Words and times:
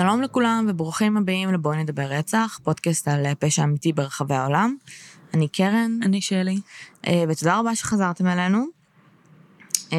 שלום 0.00 0.22
לכולם 0.22 0.66
וברוכים 0.68 1.16
הבאים 1.16 1.52
לבואי 1.52 1.82
נדבר 1.82 2.02
רצח, 2.02 2.60
פודקאסט 2.62 3.08
על 3.08 3.26
פשע 3.38 3.64
אמיתי 3.64 3.92
ברחבי 3.92 4.34
העולם. 4.34 4.76
אני 5.34 5.48
קרן, 5.48 5.98
אני 6.02 6.20
שלי. 6.20 6.60
אה, 7.06 7.24
ותודה 7.28 7.58
רבה 7.58 7.74
שחזרתם 7.74 8.26
אלינו. 8.26 8.66
אה, 9.92 9.98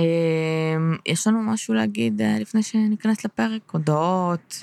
יש 1.05 1.27
לנו 1.27 1.43
משהו 1.43 1.73
להגיד 1.73 2.21
אה, 2.21 2.39
לפני 2.39 2.63
שניכנס 2.63 3.26
לפרק? 3.26 3.71
הודעות? 3.71 4.62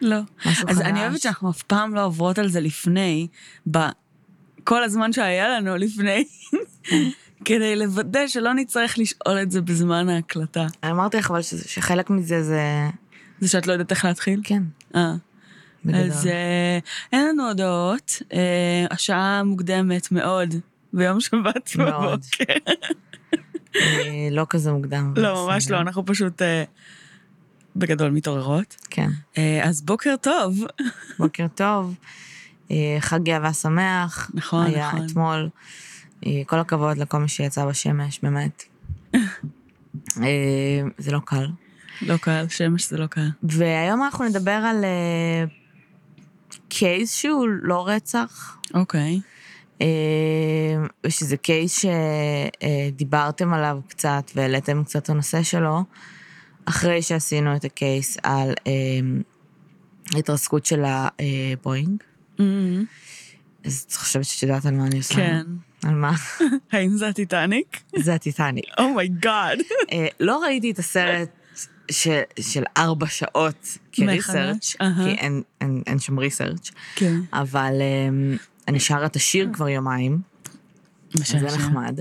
לא. 0.00 0.18
משהו 0.46 0.68
אז 0.68 0.76
חדש? 0.76 0.86
אני 0.86 1.00
אוהבת 1.00 1.20
שאנחנו 1.20 1.50
אף 1.50 1.62
פעם 1.62 1.94
לא 1.94 2.04
עוברות 2.04 2.38
על 2.38 2.48
זה 2.48 2.60
לפני, 2.60 3.26
בכל 3.66 4.84
הזמן 4.84 5.12
שהיה 5.12 5.48
לנו 5.48 5.76
לפני, 5.76 6.24
כדי 7.44 7.76
לוודא 7.76 8.26
שלא 8.26 8.54
נצטרך 8.54 8.98
לשאול 8.98 9.42
את 9.42 9.50
זה 9.50 9.60
בזמן 9.60 10.08
ההקלטה. 10.08 10.66
אני 10.82 10.90
אמרתי 10.90 11.16
לך 11.16 11.30
אבל 11.30 11.42
שחלק 11.42 12.10
מזה 12.10 12.42
זה... 12.42 12.88
זה 13.40 13.48
שאת 13.48 13.66
לא 13.66 13.72
יודעת 13.72 13.90
איך 13.90 14.04
להתחיל? 14.04 14.40
כן, 14.44 14.62
אה. 14.94 15.14
בגדול. 15.84 16.00
אז 16.02 16.26
אה, 16.26 16.78
אין 17.12 17.28
לנו 17.28 17.48
הודעות, 17.48 18.22
אה, 18.32 18.86
השעה 18.90 19.42
מוקדמת 19.44 20.12
מאוד 20.12 20.54
ביום 20.92 21.20
שבת 21.20 21.76
מאוד. 21.76 22.24
בבוקר. 22.40 22.72
אה, 23.76 24.28
לא 24.30 24.46
כזה 24.48 24.72
מוקדם. 24.72 25.14
לא, 25.16 25.46
ממש. 25.46 25.70
לא, 25.70 25.80
אנחנו 25.80 26.06
פשוט 26.06 26.42
אה, 26.42 26.64
בגדול 27.76 28.10
מתעוררות. 28.10 28.76
כן. 28.90 29.08
אה, 29.38 29.60
אז 29.64 29.82
בוקר 29.82 30.14
טוב. 30.20 30.64
בוקר 31.18 31.46
טוב, 31.54 31.94
אה, 32.70 32.96
חג 33.00 33.22
גאווה 33.22 33.52
שמח. 33.52 34.30
נכון, 34.34 34.66
היה 34.66 34.88
נכון. 34.88 35.06
אתמול. 35.06 35.48
אה, 36.26 36.42
כל 36.46 36.58
הכבוד 36.58 36.98
לכל 36.98 37.18
מי 37.18 37.28
שיצא 37.28 37.66
בשמש, 37.66 38.20
באמת. 38.22 38.62
אה, 40.22 40.82
זה 40.98 41.10
לא 41.10 41.20
קל. 41.24 41.46
לא 42.02 42.16
קל, 42.16 42.46
שמש 42.48 42.88
זה 42.88 42.96
לא 42.96 43.06
קל. 43.06 43.28
והיום 43.42 44.02
אנחנו 44.02 44.24
נדבר 44.24 44.50
על 44.50 44.84
אה, 44.84 45.44
קייס 46.68 47.14
שהוא 47.14 47.46
לא 47.62 47.88
רצח, 47.88 48.58
אוקיי. 48.74 49.20
אה, 49.80 49.86
ושזה 51.06 51.36
קייס 51.36 51.84
שדיברתם 52.90 53.54
עליו 53.54 53.80
קצת 53.88 54.30
והעליתם 54.34 54.84
קצת 54.84 55.02
את 55.02 55.10
הנושא 55.10 55.42
שלו, 55.42 55.84
אחרי 56.64 57.02
שעשינו 57.02 57.56
את 57.56 57.64
הקייס 57.64 58.16
על 58.22 58.54
אה, 58.66 58.72
התרסקות 60.18 60.66
של 60.66 60.84
הבואינג. 60.86 62.02
Mhm. 62.38 62.42
אז 63.64 63.86
את 63.88 63.94
חושבת 63.94 64.24
שאת 64.24 64.42
יודעת 64.42 64.66
על 64.66 64.74
מה 64.74 64.86
אני 64.86 64.98
עושה? 64.98 65.14
כן. 65.14 65.46
על 65.84 65.94
מה? 65.94 66.12
האם 66.72 66.96
זה 66.96 67.08
הטיטניק? 67.08 67.80
זה 67.96 68.14
הטיטניק. 68.14 68.64
Oh 68.78 68.98
my 68.98 69.18
God. 69.18 69.58
אה, 69.92 70.06
לא 70.20 70.42
ראיתי 70.42 70.70
את 70.70 70.78
הסרט 70.78 71.28
של, 71.90 72.20
של 72.40 72.62
ארבע 72.76 73.06
שעות 73.06 73.78
כ 73.92 74.07
research, 74.07 74.76
אהה. 74.80 75.04
כי 75.04 75.10
אין, 75.10 75.42
אין, 75.60 75.82
אין 75.86 75.98
שם 75.98 76.18
research, 76.18 76.70
כן. 76.94 77.20
אבל 77.32 77.74
אה, 77.80 78.36
אני 78.68 78.80
שרה 78.80 79.06
את 79.06 79.16
השיר 79.16 79.48
כבר 79.52 79.68
יומיים, 79.68 80.18
זה 81.10 81.38
נחמד. 81.40 82.00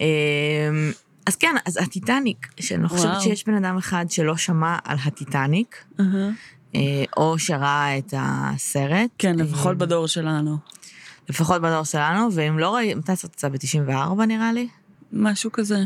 אה, 0.00 0.06
אז 1.26 1.36
כן, 1.36 1.54
אז 1.66 1.76
הטיטניק, 1.76 2.48
שאני 2.60 2.82
לא 2.82 2.88
חושבת. 2.88 3.20
שיש 3.20 3.46
בן 3.46 3.64
אדם 3.64 3.76
אחד 3.76 4.06
שלא 4.10 4.36
שמע 4.36 4.76
על 4.84 4.96
הטיטניק. 5.04 5.84
אה, 6.74 7.04
או 7.16 7.38
שראה 7.38 7.98
את 7.98 8.14
הסרט. 8.16 9.10
כן, 9.18 9.40
אה, 9.40 9.44
לפחות 9.44 9.78
בדור 9.78 10.06
שלנו. 10.06 10.56
לפחות 11.28 11.62
בדור 11.62 11.84
שלנו, 11.84 12.28
ואם 12.32 12.58
לא 12.58 12.74
ראיתם, 12.74 12.98
מתי 12.98 13.12
הסרט 13.12 13.32
יצא? 13.32 13.48
ב-94 13.48 14.24
נראה 14.26 14.52
לי? 14.52 14.68
משהו 15.12 15.52
כזה. 15.52 15.76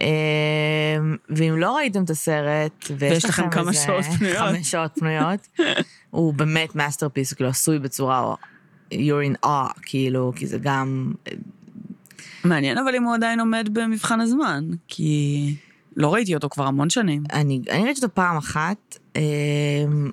אמ, 0.00 1.16
ואם 1.28 1.54
לא 1.56 1.76
ראיתם 1.76 2.04
את 2.04 2.10
הסרט, 2.10 2.90
ויש 2.98 3.12
ויש 3.12 3.24
לכם 3.24 3.50
כמה 3.50 3.70
איזה 3.70 3.82
שעות 3.82 4.04
פנויות. 4.18 4.38
חמש 4.38 4.70
שעות 4.70 4.90
פנויות, 4.94 5.48
הוא 6.10 6.34
באמת 6.34 6.76
masterpiece, 6.76 7.30
הוא 7.30 7.36
כאילו 7.36 7.50
עשוי 7.50 7.78
בצורה, 7.78 8.34
you're 8.92 9.32
in 9.32 9.46
awe, 9.46 9.80
כאילו, 9.82 10.32
כי 10.36 10.46
זה 10.46 10.58
גם, 10.58 11.12
מעניין 12.44 12.78
אבל 12.78 12.94
אם 12.94 13.02
הוא 13.02 13.14
עדיין 13.14 13.40
עומד 13.40 13.68
במבחן 13.72 14.20
הזמן, 14.20 14.64
כי 14.88 15.54
לא 15.96 16.14
ראיתי 16.14 16.34
אותו 16.34 16.48
כבר 16.48 16.66
המון 16.66 16.90
שנים. 16.90 17.22
אני, 17.32 17.60
אני 17.70 17.84
ראיתי 17.84 18.00
אותו 18.04 18.14
פעם 18.14 18.36
אחת, 18.36 18.98
אמ, 19.16 20.10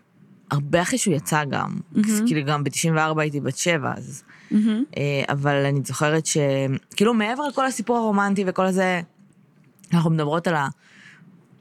הרבה 0.51 0.81
אחרי 0.81 0.97
שהוא 0.97 1.15
יצא 1.15 1.43
גם, 1.45 1.79
מהמם. 1.91 2.27
כאילו 2.27 2.45
גם 2.45 2.63
ב-94 2.63 3.21
הייתי 3.21 3.39
בת 3.39 3.57
שבע, 3.57 3.93
אז, 3.97 4.23
מהמם. 4.51 4.83
אה, 4.97 5.23
אבל 5.29 5.65
אני 5.65 5.79
זוכרת 5.85 6.25
ש... 6.25 6.37
כאילו 6.95 7.13
מעבר 7.13 7.47
לכל 7.47 7.65
הסיפור 7.65 7.97
הרומנטי 7.97 8.43
וכל 8.47 8.65
הזה, 8.65 9.01
אנחנו 9.93 10.09
מדברות 10.09 10.47
על 10.47 10.55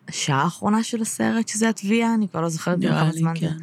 השעה 0.09 0.43
האחרונה 0.43 0.83
של 0.83 1.03
הסרט, 1.03 1.49
שזה 1.49 1.69
התביעה, 1.69 2.15
אני 2.15 2.29
כבר 2.29 2.41
לא 2.41 2.49
זוכרת 2.49 2.79
כמה 2.83 3.13
זמן 3.13 3.35
זה. 3.35 3.41
כן. 3.41 3.57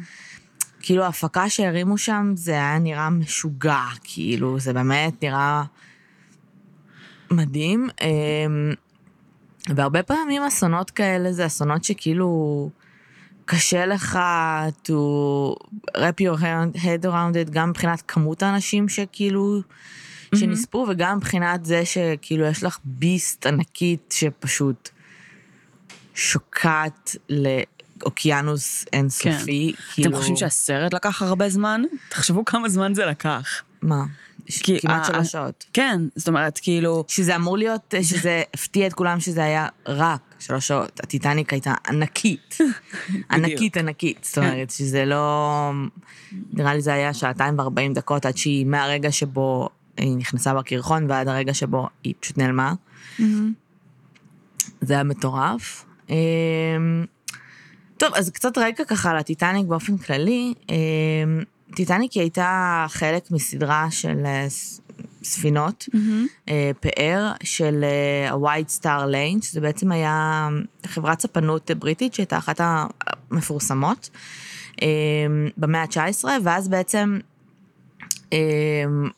כאילו 0.80 1.04
ההפקה 1.04 1.48
שהרימו 1.48 1.98
שם, 1.98 2.32
זה 2.36 2.52
היה 2.52 2.78
נראה 2.78 3.10
משוגע, 3.10 3.82
כאילו, 4.04 4.60
זה 4.60 4.72
באמת 4.72 5.22
נראה 5.22 5.62
מדהים. 7.30 7.88
אמ, 8.00 8.72
והרבה 9.74 10.02
פעמים 10.02 10.42
אסונות 10.42 10.90
כאלה 10.90 11.32
זה 11.32 11.46
אסונות 11.46 11.84
שכאילו 11.84 12.70
קשה 13.44 13.86
לך 13.86 14.18
to 14.84 14.92
wrap 15.96 16.20
your 16.20 16.40
head 16.74 17.04
around 17.04 17.34
it, 17.46 17.50
גם 17.50 17.70
מבחינת 17.70 18.02
כמות 18.08 18.42
האנשים 18.42 18.88
שכאילו, 18.88 19.60
שנספו, 20.34 20.86
וגם 20.88 21.16
מבחינת 21.16 21.64
זה 21.64 21.84
שכאילו 21.84 22.46
יש 22.46 22.64
לך 22.64 22.78
ביסט 22.84 23.46
ענקית 23.46 24.14
שפשוט 24.16 24.88
שוקעת 26.14 27.16
לאוקיינוס 27.28 28.84
אינסופי. 28.92 29.72
אתם 29.74 29.82
כאילו, 29.94 30.16
חושבים 30.16 30.36
שהסרט 30.36 30.94
לקח 30.94 31.22
הרבה 31.22 31.48
זמן? 31.48 31.82
תחשבו 32.08 32.44
כמה 32.44 32.68
זמן 32.68 32.94
זה 32.94 33.06
לקח. 33.06 33.62
מה? 33.82 34.04
כי 34.46 34.80
כמעט 34.80 35.04
שלוש 35.04 35.32
שעות. 35.32 35.64
כן, 35.72 36.00
זאת 36.16 36.28
אומרת, 36.28 36.58
כאילו, 36.62 37.04
שזה 37.08 37.36
אמור 37.36 37.58
להיות, 37.58 37.94
שזה 38.02 38.42
הפתיע 38.54 38.86
את 38.86 38.92
כולם 38.92 39.20
שזה 39.20 39.44
היה 39.44 39.68
רק 39.86 40.20
שלוש 40.38 40.68
שעות. 40.68 41.00
הטיטניק 41.00 41.52
הייתה 41.52 41.74
ענקית. 41.88 42.58
ענקית 43.32 43.76
ענקית. 43.76 44.18
זאת 44.24 44.38
אומרת, 44.38 44.70
שזה 44.70 45.04
לא... 45.04 45.70
נראה 46.52 46.74
לי 46.74 46.80
זה 46.80 46.92
היה 46.94 47.14
שעתיים 47.14 47.58
וארבעים 47.58 47.92
דקות 47.92 48.26
עד 48.26 48.36
שהיא, 48.36 48.66
מהרגע 48.66 49.12
שבו 49.12 49.68
היא 49.96 50.16
נכנסה 50.16 50.54
בקרחון 50.54 51.10
ועד 51.10 51.28
הרגע 51.28 51.54
שבו 51.54 51.88
היא 52.04 52.14
פשוט 52.20 52.38
נעלמה. 52.38 52.74
זה 54.80 54.94
היה 54.94 55.02
מטורף. 55.02 55.84
אמ, 56.10 56.14
טוב, 57.96 58.14
אז 58.14 58.30
קצת 58.30 58.58
רקע 58.58 58.84
ככה 58.84 59.10
על 59.10 59.16
הטיטניק 59.16 59.66
באופן 59.66 59.96
כללי. 59.96 60.54
אמ, 60.68 60.74
טיטניק 61.74 62.12
היא 62.12 62.20
הייתה 62.20 62.86
חלק 62.88 63.30
מסדרה 63.30 63.86
של 63.90 64.22
אה, 64.26 64.46
ספינות, 65.22 65.88
אה, 66.48 66.70
פאר 66.80 67.32
של 67.42 67.84
אה, 67.84 68.30
ה-White 68.32 68.80
Star 68.80 69.12
Lane, 69.12 69.44
שזה 69.44 69.60
בעצם 69.60 69.92
היה 69.92 70.48
חברת 70.86 71.20
ספנות 71.20 71.70
בריטית 71.70 72.14
שהייתה 72.14 72.38
אחת 72.38 72.60
המפורסמות 73.30 74.10
אמ, 74.82 74.86
במאה 75.56 75.82
ה-19, 75.82 76.24
ואז 76.44 76.68
בעצם 76.68 77.18
אמ, 77.18 77.35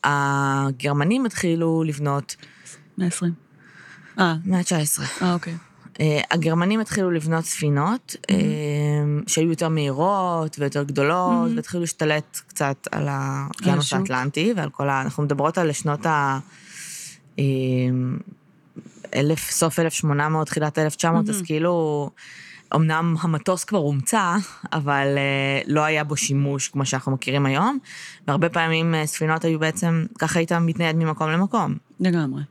הגרמנים 0.05 1.27
התחילו 1.27 1.83
לבנות, 1.87 2.37
120. 2.99 3.33
אה, 4.19 4.35
מאה 4.45 4.59
ה-19, 4.59 5.23
אה, 5.23 5.35
אוקיי. 5.35 5.55
אה, 6.01 6.21
הגרמנים 6.31 6.81
התחילו 6.81 7.11
לבנות 7.11 7.45
ספינות 7.45 8.17
אה, 8.31 8.37
שהיו 9.27 9.51
יותר 9.51 9.69
מהירות 9.69 10.59
ויותר 10.59 10.83
גדולות, 10.83 11.51
והתחילו 11.57 11.81
להשתלט 11.81 12.41
קצת 12.47 12.89
על 12.93 13.07
האוקיינוס. 13.11 13.93
האטלנטי 13.93 14.53
ועל 14.57 14.71
כל 14.71 14.89
ה... 14.89 15.03
אנחנו 15.03 15.23
מדברות 15.23 15.59
על 15.59 15.73
שנות 15.73 16.07
ה... 16.07 16.39
אה, 17.39 17.45
אלף, 19.15 19.51
סוף 19.51 19.79
1800, 19.79 20.47
תחילת 20.47 20.79
1900, 20.79 21.29
אז 21.29 21.43
כאילו, 21.43 22.11
אמנם 22.75 23.15
המטוס 23.21 23.65
כבר 23.65 23.79
הומצא, 23.79 24.37
אבל 24.73 25.15
אה, 25.17 25.61
לא 25.67 25.81
היה 25.81 26.05
בו 26.05 26.17
שימוש 26.17 26.69
כמו 26.69 26.87
שאנחנו 26.87 27.13
מכירים 27.13 27.47
היום, 27.47 27.79
והרבה 28.29 28.49
פעמים 28.49 28.95
אה, 28.95 29.07
ספינות 29.07 29.45
היו 29.45 29.59
בעצם, 29.59 30.07
ככה 30.19 30.39
היית 30.39 30.53
מתנייד 30.53 30.97
ממקום 30.97 31.31
למקום. 31.31 31.75
לגמרי. 32.01 32.43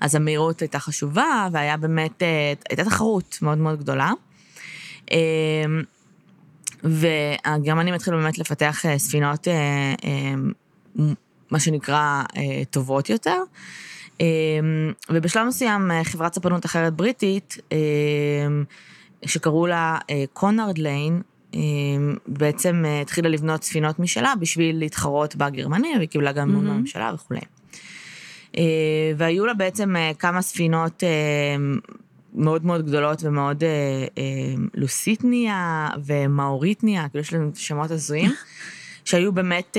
אז 0.00 0.14
המהירות 0.14 0.60
הייתה 0.60 0.78
חשובה, 0.78 1.48
והיה 1.52 1.76
באמת, 1.76 2.22
אה, 2.22 2.52
הייתה 2.70 2.84
תחרות 2.84 3.38
מאוד 3.42 3.58
מאוד 3.58 3.78
גדולה. 3.78 4.10
אה, 5.12 5.64
והגרמנים 6.84 7.94
התחילו 7.94 8.16
באמת 8.18 8.38
לפתח 8.38 8.86
אה, 8.86 8.98
ספינות, 8.98 9.48
אה, 9.48 9.94
אה, 10.04 10.34
מה 11.50 11.60
שנקרא, 11.60 12.22
אה, 12.36 12.62
טובות 12.70 13.10
יותר. 13.10 13.42
ובשלב 15.10 15.46
מסוים 15.46 15.90
חברת 16.04 16.34
ספנות 16.34 16.66
אחרת 16.66 16.94
בריטית, 16.94 17.56
שקראו 19.26 19.66
לה 19.66 19.98
אה, 20.10 20.24
קונארד 20.32 20.78
ליין, 20.78 21.22
אה, 21.54 21.60
בעצם 22.26 22.82
אה, 22.86 23.00
התחילה 23.00 23.28
לבנות 23.28 23.64
ספינות 23.64 23.98
משלה 23.98 24.34
בשביל 24.40 24.78
להתחרות 24.78 25.36
בגרמנים, 25.36 25.96
והיא 25.96 26.08
קיבלה 26.08 26.32
גם 26.32 26.48
מימון. 26.48 26.66
מהממשלה 26.66 27.12
וכולי. 27.14 27.40
והיו 29.16 29.46
לה 29.46 29.54
בעצם 29.54 29.94
כמה 30.18 30.42
ספינות 30.42 31.02
מאוד 32.34 32.64
מאוד 32.64 32.86
גדולות 32.86 33.22
ומאוד 33.24 33.64
לוסיטניה 34.74 35.88
ומאוריטניה, 36.04 37.08
כאילו 37.08 37.20
יש 37.20 37.32
להם 37.32 37.50
שמות 37.54 37.90
הזויים, 37.90 38.30
שהיו 39.04 39.32
באמת 39.32 39.76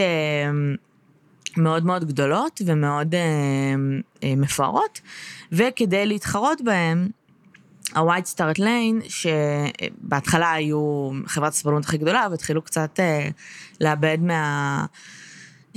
מאוד 1.57 1.85
מאוד 1.85 2.05
גדולות 2.05 2.61
ומאוד 2.65 3.15
מפוארות, 4.23 5.01
וכדי 5.51 6.05
להתחרות 6.05 6.61
בהם, 6.61 7.07
ה-White 7.93 8.35
Start 8.35 8.59
Lane, 8.59 9.09
שבהתחלה 9.09 10.51
היו 10.51 11.09
חברת 11.25 11.53
הספנות 11.53 11.85
הכי 11.85 11.97
גדולה, 11.97 12.27
והתחילו 12.31 12.61
קצת 12.61 12.99
אה, 12.99 13.29
לאבד 13.81 14.17
מה, 14.21 14.85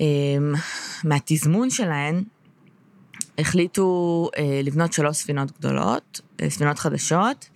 אה, 0.00 0.04
מהתזמון 1.04 1.70
שלהן, 1.70 2.24
החליטו 3.38 4.30
אה, 4.38 4.60
לבנות 4.64 4.92
שלוש 4.92 5.16
ספינות 5.16 5.58
גדולות, 5.58 6.20
אה, 6.40 6.50
ספינות 6.50 6.78
חדשות, 6.78 7.48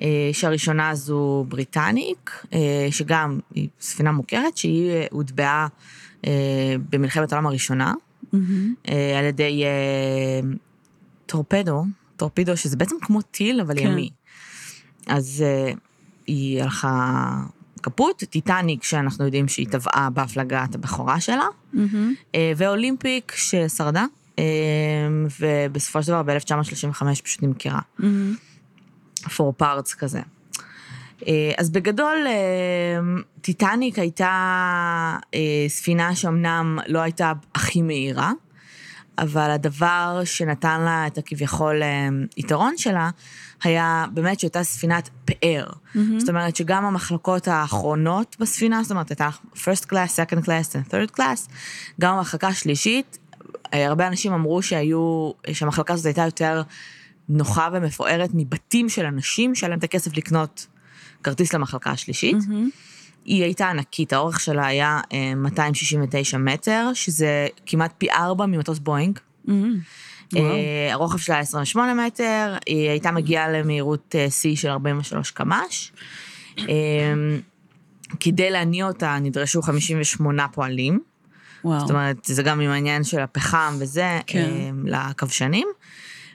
אה, 0.00 0.30
שהראשונה 0.32 0.94
זו 0.94 1.44
בריטניק, 1.48 2.46
אה, 2.52 2.88
שגם 2.90 3.40
היא 3.54 3.68
ספינה 3.80 4.12
מוכרת, 4.12 4.56
שהיא 4.56 4.90
אה, 4.90 5.06
הוטבעה 5.10 5.66
אה, 6.26 6.76
במלחמת 6.90 7.32
העולם 7.32 7.46
הראשונה, 7.46 7.94
אה, 8.88 9.18
על 9.18 9.24
ידי 9.24 9.64
אה, 9.64 10.40
טורפדו, 11.26 11.84
טורפידו, 12.16 12.56
שזה 12.56 12.76
בעצם 12.76 12.96
כמו 13.02 13.22
טיל, 13.22 13.60
אבל 13.60 13.78
כן. 13.78 13.86
ימי. 13.86 14.10
אז 15.06 15.44
אה, 15.46 15.72
היא 16.26 16.62
הלכה 16.62 17.40
קפוט, 17.84 18.24
טיטניק, 18.24 18.84
שאנחנו 18.84 19.24
יודעים 19.24 19.48
שהיא 19.48 19.66
טבעה 19.70 20.10
בהפלגת 20.10 20.74
הבכורה 20.74 21.20
שלה, 21.20 21.46
אה, 22.34 22.52
ואולימפיק 22.56 23.32
ששרדה, 23.36 24.04
אה, 24.38 24.44
ובסופו 25.40 26.02
של 26.02 26.12
דבר 26.12 26.22
ב-1935 26.22 27.22
פשוט 27.24 27.42
נמכרה. 27.42 27.80
for 29.36 29.54
parts 29.56 29.94
כזה. 29.94 30.20
אה, 31.26 31.52
אז 31.58 31.70
בגדול, 31.70 32.26
טיטניק 33.40 33.98
הייתה 33.98 35.16
ספינה 35.68 36.14
שאומנם 36.16 36.78
לא 36.86 36.98
הייתה 36.98 37.32
הכי 37.54 37.82
מהירה, 37.82 38.32
אבל 39.18 39.50
הדבר 39.50 40.20
שנתן 40.24 40.80
לה 40.80 41.06
את 41.06 41.18
הכביכול 41.18 41.82
אה, 41.82 42.08
יתרון 42.36 42.74
שלה, 42.76 43.10
היה 43.64 44.04
באמת 44.14 44.40
שהייתה 44.40 44.62
ספינת 44.62 45.10
פאר. 45.24 45.66
זאת 46.18 46.28
אומרת 46.28 46.56
שגם 46.56 46.84
המחלקות 46.84 47.48
האחרונות 47.48 48.36
בספינה, 48.40 48.82
זאת 48.82 48.90
אומרת, 48.90 49.10
הייתה 49.10 49.28
first 49.54 49.84
class, 49.84 49.90
second 50.16 50.44
class 50.44 50.74
and 50.74 50.90
third 50.90 51.18
class, 51.18 51.50
גם 52.00 52.14
המחלקה 52.14 52.48
השלישית, 52.48 53.18
אה, 53.74 53.86
הרבה 53.86 54.06
אנשים 54.06 54.32
אמרו 54.32 54.62
שהיו, 54.62 55.30
שהמחלקה 55.52 55.94
הזאת 55.94 56.06
הייתה 56.06 56.22
יותר 56.22 56.62
נוחה 57.28 57.68
ומפוארת 57.72 58.30
מבתים 58.34 58.88
של 58.88 59.06
אנשים 59.06 59.54
שהיה 59.54 59.68
להם 59.70 59.78
את 59.78 59.84
הכסף 59.84 60.16
לקנות 60.16 60.66
כרטיס 61.22 61.52
למחלקה 61.52 61.90
השלישית. 61.90 62.36
היא 63.24 63.42
הייתה 63.42 63.70
ענקית, 63.70 64.12
האורך 64.12 64.40
שלה 64.40 64.66
היה 64.66 65.00
אה, 65.12 65.34
269 65.36 66.38
מטר, 66.38 66.90
שזה 66.94 67.46
כמעט 67.66 67.92
פי 67.98 68.10
ארבע 68.10 68.46
ממטוס 68.46 68.78
בואינג. 68.78 69.18
אה, 70.36 70.88
הרוחב 70.92 71.18
שלה 71.18 71.34
היה 71.34 71.42
28 71.42 72.06
מטר, 72.06 72.56
היא 72.66 72.90
הייתה 72.90 73.10
מגיעה 73.10 73.48
למהירות 73.48 74.14
אה, 74.18 74.30
שיא 74.30 74.56
של 74.56 74.68
43 74.68 75.30
קמ"ש. 75.30 75.92
אה, 76.58 76.64
כדי 78.20 78.50
להניע 78.50 78.86
אותה 78.86 79.18
נדרשו 79.20 79.62
58 79.62 80.46
פועלים. 80.48 81.00
וואו. 81.64 81.80
זאת 81.80 81.90
אומרת, 81.90 82.16
זה 82.24 82.42
גם 82.42 82.60
עם 82.60 82.70
העניין 82.70 83.04
של 83.04 83.20
הפחם 83.20 83.74
וזה, 83.78 84.20
כן. 84.26 84.74
לכבשנים. 84.84 85.68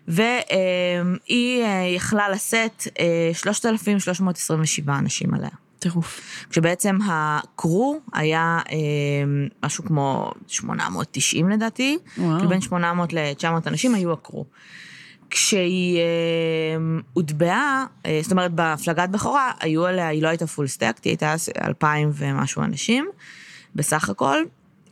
והיא 0.08 1.64
אה, 1.64 1.84
יכלה 1.96 2.30
לשאת 2.30 2.88
אה, 3.00 3.32
3,327 3.34 5.00
אנשים 5.00 5.34
עליה. 5.34 5.50
טירוף. 5.80 6.46
כשבעצם 6.50 6.98
ה 7.08 7.26
crew 7.26 8.00
היה 8.14 8.60
אה, 8.72 8.76
משהו 9.64 9.84
כמו 9.84 10.32
890 10.48 11.50
לדעתי, 11.50 11.98
וואו. 12.18 12.38
כאילו 12.38 12.50
בין 12.50 12.62
800 12.62 13.14
ל-900 13.14 13.68
אנשים 13.68 13.96
היו 13.96 14.14
ה 14.14 14.19
crew. 14.19 14.46
כשהיא 15.30 15.98
אה, 15.98 16.04
הוטבעה, 17.14 17.86
אה, 18.06 18.20
זאת 18.24 18.32
אומרת 18.32 18.52
בהפלגת 18.52 19.10
בכורה, 19.10 19.52
היו 19.60 19.86
עליה, 19.86 20.08
היא 20.08 20.24
לא 20.24 20.28
הייתה 20.28 20.48
full 20.48 20.68
stack, 20.68 21.04
היא 21.04 21.12
הייתה 21.12 21.36
2,000 21.66 22.12
ומשהו 22.14 22.64
אנשים 22.64 23.10
בסך 23.76 24.10
הכל, 24.10 24.38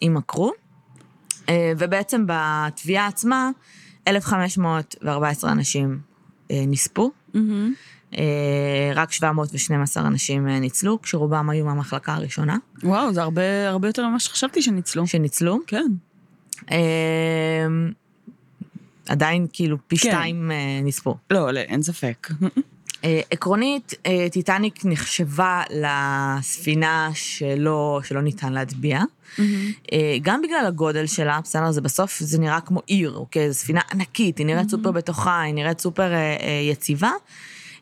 עם 0.01 0.17
ה 0.17 0.23
crew. 0.23 0.51
אה, 1.49 1.73
ובעצם 1.77 2.25
בתביעה 2.27 3.07
עצמה, 3.07 3.49
1,514 4.07 5.51
אנשים 5.51 5.99
אה, 6.51 6.63
נספו. 6.67 7.11
מהמם. 7.33 7.73
אה, 8.17 8.91
רק 8.95 9.11
712 9.11 10.07
אנשים 10.07 10.47
אה, 10.47 10.59
ניצלו, 10.59 11.01
כשרובם 11.01 11.49
היו 11.49 11.65
מהמחלקה 11.65 12.13
הראשונה 12.13 12.57
וואו, 12.83 13.13
זה 13.13 13.21
הרבה, 13.21 13.69
הרבה 13.69 13.87
יותר 13.87 14.07
ממה 14.07 14.19
שחשבתי 14.19 14.61
שניצלו. 14.61 15.07
שניצלו. 15.07 15.59
כן. 15.67 15.91
אה, 16.71 17.67
עדיין 19.09 19.47
כאילו 19.53 19.77
פי 19.87 19.97
כן. 19.97 20.09
שתיים 20.09 20.51
אה, 20.51 20.79
נספו. 20.83 21.15
לא, 21.31 21.51
לא, 21.51 21.59
אין 21.59 21.81
ספק. 21.81 22.27
עקרונית, 23.31 23.93
טיטניק 24.31 24.85
נחשבה 24.85 25.63
לספינה 25.69 27.09
שלא, 27.13 27.99
שלא 28.03 28.21
ניתן 28.21 28.53
להטביע. 28.53 29.01
אה, 29.91 30.17
גם 30.21 30.41
בגלל 30.41 30.63
הגודל 30.67 31.05
שלה, 31.05 31.39
בסדר, 31.43 31.71
זה 31.71 31.81
בסוף, 31.81 32.19
זה 32.19 32.39
נראה 32.39 32.61
כמו 32.61 32.81
עיר, 32.85 33.13
אוקיי? 33.15 33.51
זו 33.51 33.59
ספינה 33.59 33.81
ענקית, 33.91 34.37
היא 34.37 34.45
נראית 34.45 34.69
סופר 34.69 34.91
בטוחה, 34.91 35.41
היא 35.41 35.53
נראית 35.53 35.79
סופר 35.79 36.13
אה, 36.13 36.37
אה, 36.39 36.61
יציבה. 36.71 37.11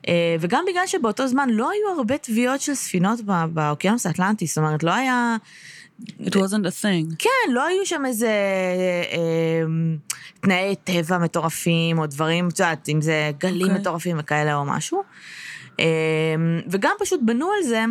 אה, 0.08 0.36
וגם 0.40 0.64
בגלל 0.68 0.86
שבאותו 0.86 1.26
זמן 1.26 1.50
לא 1.50 1.70
היו 1.70 1.98
הרבה 1.98 2.18
טביעות 2.18 2.60
של 2.60 2.74
ספינות 2.74 3.20
ב- 3.20 3.44
באוקיינוס 3.44 4.06
האטלנטי, 4.06 4.46
זאת 4.46 4.58
אומרת, 4.58 4.82
לא 4.82 4.94
היה... 4.94 5.36
It 6.20 6.34
wasn't 6.34 6.66
a 6.66 6.82
thing. 6.82 7.14
כן, 7.18 7.52
לא 7.52 7.66
היו 7.66 7.86
שם 7.86 8.06
איזה 8.06 8.30
אה, 9.12 9.62
תנאי 10.40 10.74
טבע 10.84 11.18
מטורפים, 11.18 11.98
או 11.98 12.06
דברים, 12.06 12.48
את 12.48 12.60
יודעת, 12.60 12.88
אם 12.88 13.00
זה 13.00 13.30
גלים 13.38 13.62
אוקיי. 13.62 13.80
מטורפים 13.80 14.16
וכאלה 14.20 14.54
או 14.54 14.64
משהו. 14.64 15.02
אה, 15.80 15.84
וגם 16.70 16.92
פשוט 16.98 17.20
בנו 17.24 17.50
על 17.50 17.62
זה 17.68 17.84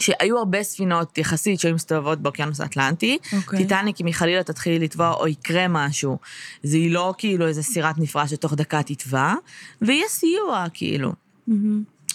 שהיו 0.00 0.38
הרבה 0.38 0.62
ספינות 0.62 1.18
יחסית 1.18 1.60
שהיו 1.60 1.74
מסתובבות 1.74 2.20
באוקיינוס 2.20 2.60
האטלנטי. 2.60 3.18
אוקיי. 3.36 3.58
טיטניק, 3.58 4.00
אם 4.00 4.06
היא 4.06 4.14
חלילה 4.14 4.42
תתחיל 4.42 4.82
לטבוע 4.82 5.12
או 5.12 5.28
יקרה 5.28 5.68
משהו, 5.68 6.18
זה 6.62 6.76
היא 6.76 6.90
לא 6.90 7.14
כאילו 7.18 7.46
איזה 7.46 7.62
סירת 7.62 7.98
נפרש 7.98 8.30
שתוך 8.30 8.54
דקה 8.54 8.82
תטבע, 8.82 9.34
ויהיה 9.82 10.08
סיוע, 10.08 10.64
כאילו. 10.72 11.12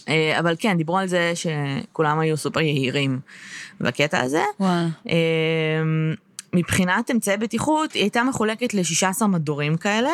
אה, 0.09 0.39
אבל 0.39 0.55
כן, 0.59 0.77
דיברו 0.77 0.97
על 0.97 1.07
זה 1.07 1.33
שכולם 1.35 2.19
היו 2.19 2.37
סופר 2.37 2.59
יהירים 2.59 3.19
בקטע 3.81 4.19
הזה. 4.19 4.43
וואלה. 4.59 4.87
אמ, 5.05 6.13
מבחינת 6.53 7.11
אמצעי 7.11 7.37
בטיחות, 7.37 7.93
היא 7.93 8.01
הייתה 8.03 8.23
מחולקת 8.23 8.73
ל-16 8.73 9.25
מדורים 9.27 9.77
כאלה, 9.77 10.11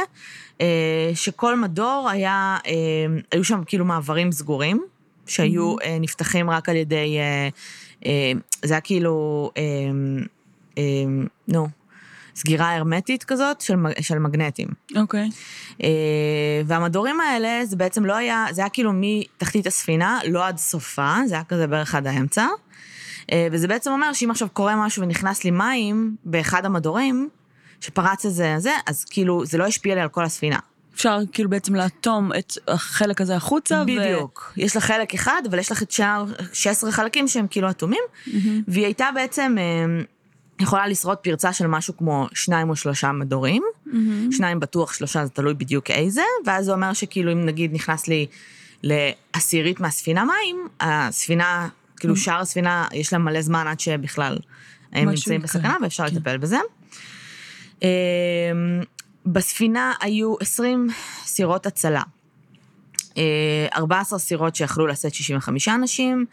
אה, 0.62 1.12
שכל 1.14 1.60
מדור 1.60 2.10
היה, 2.12 2.58
אה, 2.68 2.72
היו 3.32 3.44
שם 3.44 3.62
כאילו 3.66 3.86
מעברים 3.86 4.32
סגורים, 4.32 4.84
שהיו 5.32 5.76
אה, 5.84 5.98
נפתחים 6.02 6.50
רק 6.50 6.70
על 6.70 6.76
ידי, 6.76 7.18
אה, 7.20 7.50
אה, 8.06 8.32
זה 8.64 8.74
היה 8.74 8.82
כאילו, 8.82 9.52
נו, 11.48 11.68
סגירה 12.36 12.76
הרמטית 12.76 13.24
כזאת 13.24 13.62
של, 13.62 13.76
של 14.02 14.20
מגנטים. 14.20 14.68
אוקיי. 14.96 15.30
אה, 15.84 15.90
והמדורים 16.66 17.22
האלה, 17.22 17.66
זה 17.66 17.76
בעצם 17.76 18.06
לא 18.06 18.16
היה, 18.16 18.46
זה 18.52 18.62
היה 18.62 18.70
כאילו 18.70 18.92
מתחתית 18.94 19.68
הספינה, 19.68 20.20
לא 20.28 20.48
עד 20.48 20.58
סופה, 20.58 21.16
זה 21.26 21.36
היה 21.36 21.44
כזה 21.44 21.68
בערך 21.68 21.96
עד 21.96 22.08
האמצע. 22.08 22.48
אה, 23.32 23.48
וזה 23.52 23.68
בעצם 23.68 23.92
אומר 23.92 24.14
שאם 24.14 24.32
עכשיו 24.32 24.48
קורה 24.54 24.86
משהו 24.86 25.04
ונכנס 25.04 25.44
לי 25.44 25.52
מים 25.52 26.16
באחד 26.26 26.66
המדורים, 26.66 27.30
שפרץ 27.82 28.26
איזה 28.26 28.56
זה, 28.58 28.72
אז 28.88 29.06
כאילו 29.06 29.46
זה 29.46 29.58
לא 29.58 29.66
השפיע 29.66 29.96
לי 29.96 30.02
על 30.02 30.10
כל 30.10 30.24
הספינה. 30.24 30.60
אפשר 31.02 31.20
כאילו 31.32 31.50
בעצם 31.50 31.76
לאטום 31.76 32.32
את 32.40 32.54
החלק 32.68 33.22
הזה 33.22 33.36
החוצה. 33.36 33.84
ו- 33.84 33.86
בדיוק. 33.86 34.54
יש 34.58 34.76
לה 34.76 34.82
חלק 34.82 35.14
אחד, 35.14 35.42
אבל 35.50 35.60
יש 35.60 35.72
לך 35.72 35.84
את 35.84 35.92
שאר 35.92 36.26
16 36.54 36.92
חלקים 36.92 37.28
שהם 37.28 37.48
כאילו 37.50 37.70
אטומים, 37.70 38.02
והיא 38.68 38.86
הייתה 38.86 39.10
בעצם 39.16 39.56
אה, 39.60 40.04
יכולה 40.60 40.88
לשרוד 40.88 41.18
פרצה 41.18 41.54
של 41.54 41.68
משהו 41.68 41.98
כמו 41.98 42.28
שניים 42.34 42.70
או 42.70 42.76
שלושה 42.76 43.12
מדורים. 43.12 43.64
שניים 44.32 44.60
בטוח, 44.60 44.94
שלושה 44.94 45.26
זה 45.26 45.32
תלוי 45.32 45.54
בדיוק 45.54 45.92
איזה, 45.92 46.22
ואז 46.46 46.66
זה 46.66 46.74
אומר 46.74 46.94
שכאילו 46.94 47.32
אם 47.32 47.46
נגיד 47.46 47.74
נכנס 47.74 48.08
לי 48.08 48.28
לעשירית 48.84 49.80
מהספינה 49.80 50.26
מים, 50.26 50.68
הספינה, 50.80 51.68
כאילו 51.98 52.18
שאר 52.18 52.40
הספינה, 52.40 52.88
יש 52.94 53.14
לה 53.14 53.20
מלא 53.20 53.42
זמן 53.42 53.68
עד 53.68 53.80
שבכלל 53.80 54.38
הם 54.94 55.10
נמצאים. 55.10 55.42
בסכנה 55.42 55.78
ואפשר 55.82 56.10
כן. 56.10 56.16
לטפל 56.16 56.38
בזה. 56.38 56.58
בספינה 59.26 59.94
היו 60.02 60.36
20 60.40 60.88
סירות 61.26 61.66
הצלה. 61.66 62.02
אה, 63.18 63.68
14 63.76 64.20
סירות 64.20 64.56
שיכלו 64.56 64.88
לשאת 64.88 65.14
65 65.14 65.68
אנשים, 65.68 66.26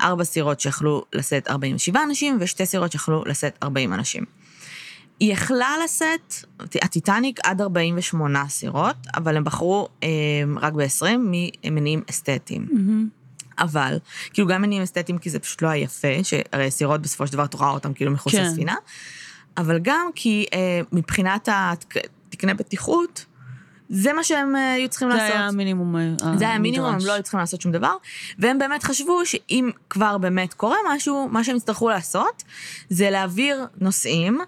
4 0.00 0.24
סירות 0.24 0.60
שיכלו 0.60 1.04
לשאת 1.12 1.48
47 1.48 2.02
אנשים, 2.02 2.36
ושתי 2.40 2.66
סירות 2.66 2.92
שיכלו 2.92 3.24
לשאת 3.24 3.58
40 3.62 3.92
אנשים. 3.92 4.24
היא 5.20 5.32
יכלה 5.32 5.74
לשאת, 5.84 6.34
הטיטניק 6.82 7.40
עד 7.44 7.60
48 7.60 8.48
סירות, 8.48 8.96
אבל 9.16 9.36
הם 9.36 9.44
בחרו 9.44 9.88
אה, 10.02 10.08
רק 10.56 10.72
ב-20 10.72 11.04
ממניעים 11.64 12.02
אסתטיים. 12.10 12.66
אבל, 13.58 13.98
כאילו 14.32 14.48
גם 14.48 14.62
מניעים 14.62 14.82
אסתטיים 14.82 15.18
כי 15.18 15.30
זה 15.30 15.38
פשוט 15.38 15.62
לא 15.62 15.68
היה 15.68 15.82
יפה, 15.82 16.08
שהרי 16.22 16.70
סירות 16.70 17.02
בסופו 17.02 17.26
של 17.26 17.32
דבר 17.32 17.46
תורה 17.46 17.70
אותם 17.70 17.92
כאילו 17.92 18.10
מחוץ 18.10 18.32
כן. 18.32 18.44
לספינה, 18.44 18.74
אבל 19.56 19.78
גם 19.82 20.06
כי 20.14 20.46
אה, 20.52 20.80
מבחינת 20.92 21.48
התקני 22.28 22.54
בטיחות, 22.54 23.24
זה 23.88 24.12
מה 24.12 24.24
שהם 24.24 24.56
אה, 24.56 24.72
היו 24.72 24.88
צריכים 24.88 25.10
זה 25.10 25.16
לעשות. 25.16 25.36
היה 25.36 25.46
המינימום 25.46 25.96
אה, 25.96 26.14
זה 26.38 26.48
היה 26.48 26.58
מינימום, 26.58 26.94
הם. 26.94 26.98
לא 27.06 27.12
היו 27.12 27.22
צריכים 27.22 27.40
לעשות 27.40 27.60
שום 27.60 27.72
דבר, 27.72 27.94
והם 28.38 28.58
באמת 28.58 28.82
חשבו 28.82 29.26
שאם 29.26 29.70
כבר 29.90 30.18
באמת 30.18 30.54
קורה 30.54 30.76
משהו, 30.88 31.28
מה 31.30 31.44
שהם 31.44 31.56
יצטרכו 31.56 31.88
לעשות, 31.88 32.42
זה 32.90 33.10
להעביר 33.10 33.64
נוסעים 33.80 34.40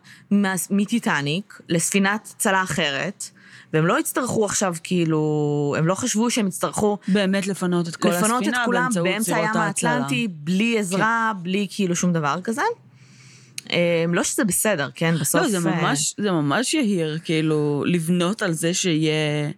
מטיטניק 0.71 1.61
לספינת 1.69 2.35
צלה 2.39 2.63
אחרת, 2.63 3.25
והם 3.73 3.87
לא 3.87 4.01
יצטרכו 4.01 4.45
עכשיו 4.45 4.75
כאילו, 4.83 5.75
הם 5.79 5.87
לא 5.87 5.95
חשבו 5.95 6.31
שהם 6.31 6.47
יצטרכו 6.47 6.99
באמת 7.09 7.47
לפנות 7.47 7.89
את 7.89 7.97
כל 7.97 8.09
לפנות 8.09 8.43
את 8.43 8.49
הספינה 8.49 8.65
כולם 8.65 8.83
באמצעות 8.83 9.07
באמצע 9.07 9.37
הים 9.37 9.57
ההצלה. 9.57 9.91
האטלנטי, 9.91 10.29
בלי 10.31 10.79
עזרה, 10.79 11.33
בלי 11.43 11.67
כאילו 11.71 11.97
שום 11.97 12.13
דבר 12.13 12.41
כזה. 12.45 12.63
אה, 13.73 14.05
לא 14.09 14.23
שזה 14.23 14.45
בסדר, 14.45 14.89
כן? 14.95 15.15
בסוף... 15.21 15.43
לא, 15.43 15.49
זה 15.49 15.69
אה, 15.69 15.81
ממש, 15.83 16.15
זה 16.19 16.31
ממש 16.33 16.75
יהיר, 16.75 17.19
כאילו, 17.25 17.85
לבנות 17.87 18.43
על 18.43 18.53
זה 18.53 18.75
שיהיה 18.75 19.51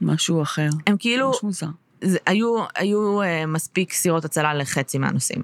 משהו 0.00 0.42
אחר. 0.42 0.68
הם 0.86 0.96
כאילו, 0.98 1.26
ממש 1.28 1.42
מוזר. 1.42 1.66
זה, 2.04 2.18
היו, 2.26 2.64
היו 2.76 3.22
אה, 3.22 3.46
מספיק 3.46 3.92
סירות 3.92 4.24
הצלה 4.24 4.54
לחצי 4.54 4.98
מהנוסעים, 4.98 5.42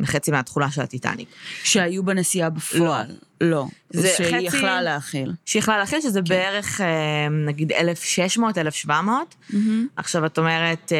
לחצי 0.00 0.30
מהתכולה 0.30 0.70
של 0.70 0.80
הטיטניק. 0.82 1.28
שהיו 1.64 2.02
בנסיעה 2.02 2.50
בפועל. 2.50 3.06
לא. 3.40 3.66
זה 3.90 4.00
זה 4.00 4.08
שהיא 4.16 4.26
חצי- 4.28 4.44
יכלה 4.56 4.82
להכיל. 4.82 5.32
שיכלה 5.44 5.78
להכיל 5.78 6.00
שזה 6.00 6.20
כן. 6.20 6.28
בערך, 6.28 6.80
אה, 6.80 6.86
נגיד, 7.46 7.72
1,600, 7.72 8.58
1,700. 8.58 9.34
עכשיו, 9.96 10.26
את 10.26 10.38
אומרת, 10.38 10.92
אה, 10.92 10.98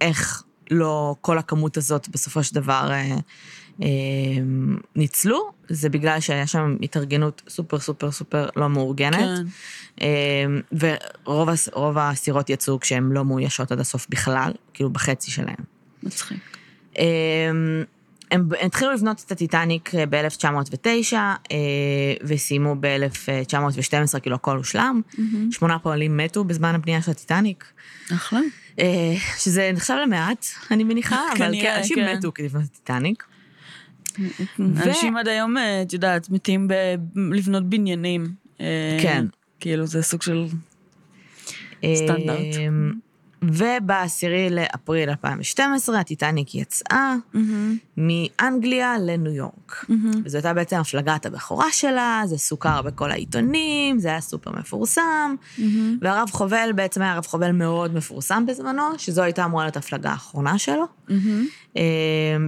איך 0.00 0.42
לא 0.70 1.16
כל 1.20 1.38
הכמות 1.38 1.76
הזאת 1.76 2.08
בסופו 2.08 2.42
של 2.44 2.54
דבר 2.54 2.88
אה, 2.90 3.16
ניצלו? 4.96 5.52
זה 5.68 5.88
בגלל 5.88 6.20
שהיה 6.20 6.46
שם 6.46 6.76
התארגנות 6.82 7.42
סופר 7.48 7.78
סופר 7.78 8.10
סופר 8.10 8.48
לא 8.56 8.68
מאורגנת. 8.68 9.14
כן. 9.18 9.44
אה, 10.02 10.44
ורוב 11.26 11.48
הס- 11.48 11.68
רוב 11.72 11.98
הסירות 11.98 12.50
יצאו 12.50 12.80
כשהן 12.80 13.08
לא 13.12 13.24
מאוישות 13.24 13.72
עד 13.72 13.80
הסוף 13.80 14.06
בכלל, 14.10 14.52
כאילו 14.74 14.90
בחצי 14.90 15.30
שלהן. 15.30 15.54
מצחיק. 16.02 16.38
אה, 16.98 17.04
הם 18.30 18.48
התחילו 18.60 18.92
לבנות 18.92 19.22
את 19.26 19.32
הטיטניק 19.32 19.90
ב-1909 20.10 21.14
וסיימו 22.24 22.76
ב-1912, 22.80 24.20
כאילו 24.20 24.36
הכל 24.36 24.56
הושלם. 24.56 25.00
שמונה 25.50 25.78
פועלים 25.78 26.16
מתו 26.16 26.44
בזמן 26.44 26.74
הבנייה 26.74 27.02
של 27.02 27.10
הטיטניק, 27.10 27.64
אחלה. 28.14 28.40
אה, 28.78 29.14
שזה 29.38 29.70
נחשב 29.74 29.94
למעט, 30.02 30.46
אני 30.70 30.84
מניחה, 30.84 31.16
אבל 31.32 31.38
כנראה, 31.38 31.62
כן, 31.72 31.76
אנשים 31.78 31.96
כן. 31.96 32.16
מתו 32.16 32.32
כדי 32.34 32.46
לבנות 32.46 32.64
את 32.64 32.70
הטיטניק. 32.74 33.24
אנשים 34.60 35.16
עד 35.16 35.28
היום, 35.28 35.58
אה, 35.58 35.82
את 35.82 35.92
יודעת, 35.92 36.30
מתים 36.30 36.68
לבנות 37.16 37.68
בניינים. 37.68 38.26
אה, 38.60 38.98
כן. 39.02 39.26
כאילו, 39.60 39.86
זה 39.86 40.02
סוג 40.02 40.22
של... 40.22 40.46
סטנדרט. 41.94 42.54
אה, 42.54 42.68
ובעשירי 43.42 44.50
לאפריל 44.50 45.10
2012 45.10 46.00
הטיטניק 46.00 46.54
יצאה 46.54 47.14
מאנגליה 47.96 48.94
לניו 48.98 49.32
יורק. 49.32 49.86
וזו 50.24 50.38
הייתה 50.38 50.54
בעצם 50.54 50.76
הפלגת 50.76 51.26
הבכורה 51.26 51.66
שלה, 51.72 52.22
זה 52.26 52.38
סוכר 52.38 52.82
בכל 52.82 53.10
העיתונים, 53.10 53.98
זה 53.98 54.08
היה 54.08 54.20
סופר 54.20 54.50
מפורסם. 54.58 55.34
והרב 56.00 56.30
חובל 56.30 56.70
בעצם 56.74 57.02
היה 57.02 57.16
רב 57.16 57.26
חובל 57.26 57.52
מאוד 57.52 57.94
מפורסם 57.94 58.46
בזמנו, 58.46 58.82
שזו 58.98 59.22
הייתה 59.22 59.44
אמורה 59.44 59.64
להיות 59.64 59.76
ההפלגה 59.76 60.10
האחרונה 60.10 60.58
שלו, 60.58 60.84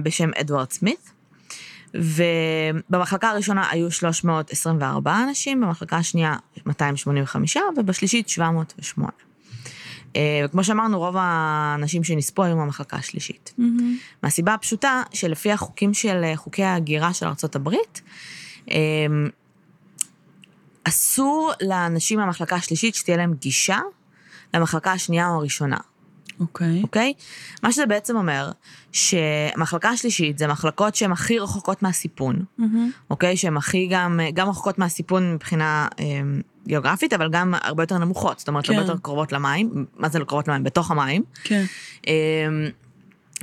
בשם 0.03 0.29
אדוארד 0.41 0.71
סמית. 0.71 1.12
ובמחלקה 1.93 3.29
הראשונה 3.29 3.69
היו 3.69 3.91
324 3.91 5.23
אנשים, 5.23 5.61
במחלקה 5.61 5.97
השנייה 5.97 6.35
285, 6.65 7.57
ובשלישית 7.77 8.29
708. 8.29 9.11
אה, 10.15 10.41
וכמו 10.45 10.63
שאמרנו, 10.63 10.99
רוב 10.99 11.15
האנשים 11.17 12.03
שנספו 12.03 12.43
היו 12.43 12.57
מהמחלקה 12.57 12.97
השלישית. 12.97 13.53
מהסיבה 14.23 14.53
הפשוטה 14.53 15.03
שלפי 15.13 15.51
החוקים 15.51 15.93
של 15.93 16.21
אה, 16.23 16.35
חוקי 16.35 16.63
ההגירה 16.63 17.13
של 17.13 17.25
ארה"ב, 17.25 17.69
אה, 18.71 18.77
אסור 20.83 21.51
לאנשים 21.61 22.19
מהמחלקה 22.19 22.55
השלישית 22.55 22.95
שתהיה 22.95 23.17
להם 23.17 23.33
גישה 23.33 23.79
למחלקה 24.53 24.91
השנייה 24.91 25.29
או 25.29 25.33
הראשונה. 25.33 25.77
אוקיי. 26.43 26.81
אוקיי? 26.83 27.13
מה 27.63 27.71
שזה 27.71 27.85
בעצם 27.85 28.15
אומר, 28.15 28.51
שהמחלקה 28.91 29.89
השלישית 29.89 30.37
זה 30.37 30.47
מחלקות 30.47 30.95
שהן 30.95 31.11
הכי 31.11 31.39
רחוקות 31.39 31.83
מהסיפון, 31.83 32.45
אוקיי? 33.09 33.37
שהן 33.37 33.57
הכי 33.57 33.87
גם, 33.91 34.19
גם 34.33 34.49
רחוקות 34.49 34.79
מהסיפון 34.79 35.33
מבחינה 35.33 35.87
אה, 35.99 36.05
גיאוגרפית, 36.67 37.13
אבל 37.13 37.29
גם 37.29 37.53
הרבה 37.61 37.83
יותר 37.83 37.97
נמוכות, 37.97 38.39
זאת 38.39 38.47
אומרת, 38.47 38.65
כן. 38.65 38.73
הרבה 38.73 38.85
יותר 38.85 38.99
קרובות 39.01 39.31
למים. 39.31 39.85
מה 39.97 40.09
זה 40.09 40.19
קרובות 40.19 40.47
למים? 40.47 40.63
בתוך 40.63 40.91
המים. 40.91 41.23
כן. 41.43 41.63
אה, 42.07 42.13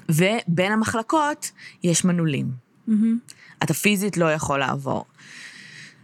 ובין 0.08 0.72
המחלקות 0.72 1.50
יש 1.82 2.04
מנעולים. 2.04 2.50
אתה 3.62 3.74
פיזית 3.74 4.16
לא 4.16 4.32
יכול 4.32 4.58
לעבור. 4.58 5.04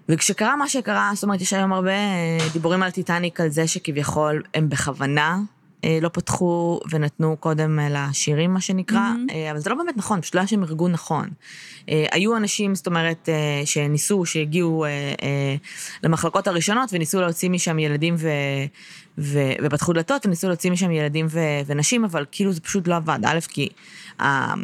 וכשקרה 0.08 0.56
מה 0.56 0.68
שקרה, 0.68 1.10
זאת 1.14 1.22
אומרת, 1.24 1.40
יש 1.40 1.52
היום 1.52 1.72
הרבה 1.72 1.90
אה, 1.90 2.38
דיבורים 2.52 2.82
על 2.82 2.90
טיטניק, 2.90 3.40
על 3.40 3.48
זה 3.48 3.66
שכביכול 3.66 4.42
הם 4.54 4.68
בכוונה 4.68 5.38
לא 6.00 6.09
פתחו 6.09 6.80
ונתנו 6.90 7.37
קודם 7.40 7.78
אה, 7.78 7.88
לשירים, 7.90 8.54
מה 8.54 8.61
שנקרא, 8.61 9.11
אה, 9.30 9.50
אבל 9.50 9.59
זה 9.59 9.71
לא 9.71 9.76
באמת 9.76 9.97
נכון, 9.97 10.21
פשוט 10.21 10.35
לא 10.35 10.40
היה 10.40 10.47
שם 10.47 10.64
ארגון 10.64 10.92
נכון. 10.92 11.28
אה, 11.88 12.06
היו 12.12 12.37
אנשים, 12.37 12.75
זאת 12.75 12.87
אומרת, 12.87 13.28
אה, 13.28 13.62
שניסו, 13.64 14.26
שהגיעו 14.26 14.85
אה, 14.85 14.90
אה, 15.23 15.56
למחלקות 16.02 16.47
הראשונות 16.47 16.90
וניסו 16.92 17.21
להוציא 17.21 17.50
משם 17.50 17.78
ילדים 17.78 18.14
ו... 18.18 18.28
ו... 19.18 19.38
ופתחו 19.62 19.92
דלתות 19.92 20.26
וניסו 20.26 20.49
להוציא 20.49 20.71
משם 20.71 20.90
ילדים 20.90 21.26
ו... 21.30 21.40
ונשים, 21.66 22.04
אבל 22.04 22.25
כאילו 22.33 22.52
זה 22.52 22.61
פשוט 22.61 22.88
לא 22.88 22.97
עבד. 22.97 23.18
א', 23.25 23.38
כי... 23.49 23.68
אה, 24.21 24.54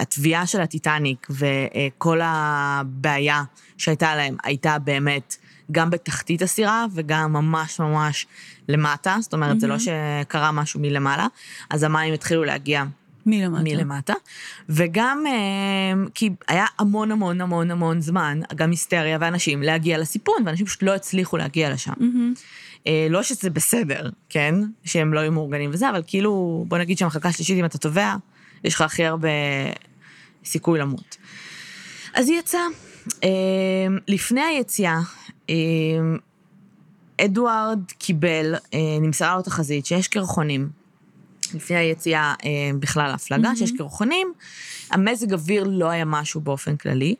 התביעה 0.00 0.46
של 0.46 0.60
הטיטניק 0.60 1.26
וכל 1.30 2.20
הבעיה 2.22 3.42
שהייתה 3.78 4.16
להם 4.16 4.36
הייתה 4.44 4.78
באמת 4.78 5.36
גם 5.72 5.90
בתחתית 5.90 6.42
הסירה 6.42 6.86
וגם 6.94 7.32
ממש 7.32 7.80
ממש 7.80 8.26
למטה, 8.68 9.16
זאת 9.20 9.32
אומרת, 9.32 9.60
זה 9.60 9.66
לא 9.66 9.76
שקרה 9.78 10.52
משהו 10.52 10.80
מלמעלה, 10.80 11.26
אז 11.70 11.82
המים 11.82 12.14
התחילו 12.14 12.44
להגיע 12.44 12.84
מלמטה. 13.26 13.62
מלמטה, 13.62 14.14
וגם 14.68 15.24
אה, 15.26 15.32
כי 16.14 16.30
היה 16.48 16.66
המון 16.78 17.12
המון 17.12 17.40
המון 17.40 17.70
המון 17.70 18.00
זמן, 18.00 18.40
גם 18.54 18.70
היסטריה 18.70 19.18
ואנשים, 19.20 19.62
להגיע 19.62 19.98
לסיפון, 19.98 20.36
ואנשים 20.46 20.66
פשוט 20.66 20.82
לא 20.82 20.94
הצליחו 20.94 21.36
להגיע 21.36 21.70
לשם. 21.70 21.92
אה, 22.86 23.06
לא 23.10 23.22
שזה 23.22 23.50
בסדר, 23.50 24.10
כן? 24.28 24.54
שהם 24.84 25.14
לא 25.14 25.20
היו 25.20 25.32
מאורגנים 25.32 25.70
וזה, 25.72 25.90
אבל 25.90 26.02
כאילו, 26.06 26.64
בוא 26.68 26.78
נגיד 26.78 26.98
שהמחלקה 26.98 27.28
השלישית, 27.28 27.58
אם 27.58 27.64
אתה 27.64 27.78
תובע, 27.78 28.14
יש 28.64 28.74
לך 28.74 28.80
הכי 28.80 29.04
הרבה 29.04 29.28
סיכוי 30.44 30.78
למות. 30.78 31.16
אז 32.14 32.28
היא 32.28 32.38
יצאה. 32.38 32.66
אה, 33.24 33.28
לפני 34.08 34.40
היציאה, 34.40 34.92
אה, 34.94 35.02
אדוארד 37.24 37.80
קיבל, 37.98 38.54
אה, 38.74 38.78
נמסרה 39.00 39.36
לו 39.36 39.42
תחזית 39.42 39.86
שיש 39.86 40.08
קרחונים. 40.08 40.68
לפני 41.54 41.76
היציאה 41.76 42.34
אה, 42.44 42.50
בכלל 42.78 43.10
להפלגה, 43.10 43.56
שיש 43.56 43.72
קרחונים. 43.72 44.32
המזג 44.90 45.32
אוויר 45.32 45.64
לא 45.64 45.90
היה 45.90 46.04
משהו 46.04 46.40
באופן 46.40 46.76
כללי. 46.76 47.14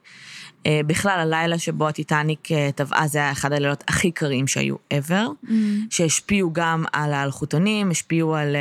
אה, 0.66 0.80
בכלל, 0.86 1.18
הלילה 1.20 1.58
שבו 1.58 1.88
הטיטניק 1.88 2.48
טבעה, 2.74 3.06
זה 3.06 3.18
היה 3.18 3.32
אחד 3.32 3.52
הלילות 3.52 3.84
הכי 3.88 4.10
קרים 4.10 4.46
שהיו 4.46 4.76
ever, 4.94 5.50
שהשפיעו 5.90 6.52
גם 6.52 6.84
על 6.92 7.12
האלחוטונים, 7.12 7.90
השפיעו 7.90 8.34
על, 8.34 8.56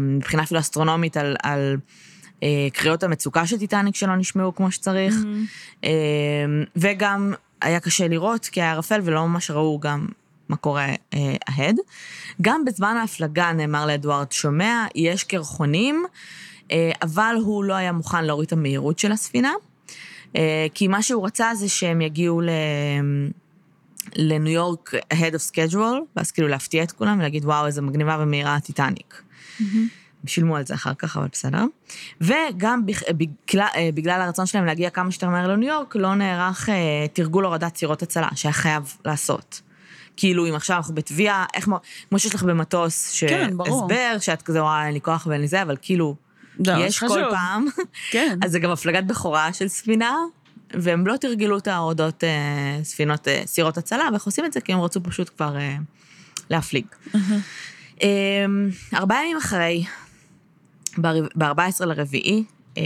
מבחינה 0.00 0.42
אפילו 0.42 0.60
אסטרונומית, 0.60 1.16
על, 1.16 1.36
על 1.42 1.76
קריאות 2.72 3.02
המצוקה 3.02 3.46
של 3.46 3.58
טיטניק 3.58 3.94
שלא 3.94 4.16
נשמעו 4.16 4.54
כמו 4.54 4.70
שצריך, 4.70 5.14
אה, 5.84 5.90
וגם 6.76 7.34
היה 7.60 7.80
קשה 7.80 8.08
לראות, 8.08 8.46
כי 8.46 8.62
היה 8.62 8.72
ערפל 8.72 9.00
ולא 9.04 9.26
ממש 9.26 9.50
ראו 9.50 9.80
גם 9.80 10.06
מה 10.48 10.56
קורה 10.56 10.86
אה. 11.14 11.70
גם 12.42 12.64
בזמן 12.64 12.96
ההפלגה 13.00 13.52
נאמר 13.52 13.86
לאדוארד, 13.86 14.32
שומע, 14.32 14.86
יש 14.94 15.24
קרחונים, 15.24 16.04
אה, 16.72 16.90
אבל 17.02 17.36
הוא 17.44 17.64
לא 17.64 17.74
היה 17.74 17.92
מוכן 17.92 18.24
להוריד 18.24 18.46
את 18.46 18.52
המהירות 18.52 18.98
של 18.98 19.12
הספינה, 19.12 19.52
אה, 20.36 20.66
כי 20.74 20.88
מה 20.88 21.02
שהוא 21.02 21.26
רצה 21.26 21.50
זה 21.54 21.68
שהם 21.68 22.00
יגיעו 22.00 22.40
ל... 22.40 22.48
לניו 24.16 24.52
יורק 24.52 24.94
ahead 25.14 25.34
of 25.34 25.52
schedule, 25.52 26.00
ואז 26.16 26.30
כאילו 26.30 26.48
להפתיע 26.48 26.82
את 26.82 26.92
כולם 26.92 27.18
ולהגיד, 27.18 27.44
וואו, 27.44 27.66
איזה 27.66 27.82
מגניבה 27.82 28.16
ומהירה 28.20 28.54
הטיטניק. 28.54 29.22
שילמו 30.26 30.56
על 30.56 30.66
זה 30.66 30.74
אחר 30.74 30.94
כך, 30.98 31.16
אבל 31.16 31.26
בסדר. 31.32 31.64
וגם 32.20 32.86
בגלל, 33.10 33.66
אה, 33.76 33.88
בגלל 33.94 34.20
הרצון 34.20 34.46
שלהם 34.46 34.64
להגיע 34.64 34.90
כמה 34.90 35.10
שיותר 35.10 35.28
מהר 35.28 35.48
לניו 35.48 35.68
יורק, 35.68 35.96
לא 35.96 36.14
נערך 36.14 36.68
אה, 36.68 36.74
תרגול 37.12 37.44
הורדת 37.44 37.76
סירות 37.76 38.02
הצלה, 38.02 38.28
שהיה 38.34 38.52
חייב 38.52 38.92
לעשות. 39.04 39.60
כאילו, 40.16 40.46
אם 40.48 40.54
עכשיו 40.54 40.76
אנחנו 40.76 40.94
בתביעה, 40.94 41.44
איך, 41.54 41.68
מו- 41.68 41.80
כמו 42.08 42.18
שיש 42.18 42.34
לך 42.34 42.42
במטוס, 42.42 43.20
כן. 43.20 43.50
שהסבר, 43.58 44.16
שאת 44.20 44.42
כזה, 44.42 44.62
וואי, 44.62 44.86
אין 44.86 44.94
לי 44.94 45.00
כוח 45.00 45.26
ואין 45.30 45.40
לי 45.40 45.48
זה, 45.48 45.62
אבל 45.62 45.76
כאילו, 45.82 46.16
ממש 46.58 46.78
יש 46.78 46.98
כל. 46.98 47.22
פעם. 47.30 47.66
כן. 48.10 48.38
אז 48.44 48.50
זה 48.52 48.58
גם 48.58 48.70
הפלגת 48.70 49.04
בכורה 49.04 49.52
של 49.52 49.68
ספינה, 49.68 50.16
והם 50.74 51.06
לא 51.06 51.16
תרגלו 51.16 51.58
את 51.58 51.68
ההורדות 51.68 52.24
אה, 52.24 52.80
ספינות, 52.82 53.28
אה, 53.28 53.42
סירות 53.46 53.78
הצלה, 53.78 54.08
ואיך 54.12 54.24
עושים 54.24 54.44
את 54.44 54.52
זה? 54.52 54.60
כי 54.60 54.72
הם 54.72 54.80
רצו 54.80 55.02
פשוט 55.02 55.30
כבר 55.36 55.56
אה, 55.56 55.76
להפליג. 56.50 56.86
אה, 58.02 58.08
ארבעה 58.94 59.24
ימים 59.24 59.36
אחרי, 59.36 59.84
ב-14 61.00 61.84
לרביעי, 61.86 62.44
אה, 62.78 62.82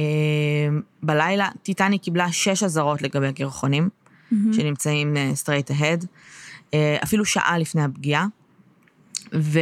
בלילה, 1.02 1.48
טיטני 1.62 1.98
קיבלה 1.98 2.32
שש 2.32 2.62
אזהרות 2.62 3.02
לגבי 3.02 3.26
הקרחונים, 3.26 3.88
שנמצאים 4.52 5.16
אה, 5.16 5.32
straight 5.44 5.70
ahead, 5.70 6.06
אה, 6.74 6.96
אפילו 7.02 7.24
שעה 7.24 7.58
לפני 7.58 7.82
הפגיעה, 7.82 8.26
ו... 9.34 9.60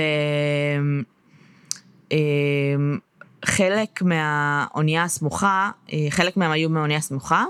אה, 2.13 2.19
חלק 3.45 4.03
מהאונייה 4.03 5.03
הסמוכה, 5.05 5.71
חלק 6.11 6.37
מהם 6.37 6.51
היו 6.51 6.71
מאונייה 6.71 7.01
סמוכה, 7.01 7.45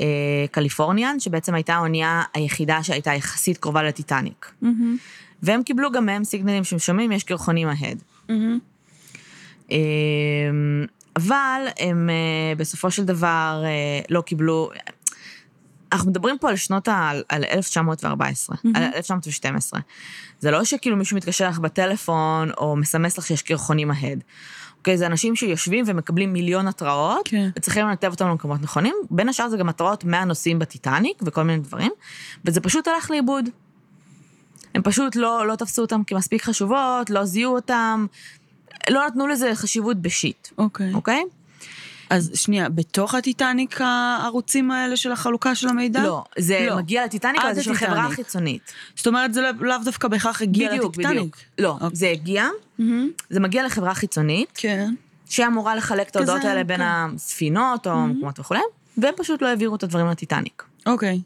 אה, 0.00 0.06
קליפורניאן, 0.50 1.20
שבעצם 1.20 1.54
הייתה 1.54 1.74
האונייה 1.74 2.22
היחידה 2.34 2.82
שהייתה 2.82 3.14
יחסית 3.14 3.58
קרובה 3.58 3.82
לטיטניק. 3.82 4.52
מהמם, 4.62 4.96
והם 5.42 5.62
קיבלו 5.62 5.92
גם 5.92 6.06
מהם 6.06 6.24
סיגנלים 6.24 6.64
שהם 6.64 6.78
שומעים, 6.78 7.12
יש 7.12 7.24
קרחונים 7.24 7.68
ההד. 7.68 8.02
מהמם. 8.28 8.58
אה, 9.70 9.76
אבל 11.16 11.66
הם 11.78 12.10
אה, 12.10 12.54
בסופו 12.56 12.90
של 12.90 13.04
דבר 13.04 13.62
אה, 13.64 14.00
לא 14.10 14.20
קיבלו... 14.20 14.70
אנחנו 15.92 16.10
מדברים 16.10 16.38
פה 16.38 16.48
על 16.48 16.56
שנות 16.56 16.88
ה... 16.88 17.10
על 17.28 17.44
1914, 17.44 18.56
על 18.74 18.82
1912. 18.94 19.80
זה 20.40 20.50
לא 20.50 20.64
שכאילו 20.64 20.96
מישהו 20.96 21.16
מתקשר 21.16 21.48
לך 21.48 21.58
בטלפון, 21.58 22.50
או 22.58 22.76
מסמס 22.76 23.18
לך 23.18 23.26
שיש 23.26 23.42
קרחונים 23.42 23.90
ההד. 23.90 24.24
אוקיי, 24.78 24.98
זה 24.98 25.06
אנשים 25.06 25.36
שיושבים 25.36 25.84
ומקבלים 25.88 26.32
מיליון 26.32 26.68
התראות, 26.68 27.28
כן. 27.28 27.50
וצריכים 27.56 27.86
לנתב 27.86 28.10
אותם 28.10 28.28
למקומות 28.28 28.62
נכונים. 28.62 28.94
בין 29.10 29.28
השאר 29.28 29.48
זה 29.48 29.56
גם 29.56 29.68
התראות 29.68 30.04
מהנוסעים 30.04 30.58
בטיטניק 30.58 31.22
וכל 31.22 31.42
מיני 31.42 31.62
דברים, 31.62 31.92
וזה 32.44 32.60
פשוט 32.60 32.88
הלך 32.88 33.10
לאיבוד. 33.10 33.48
הם 34.74 34.82
פשוט 34.82 35.16
לא, 35.16 35.46
לא 35.46 35.56
תפסו 35.56 35.82
אותם 35.82 36.04
כמספיק 36.04 36.42
חשובות, 36.42 37.10
לא 37.10 37.24
זיהו 37.24 37.54
אותם, 37.54 38.06
לא 38.90 39.06
נתנו 39.06 39.26
לזה 39.26 39.50
חשיבות 39.54 39.96
בשיט, 40.02 40.48
אוקיי. 40.58 40.94
אוקיי? 40.94 41.22
אז 42.10 42.30
שנייה, 42.34 42.68
בתוך 42.68 43.14
הטיטניק 43.14 43.80
הערוצים 43.80 44.70
האלה 44.70 44.96
של 44.96 45.12
החלוקה 45.12 45.54
של 45.54 45.68
המידע? 45.68 46.02
לא, 46.02 46.24
זה 46.38 46.66
לא. 46.70 46.76
מגיע 46.76 47.04
לטיטניק, 47.04 47.40
אבל 47.42 47.54
זה 47.54 47.62
של 47.62 47.74
חברה. 47.74 48.08
חיצונית. 48.10 48.72
זאת 48.96 49.06
אומרת, 49.06 49.34
זה 49.34 49.40
לא- 49.40 49.50
לאו 49.60 49.76
דווקא 49.84 50.08
בהכרח 50.08 50.42
הגיע 50.42 50.68
בדיוק, 50.70 50.84
לטיטניק. 50.96 51.16
בדיוק. 51.18 51.36
לא, 51.58 51.70
אוקיי. 51.70 51.88
זה 51.92 52.08
הגיע, 52.10 52.48
מהמם. 52.78 53.10
זה 53.30 53.40
מגיע 53.40 53.66
לחברה 53.66 53.94
חיצונית, 53.94 54.48
כן. 54.54 54.94
שאמורה 55.28 55.76
לחלק 55.76 56.08
את 56.08 56.16
ההודעות 56.16 56.44
האלה 56.44 56.64
בין 56.64 56.76
כן. 56.80 56.86
הספינות 56.86 57.86
או 57.86 57.92
המקומות 57.92 58.40
וכולי, 58.40 58.60
והם 58.98 59.14
פשוט 59.16 59.42
לא 59.42 59.46
העבירו 59.48 59.76
את 59.76 59.82
הדברים 59.82 60.06
לטיטניק. 60.06 60.62
אוקיי. 60.86 61.20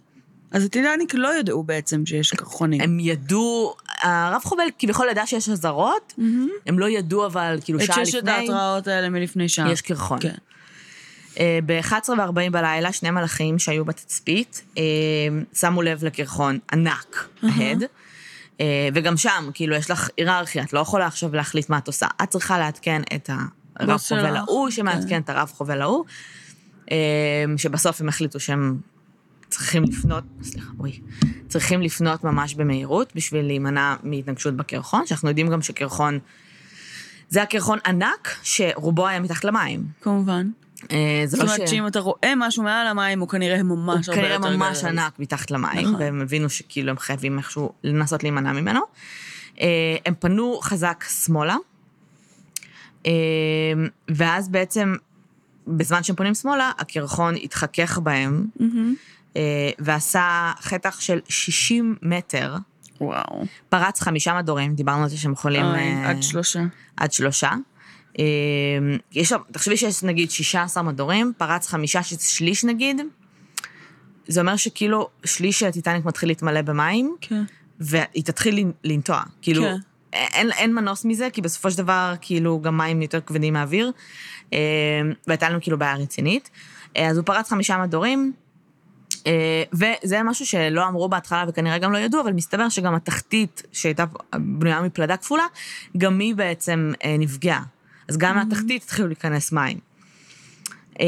אז 0.51 0.65
הטיטניק 0.65 1.15
לא 1.15 1.39
ידעו 1.39 1.63
בעצם 1.63 2.07
שיש 2.07 2.31
קרחונים. 2.31 2.81
הם 2.81 3.01
ידעו, 3.01 3.75
הרב 4.03 4.43
חובל 4.45 4.65
כביכול 4.79 5.09
ידע 5.11 5.27
שיש 5.27 5.49
אזהרות, 5.49 6.15
הם 6.67 6.79
לא 6.79 6.89
ידעו 6.89 7.27
אבל 7.27 7.59
כאילו 7.65 7.81
את 7.81 7.85
שעה 7.85 8.07
ששת 8.07 8.19
לפני, 8.19 8.31
ההתראות 8.31 8.87
האלה 8.87 9.09
מלפני 9.09 9.49
שעה. 9.49 9.73
יש 9.73 9.81
קרחון. 9.81 10.19
כן. 10.21 10.35
ב-11 11.67 12.11
ו-40 12.11 12.51
בלילה, 12.51 12.93
שני 12.93 13.11
מלאכים 13.11 13.59
שהיו 13.59 13.85
בתצפית, 13.85 14.63
אה, 14.79 14.83
שמו 15.55 15.83
לב 15.83 16.05
לקרחון 16.05 16.59
ענק, 16.73 17.29
ההד, 17.43 17.85
אה, 18.61 18.89
וגם 18.95 19.17
שם, 19.17 19.51
כאילו, 19.55 19.77
יש 19.77 19.91
לך 19.91 20.09
היררכיה, 20.17 20.63
את 20.63 20.73
לא 20.73 20.81
יכולה 20.81 21.07
עכשיו 21.07 21.35
להחליט 21.35 21.69
מה 21.69 21.79
את 21.79 21.87
עושה. 21.87 22.07
את 22.23 22.29
צריכה 22.29 22.59
לעדכן 22.59 23.03
את 23.15 23.31
הרב 23.77 24.01
חובל 24.01 24.37
ההוא, 24.37 24.71
שמעדכן 24.71 25.09
כן. 25.09 25.21
את 25.21 25.31
הרב 25.31 25.53
חובל 25.57 25.83
ההוא, 25.83 26.05
אה, 26.91 26.97
שבסוף 27.57 28.01
הם 28.01 28.09
החליטו 28.09 28.41
שהם 28.41 28.79
צריכים 29.53 29.83
לפנות, 29.83 30.25
סליחה, 30.43 30.71
אוי, 30.79 31.01
צריכים 31.49 31.83
לפנות 31.83 32.25
ממש 32.25 32.55
במהירות 32.55 33.13
בשביל 33.15 33.47
להימנע 33.47 33.95
מהתנגשות 34.03 34.57
בקרחון, 34.57 35.07
שאנחנו 35.07 35.29
יודעים 35.29 35.49
גם 35.49 35.63
שקרחון, 35.63 36.19
זה 37.29 37.39
היה 37.39 37.47
קרחון 37.47 37.79
ענק, 37.87 38.37
שרובו 38.43 39.07
היה 39.09 39.21
מתחת 39.21 39.45
למים. 39.45 39.85
כמובן. 40.01 40.51
אה, 40.91 41.23
זה 41.25 41.37
זאת 41.37 41.47
לא 41.47 41.55
אומרת. 41.55 41.69
שאם 41.69 41.87
אתה 41.87 42.01
רואה 42.01 42.33
משהו 42.37 42.63
מעל 42.63 42.87
המים, 42.87 43.21
הוא 43.21 43.29
כנראה 43.29 43.63
ממש 43.63 44.07
הוא 44.07 44.15
הרבה 44.15 44.23
כנראה 44.23 44.35
יותר 44.35 44.57
ממש 44.57 44.79
גדול. 44.79 44.91
ענק 44.91 45.19
מתחת 45.19 45.51
למים, 45.51 45.89
נכון. 45.89 45.95
והם 46.01 46.21
הבינו 46.21 46.51
שכאילו 46.51 46.91
הם 46.91 46.99
חייבים 46.99 47.39
איכשהו 47.39 47.73
לנסות 47.85 48.23
להימנע 48.23 48.53
ממנו. 48.53 48.81
אה, 49.61 49.97
הם 50.07 50.15
פנו 50.19 50.59
חזק 50.63 51.05
שמאלה, 51.25 51.57
אה, 53.07 53.13
ואז 54.09 54.49
בעצם, 54.49 54.95
בזמן 55.67 56.03
שהם 56.03 56.17
פונים 56.17 56.35
שמאלה, 56.35 56.73
הקרחון 56.79 57.35
התחכך 57.43 57.99
בהם. 57.99 58.47
אה, 59.37 59.71
ועשה 59.79 60.53
חטח 60.61 61.01
של 61.01 61.21
60 61.29 61.97
מטר, 62.03 62.57
וואו. 63.01 63.45
פרץ 63.69 64.01
חמישה 64.01 64.35
מדורים, 64.35 64.75
דיברנו 64.75 65.03
על 65.03 65.09
זה 65.09 65.17
שהם 65.17 65.33
יכולים... 65.33 65.65
אוי, 65.65 65.79
אה, 65.79 66.11
עד 66.11 66.23
שלושה. 66.23 66.61
עד 66.97 67.13
שלושה. 67.13 67.51
אה, 68.19 68.25
יש 69.13 69.33
תחשבי 69.53 69.77
שיש 69.77 70.03
נגיד 70.03 70.31
16 70.31 70.83
מדורים, 70.83 71.33
פרץ 71.37 71.67
חמישה, 71.67 72.03
שזה 72.03 72.25
שליש 72.25 72.65
נגיד, 72.65 73.01
זה 74.27 74.41
אומר 74.41 74.57
שכאילו 74.57 75.09
שליש 75.25 75.61
של 75.61 75.67
הטיטניק 75.67 76.05
מתחיל 76.05 76.29
להתמלא 76.29 76.63
במים, 76.63 77.17
כן. 77.21 77.43
והיא 77.81 78.25
תתחיל 78.25 78.57
לנ- 78.57 78.73
לנטוע. 78.85 79.23
כאילו, 79.43 79.63
כן. 79.63 79.77
אין, 80.13 80.53
אין 80.53 80.75
מנוס 80.75 81.05
מזה, 81.05 81.29
כי 81.33 81.41
בסופו 81.43 81.71
של 81.71 81.79
דבר, 81.79 82.15
כאילו, 82.21 82.61
גם 82.61 82.77
מים 82.79 83.03
יותר 83.03 83.21
כבדים 83.21 83.53
מהאוויר, 83.53 83.91
והייתה 85.27 85.49
לנו 85.49 85.59
כאילו 85.61 85.79
בעיה 85.79 85.95
רצינית. 85.95 86.51
אז 86.97 87.17
הוא 87.17 87.27
פרץ 87.27 87.51
חמישה 87.51 87.79
מדורים, 87.79 88.33
וזה 89.73 90.23
משהו 90.23 90.47
שלא 90.47 90.89
אמרו 90.89 91.09
בהתחלה 91.09 91.45
וכנראה 91.49 91.79
גם 91.79 91.93
לא 91.93 91.99
ידעו, 91.99 92.21
אבל 92.21 92.33
מסתבר 92.33 92.69
שגם 92.69 92.95
התחתית 92.95 93.63
שהייתה 93.73 94.05
בנויה 94.35 94.83
מפלדה 94.83 95.17
כפולה, 95.17 95.47
גם 95.97 96.19
היא 96.19 96.35
בעצם 96.35 96.93
אה, 97.05 97.17
נפגעה. 97.19 97.63
אז 98.09 98.19
גם 98.19 98.37
מהתחתית 98.37 98.83
התחילו 98.83 99.07
להיכנס 99.09 99.53
מים. 99.53 99.79
אה, 101.01 101.07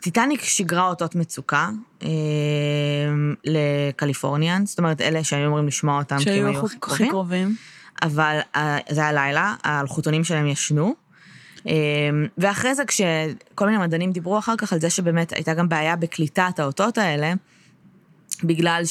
טיטניק 0.00 0.42
שיגרה 0.42 0.88
אותות 0.88 1.14
מצוקה 1.14 1.70
אה, 2.02 2.08
לקליפורניאן, 3.44 4.66
זאת 4.66 4.78
אומרת, 4.78 5.00
אלה 5.00 5.24
שהיו 5.24 5.46
אמורים 5.46 5.66
לשמוע 5.66 5.98
אותם, 5.98 6.16
כי 6.18 6.30
הם 6.30 6.46
היו 6.46 6.66
הכי 6.66 6.78
קרובים. 6.78 7.10
קרובים. 7.10 7.56
אבל 8.02 8.38
אה, 8.56 8.78
זה 8.90 9.00
היה 9.00 9.12
לילה, 9.12 9.54
האלחוטונים 9.62 10.24
שלהם 10.24 10.46
ישנו. 10.46 10.94
אה, 11.66 11.72
ואחרי 12.38 12.74
זה, 12.74 12.84
כשכל 12.84 13.66
מיני 13.66 13.78
מדענים 13.78 14.12
דיברו 14.12 14.38
אחר 14.38 14.56
כך 14.58 14.72
על 14.72 14.80
זה 14.80 14.90
שבאמת 14.90 15.32
הייתה 15.32 15.54
גם 15.54 15.68
בעיה 15.68 15.96
בקליטת 15.96 16.58
האותות 16.58 16.98
האלה, 16.98 17.32
בגלל 18.44 18.82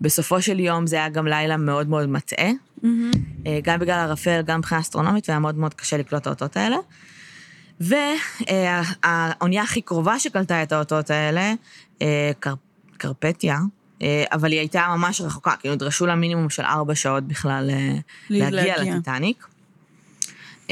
שבסופו 0.00 0.42
של 0.42 0.60
יום 0.60 0.86
זה 0.86 0.96
היה 0.96 1.08
גם 1.08 1.26
לילה 1.26 1.56
מאוד 1.56 1.88
מאוד 1.88 2.08
מטעה, 2.08 2.50
מהמם. 2.82 3.10
אה, 3.46 3.58
גם 3.62 3.78
בגלל 3.78 3.98
הערפל, 3.98 4.42
גם 4.42 4.58
מבחינה 4.58 4.80
אסטרונומית, 4.80 5.28
והיה 5.28 5.38
מאוד 5.38 5.58
מאוד 5.58 5.74
קשה 5.74 5.96
לקלוט 5.96 6.22
את 6.22 6.26
האותות 6.26 6.56
האלה. 6.56 6.76
והאונייה 7.80 9.62
הכי 9.62 9.80
קרובה 9.80 10.18
שקלטה 10.18 10.62
את 10.62 10.72
האותות 10.72 11.10
האלה, 11.10 11.54
אה, 12.02 12.30
קר, 12.40 12.54
קרפטיה, 12.96 13.58
אה, 14.02 14.24
אבל 14.32 14.52
היא 14.52 14.58
הייתה 14.58 14.86
ממש 14.96 15.20
רחוקה, 15.20 15.56
כאילו 15.60 15.74
נדרשו 15.74 16.06
לה 16.06 16.14
מינימום 16.14 16.50
של 16.50 16.62
ארבע 16.62 16.94
שעות 16.94 17.24
בכלל 17.24 17.70
אה, 17.70 17.98
להגיע 18.30 18.50
להגיע. 18.50 18.94
לטיטניק. 18.94 19.46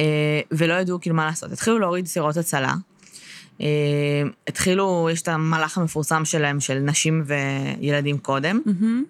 אה, 0.00 0.40
ולא 0.50 0.74
ידעו 0.74 1.00
כאילו 1.00 1.16
מה 1.16 1.26
לעשות. 1.26 1.52
התחילו 1.52 1.78
להוריד 1.78 2.06
סירות 2.06 2.36
הצלה. 2.36 2.74
אה, 3.60 3.66
התחילו, 4.48 5.08
יש 5.12 5.22
את 5.22 5.28
המהלך 5.28 5.78
המפורסם 5.78 6.24
שלהם, 6.24 6.60
של 6.60 6.78
נשים 6.78 7.24
וילדים 7.26 8.18
קודם. 8.18 8.60
מהמם. 8.66 9.04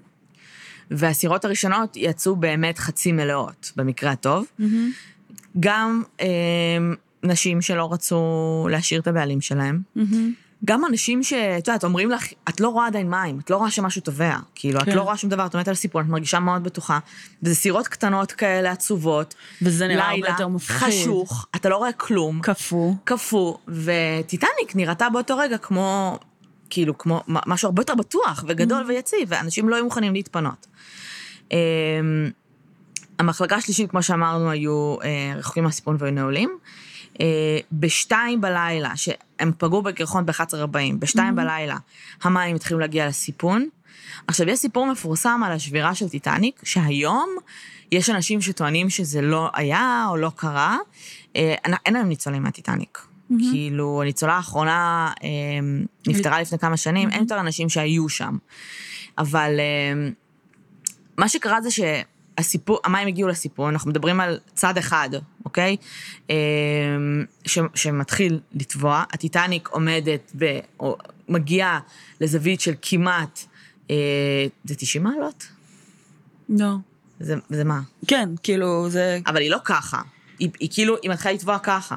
והסירות 0.91 1.45
הראשונות 1.45 1.97
יצאו 1.97 2.37
באמת 2.37 2.79
חצי 2.79 3.13
מלאות, 3.13 3.73
במקרה 3.77 4.11
הטוב. 4.11 4.47
מהמם. 4.59 4.91
גם 5.61 6.03
אה, 6.21 6.27
נשים 7.23 7.63
שלא 7.63 7.93
רצו 7.93 8.69
להשאיר 8.71 9.01
את 9.01 9.07
הבעלים 9.07 9.41
שלהם. 9.41 9.81
מהמם. 9.97 10.33
גם 10.65 10.85
אנשים 10.85 11.23
שאת 11.23 11.69
יודעת, 11.69 11.85
אומרים 11.85 12.11
לך, 12.11 12.27
את 12.49 12.61
לא 12.61 12.69
רואה 12.69 12.87
עדיין 12.87 13.11
מים, 13.11 13.39
את 13.39 13.51
לא 13.51 13.57
רואה 13.57 13.71
שמשהו 13.71 14.01
טובע. 14.01 14.37
כאילו, 14.55 14.81
כן. 14.81 14.91
את 14.91 14.97
לא 14.97 15.03
רואה 15.03 15.17
שום 15.17 15.31
דבר, 15.31 15.47
את 15.47 15.55
עומדת 15.55 15.69
על 15.69 15.75
סיפור, 15.75 16.01
את 16.01 16.07
מרגישה 16.07 16.39
מאוד 16.39 16.65
בטוחה. 16.65 16.99
וזה 17.43 17.55
סירות 17.55 17.89
קטנות 17.89 18.33
כאלה, 18.33 18.71
עצובות. 18.71 19.35
וזה 19.63 19.89
נראה 19.89 20.05
הרבה 20.05 20.15
לילה, 20.15 20.29
יותר 20.29 20.49
מפחיד. 20.49 20.89
חשוך, 20.89 21.47
אתה 21.57 21.69
לא 21.69 21.77
רואה 21.77 21.93
כלום. 21.93 22.41
קפוא. 22.43 22.95
קפוא, 23.05 23.57
וטיטניק 23.69 24.75
נראתה 24.75 25.09
באותו 25.09 25.37
רגע 25.37 25.59
כמו, 25.59 26.19
כאילו, 26.71 26.99
כמו 26.99 27.23
משהו 27.27 27.67
הרבה 27.67 27.83
יותר 27.83 27.95
בטוח 27.95 28.45
וגדול 28.49 28.85
ויציב, 28.89 29.29
ואנשים 29.29 29.69
לא 29.69 29.77
היו 29.77 29.85
מוכנים 29.85 30.13
להתפנות. 30.13 30.67
אמ, 31.53 31.57
המחלקה 33.19 33.57
השלישית, 33.57 33.91
כמו 33.91 34.03
שאמרנו, 34.03 34.51
היו 34.51 34.97
אה, 35.03 35.33
רחוקים 35.37 35.65
מהסיפון 35.65 35.97
והיו 35.99 36.13
נעולים. 36.13 36.59
אה, 37.21 37.59
בשתיים 37.73 38.41
בלילה, 38.41 38.97
שהם 38.97 39.53
פגעו 39.59 39.83
בקרחון 39.83 40.27
ב-11.40, 40.27 40.95
בשתיים 40.99 41.37
בלילה 41.37 41.77
המים 42.23 42.57
התחילו 42.57 42.81
להגיע 42.81 43.07
לסיפון. 43.07 43.69
עכשיו, 44.27 44.49
יש 44.49 44.59
סיפור 44.59 44.87
מפורסם 44.87 45.41
על 45.47 45.53
השבירה 45.53 45.95
של 45.95 46.09
טיטניק, 46.09 46.61
שהיום 46.65 47.29
יש 47.93 48.11
אנשים 48.11 48.41
שטוענים 48.41 48.91
שזה 48.91 49.21
לא 49.21 49.51
היה 49.55 50.07
או 50.09 50.17
לא 50.17 50.31
קרה. 50.37 50.79
אה, 51.37 51.55
אין 51.87 51.97
היום 51.97 52.09
ניצולים 52.09 52.43
מהטיטניק. 52.43 52.99
כאילו, 53.51 54.03
הניצולה 54.03 54.35
האחרונה 54.35 55.13
אה, 55.23 55.29
נפטרה 56.07 56.41
לפני 56.41 56.59
כמה 56.59 56.77
שנים, 56.77 57.11
אין 57.11 57.21
יותר 57.21 57.41
אנשים 57.41 57.69
שהיו 57.69 58.09
שם. 58.09 58.37
אבל 59.19 59.61
אה, 59.61 60.11
מה 61.19 61.29
שקרה 61.29 61.61
זה 61.61 61.71
שהסיפור, 62.43 62.79
המים 62.85 63.09
הגיעו 63.09 63.29
לסיפור, 63.29 63.69
אנחנו 63.69 63.91
מדברים 63.91 64.21
על 64.21 64.39
צד 64.55 64.79
אחד, 64.79 65.09
אוקיי? 65.45 65.77
אה, 66.31 66.37
ש, 67.47 67.59
שמתחיל 67.75 68.41
לטבוע, 68.53 69.05
הטיטניק 69.13 69.69
עומדת 69.69 70.33
ב... 70.39 70.59
או 70.81 70.97
מגיעה 71.29 71.81
לזווית 72.21 72.61
של 72.61 72.75
כמעט, 72.83 73.41
אה, 73.91 73.97
זה 74.65 74.75
90 74.75 75.05
מעלות? 75.05 75.47
לא. 76.49 76.75
זה, 77.21 77.35
זה 77.49 77.65
מה? 77.65 77.81
כן, 78.07 78.29
כאילו, 78.43 78.91
זה... 78.91 79.19
אבל 79.27 79.41
היא 79.41 79.51
לא 79.51 79.59
ככה. 79.65 80.03
היא, 80.39 80.51
היא 80.61 80.69
כאילו, 80.73 80.97
היא 81.03 81.11
מתחילה 81.11 81.35
לטבוע 81.35 81.59
ככה. 81.59 81.97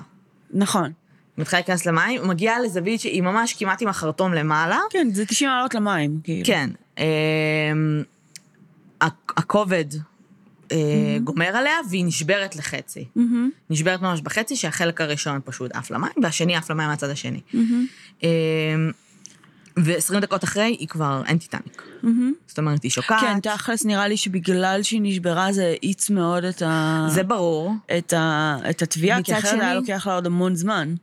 נכון. 0.53 0.83
היא 0.83 0.91
מתחילה 1.37 1.59
להיכנס 1.59 1.85
למים, 1.85 2.21
היא 2.21 2.29
מגיעה 2.29 2.59
לזווית 2.59 2.99
שהיא 2.99 3.21
ממש 3.21 3.53
כמעט 3.53 3.81
עם 3.81 3.87
החרטום 3.87 4.33
למעלה. 4.33 4.79
כן, 4.89 5.07
זה 5.13 5.25
90 5.25 5.49
מעלות 5.49 5.75
למים, 5.75 6.19
כאילו. 6.23 6.45
כן. 6.45 6.69
אה, 6.97 7.03
הכובד 9.37 9.85
גומר 11.23 11.45
עליה, 11.45 11.73
והיא 11.89 12.05
נשברת 12.05 12.55
לחצי. 12.55 13.05
מהמם, 13.15 13.49
נשברת 13.69 14.01
ממש 14.01 14.21
בחצי, 14.21 14.55
שהחלק 14.55 15.01
הראשון 15.01 15.39
פשוט 15.45 15.71
עף 15.71 15.91
למים, 15.91 16.11
והשני 16.23 16.55
עף 16.55 16.69
למים 16.71 16.87
מהצד 16.87 17.09
השני. 17.09 17.41
מהמם, 17.53 18.91
ו-20 19.77 20.19
דקות 20.19 20.43
אחרי, 20.43 20.75
היא 20.79 20.87
כבר 20.87 21.21
אין 21.25 21.37
טיטניק. 21.37 21.81
מהמם. 22.03 22.33
זאת 22.47 22.57
אומרת, 22.59 22.83
היא 22.83 22.91
שוקעת. 22.91 23.19
כן, 23.21 23.39
תכלס 23.39 23.85
נראה 23.85 24.07
לי 24.07 24.17
שבגלל 24.17 24.79
שהיא 24.83 24.99
נשברה 25.03 25.53
זה 25.53 25.63
האיץ 25.65 26.09
מאוד 26.09 26.43
את 26.43 26.61
ה... 26.61 27.05
זה 27.09 27.23
ברור. 27.23 27.73
את, 27.97 28.13
ה... 28.13 28.57
את 28.69 28.81
התביעה, 28.81 29.23
כי 29.23 29.37
אחרת 29.37 29.51
שני- 29.51 29.63
היה 29.65 29.75
לוקח 29.75 30.07
לה 30.07 30.15
עוד 30.15 30.25
המון 30.25 30.55
זמן. 30.55 30.95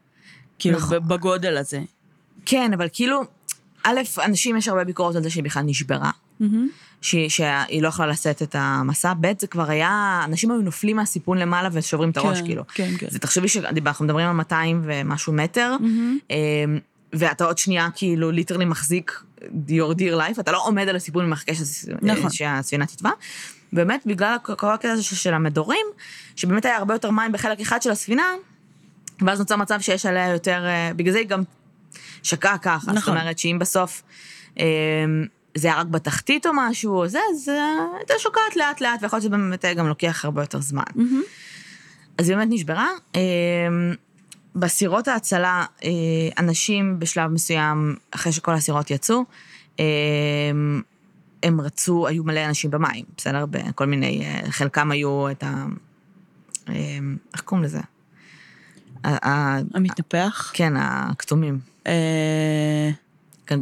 כאילו, 0.59 0.79
נכון. 0.79 1.09
בגודל 1.09 1.57
הזה. 1.57 1.81
כן, 2.47 2.73
אבל 2.73 2.89
כאילו, 2.93 3.23
א', 3.83 4.01
אנשים, 4.25 4.57
יש 4.57 4.69
הרבה 4.69 4.85
ביקורת 4.85 5.17
על 5.17 5.23
זה 5.23 5.31
שהיא 5.31 5.45
בכלל 5.45 5.63
נשברה. 5.63 6.11
מהמם. 6.41 6.69
שהיא, 7.01 7.29
שהיא 7.29 7.83
לא 7.83 7.89
יכלה 7.89 8.07
לשאת 8.07 8.43
את 8.43 8.57
המסע, 8.59 9.13
ב', 9.21 9.33
זה 9.39 9.47
כבר 9.47 9.71
היה, 9.71 10.21
אנשים 10.25 10.51
היו 10.51 10.61
נופלים 10.61 10.97
מהסיפון 10.97 11.39
למעלה 11.39 11.69
ושוברים 11.73 12.11
את 12.11 12.17
הראש, 12.17 12.39
כן, 12.39 12.45
כאילו. 12.45 12.63
כן, 12.75 12.91
כן. 12.99 13.07
זה 13.11 13.19
תחשבי 13.19 13.49
שאנחנו 13.49 14.05
מדברים 14.05 14.27
על 14.27 14.33
200 14.33 14.83
ומשהו 14.85 15.33
מטר, 15.33 15.77
מהמם. 15.81 16.19
אמ, 16.31 16.79
ואתה 17.13 17.45
עוד 17.45 17.59
שנייה 17.59 17.89
כאילו 17.95 18.31
ליטרלי 18.31 18.65
מחזיק 18.65 19.23
your 19.69 19.95
dear 19.99 20.19
life, 20.19 20.41
אתה 20.41 20.53
לא 20.53 20.67
עומד 20.67 20.89
על 20.89 20.97
הסיפון 20.97 21.25
ומחכה 21.25 21.53
נכון. 22.03 22.31
שהספינה 22.31 22.87
תטבע. 22.87 23.11
באמת, 23.73 24.03
בגלל 24.07 24.37
כל 24.43 24.73
הקטע 24.73 24.93
הזה 24.93 25.03
של 25.03 25.35
המדורים, 25.35 25.87
שבאמת 26.37 26.65
היה 26.65 26.77
הרבה 26.77 26.95
יותר 26.95 27.11
מים 27.11 27.33
בחלק 27.33 27.61
אחד 27.61 27.83
של 27.83 27.91
הספינה, 27.91 28.35
ואז 29.27 29.39
נוצר 29.39 29.57
מצב 29.57 29.81
שיש 29.81 30.07
עליה 30.07 30.29
יותר, 30.29 30.67
אה, 30.67 30.91
בגלל 30.97 31.13
זה 31.13 31.19
היא 31.19 31.27
גם 31.27 31.43
שקעה 32.23 32.59
ככה. 32.59 32.79
זאת 32.87 32.95
נכון. 32.95 33.17
אומרת 33.17 33.39
שאם 33.39 33.57
בסוף 33.61 34.03
אמ, 34.57 34.65
זה 35.55 35.69
היה 35.69 35.81
רק 35.81 35.87
בתחתית 35.87 36.47
או 36.47 36.51
משהו, 36.55 36.99
או 36.99 37.09
זה, 37.09 37.19
אז 37.33 37.49
אה, 37.49 37.77
הייתה 37.99 38.15
שוקעת 38.19 38.57
לאט 38.57 38.81
לאט, 38.81 39.03
ויכול 39.03 39.17
להיות 39.17 39.23
שזה 39.23 39.31
באמת 39.31 39.65
גם 39.77 39.89
לוקח 39.89 40.25
הרבה 40.25 40.43
יותר 40.43 40.61
זמן. 40.61 40.83
מהמם. 40.95 41.23
אז 42.19 42.29
היא 42.29 42.37
באמת 42.37 42.49
נשברה. 42.51 42.89
אמ, 43.15 43.21
בסירות 44.57 45.09
ההצלה, 45.09 45.65
אה, 45.85 45.91
אנשים 46.39 46.99
בשלב 46.99 47.31
מסוים, 47.31 47.97
אחרי 48.11 48.33
שכל 48.33 48.55
הסירות 48.55 48.91
יצאו, 48.91 49.25
אמ, 49.79 49.85
הם 51.43 51.61
רצו, 51.61 52.07
היו 52.07 52.25
מלא 52.25 52.45
אנשים 52.45 52.71
במים, 52.71 53.05
בסדר? 53.17 53.47
בכל 53.51 53.87
מיני, 53.87 54.25
אה, 54.25 54.51
חלקם 54.51 54.91
היו 54.91 55.31
את 55.31 55.43
ה... 55.43 55.65
אמ, 56.69 57.17
איך 57.35 57.41
קוראים 57.41 57.65
לזה? 57.65 57.81
המתנפח. 59.05 60.51
כן, 60.55 60.73
הכתומים. 60.77 61.59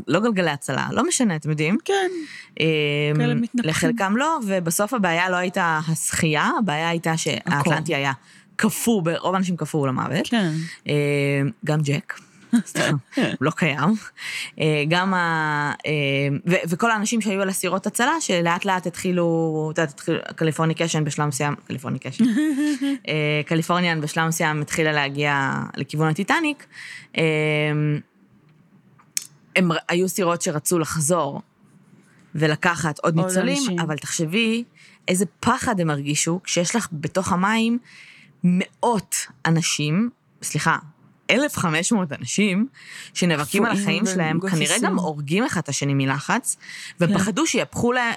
לא 0.07 0.21
גלגלי 0.21 0.51
הצלה, 0.51 0.89
לא 0.93 1.07
משנה, 1.09 1.37
אתם 1.37 1.51
יודעים. 1.51 1.79
כן. 1.85 2.11
אמ, 2.61 2.67
כאלה 3.17 3.35
מתנפחים. 3.35 3.71
לחלקם 3.71 4.17
לא, 4.17 4.39
ובסוף 4.47 4.95
הבעיה 4.95 5.31
לא 5.31 5.37
הייתה 5.37 5.81
השחייה, 5.89 6.51
הבעיה 6.59 6.89
הייתה 6.89 7.17
שהאטלנטי 7.17 7.95
היה 7.95 8.13
קפוא, 8.57 9.03
רוב 9.19 9.35
האנשים 9.35 9.57
קפאו 9.57 9.87
למוות. 9.87 10.27
כן. 10.29 10.51
אה, 10.89 11.43
גם 11.65 11.81
ג'ק, 11.81 12.21
סתם, 12.71 12.97
לא 13.41 13.51
קיים. 13.51 13.95
אה, 14.61 14.85
גם 14.89 15.15
ה... 15.15 15.73
וכל 16.69 16.91
האנשים 16.91 17.21
שהיו 17.21 17.43
על 17.43 17.49
הסירות 17.49 17.87
הצלה, 17.87 18.21
שלאט 18.21 18.65
לאט 18.65 18.87
התחילו, 18.87 19.69
את 19.73 19.79
יודעת, 19.79 19.95
התחיל 19.95 20.19
קליפורניקשן 20.37 21.05
בשלב 21.05 21.27
מסוים, 21.27 21.55
קליפורניקשן, 21.67 22.25
קליפורניאן 23.49 24.01
בשלב 24.01 24.29
מסוים 24.29 24.61
התחילה 24.61 24.93
להגיע 24.93 25.53
לכיוון 25.77 26.09
הטיטניק. 26.09 26.67
אה, 29.59 29.63
הם 29.63 29.71
היו 29.89 30.09
סירות 30.09 30.43
שרצו 30.43 30.79
לחזור 30.79 31.43
ולקחת 32.35 32.99
עוד 32.99 33.17
עוד 33.17 33.27
ניצולים, 33.27 33.59
אנשים. 33.59 33.81
אבל 33.81 33.97
תחשבי 33.97 34.65
איזה 35.09 35.25
פחד 35.41 35.81
הם 35.81 35.91
הרגישו 35.91 36.41
כשיש 36.45 36.77
לך 36.77 36.89
בתוך 36.93 37.33
המים 37.33 37.79
מאות 38.45 39.17
אנשים, 39.47 40.11
סליחה, 40.43 40.77
1,500 41.31 42.13
אנשים 42.13 42.67
שנאבקים 43.15 43.65
על 43.65 43.73
החיים 43.73 44.07
שלהם, 44.07 44.41
כנראה. 44.41 44.77
גם 44.83 44.99
הורגים 44.99 45.45
אחד 45.45 45.61
את 45.61 45.69
השני 45.69 45.95
מלחץ, 45.95 46.57
והם 47.01 47.11
כן. 47.11 47.19
פחדו 47.19 47.47
שיהפכו 47.47 47.93
להם, 47.93 48.15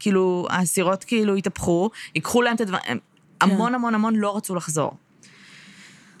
כאילו, 0.00 0.46
הסירות 0.50 1.04
כאילו 1.04 1.36
יתהפכו, 1.36 1.90
ייקחו 2.14 2.42
להם 2.42 2.56
את 2.56 2.60
הדברים, 2.60 2.82
כן. 2.86 2.98
המון 3.40 3.74
המון 3.74 3.94
המון 3.94 4.16
לא 4.16 4.36
רצו 4.36 4.54
לחזור. 4.54 4.96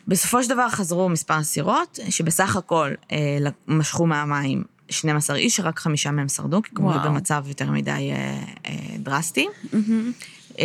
בסופו 0.08 0.42
של 0.42 0.48
דבר 0.48 0.68
חזרו 0.68 1.08
מספר 1.08 1.42
סירות, 1.42 1.98
שבסך 2.10 2.56
הכל 2.56 2.90
אה, 3.12 3.38
משכו 3.68 4.06
מהמים 4.06 4.64
12 4.88 5.36
איש, 5.36 5.60
רק 5.60 5.78
חמישה 5.78 6.10
מהם 6.10 6.28
שרדו, 6.28 6.62
כי 6.62 6.70
כמובן. 6.74 7.04
במצב 7.04 7.44
יותר 7.48 7.70
מדי 7.70 7.90
אה, 7.90 8.42
אה, 8.66 8.96
דרסטי. 8.98 9.48
מהמם. 9.72 10.12
אה, 10.58 10.64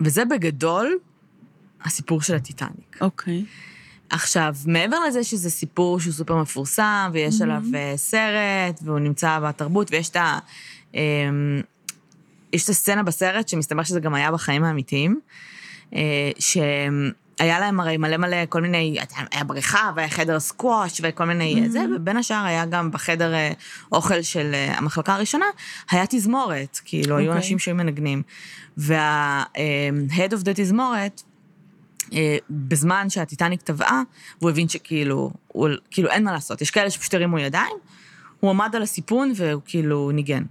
וזה 0.00 0.24
בגדול 0.24 0.98
הסיפור 1.84 2.22
של 2.22 2.34
הטיטניק. 2.34 2.96
אוקיי. 3.00 3.44
עכשיו, 4.10 4.54
מעבר 4.66 4.96
לזה 5.08 5.24
שזה 5.24 5.50
סיפור 5.50 6.00
שהוא 6.00 6.12
סופר 6.12 6.36
מפורסם, 6.36 7.10
ויש 7.12 7.40
עליו 7.40 7.62
אה, 7.74 7.92
סרט, 7.96 8.80
והוא 8.82 8.98
נמצא 8.98 9.38
בתרבות, 9.38 9.90
ויש 9.90 10.08
את 10.08 10.16
ה... 10.16 10.38
אה, 10.94 11.00
יש 12.52 12.64
את 12.64 12.68
הסצנה 12.68 13.02
בסרט, 13.02 13.48
שמסתבר 13.48 13.82
שזה 13.82 14.00
גם 14.00 14.14
היה 14.14 14.32
בחיים 14.32 14.64
האמיתיים, 14.64 15.20
שהיה 16.38 17.60
להם 17.60 17.80
הרי 17.80 17.96
מלא 17.96 18.16
מלא 18.16 18.36
כל 18.48 18.60
מיני, 18.62 18.96
היה 19.32 19.44
בריכה, 19.44 19.90
והיה 19.96 20.08
חדר 20.08 20.40
סקווש, 20.40 21.00
וכל 21.04 21.24
מיני 21.24 21.62
אה, 21.62 21.68
זה, 21.68 21.84
ובין 21.96 22.16
השאר 22.16 22.44
היה 22.44 22.66
גם 22.66 22.90
בחדר 22.90 23.34
אה, 23.34 23.52
אוכל 23.92 24.22
של 24.22 24.50
אה, 24.54 24.78
המחלקה 24.78 25.14
הראשונה, 25.14 25.46
היה 25.90 26.04
תזמורת, 26.08 26.80
כאילו, 26.84 27.16
היו 27.16 27.26
אוקיי. 27.26 27.36
אנשים 27.36 27.58
שהיו 27.58 27.74
מנגנים. 27.74 28.22
וה-head 28.76 30.32
of 30.32 30.44
the 30.44 30.52
תזמורת, 30.54 31.22
אה, 32.12 32.36
בזמן 32.50 33.10
שהטיטניק 33.10 33.62
טבעה, 33.62 34.02
והוא 34.40 34.50
הבין 34.50 34.68
שכאילו, 34.68 35.30
הוא, 35.48 35.68
כאילו 35.90 36.10
אין 36.10 36.24
מה 36.24 36.32
לעשות, 36.32 36.60
יש 36.60 36.70
כאלה 36.70 36.90
שפשוט 36.90 37.14
הרימו 37.14 37.38
ידיים, 37.38 37.76
הוא 38.40 38.50
עמד 38.50 38.76
על 38.76 38.82
הסיפון 38.82 39.32
והוא 39.36 39.62
כאילו 39.64 40.10
ניגן. 40.10 40.42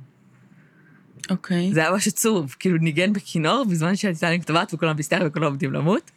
אוקיי. 1.29 1.73
זה 1.73 1.79
היה 1.79 1.91
ממש 1.91 2.07
עצוב, 2.07 2.55
כאילו 2.59 2.77
ניגן 2.77 3.13
בכינור 3.13 3.65
בזמן 3.69 3.95
שהטיטניק 3.95 4.43
טבעת 4.43 4.73
וכולם 4.73 4.95
בהיסטריה 4.95 5.27
וכולם 5.27 5.45
עומדים 5.45 5.73
למות. 5.73 6.11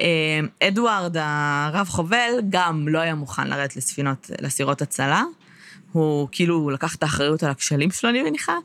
אה, 0.00 0.40
אדוארד 0.62 1.16
הרב 1.20 1.88
חובל 1.88 2.30
גם 2.50 2.88
לא 2.88 2.98
היה 2.98 3.14
מוכן 3.14 3.48
לרדת 3.48 3.76
לספינות, 3.76 4.30
לסירות 4.40 4.82
הצלה. 4.82 5.22
הוא 5.92 6.28
כאילו 6.32 6.70
לקח 6.70 6.94
את 6.94 7.02
האחריות 7.02 7.42
על 7.42 7.50
הכשלים 7.50 7.90
שלו, 7.90 8.10
אני 8.10 8.22
מניחה. 8.22 8.56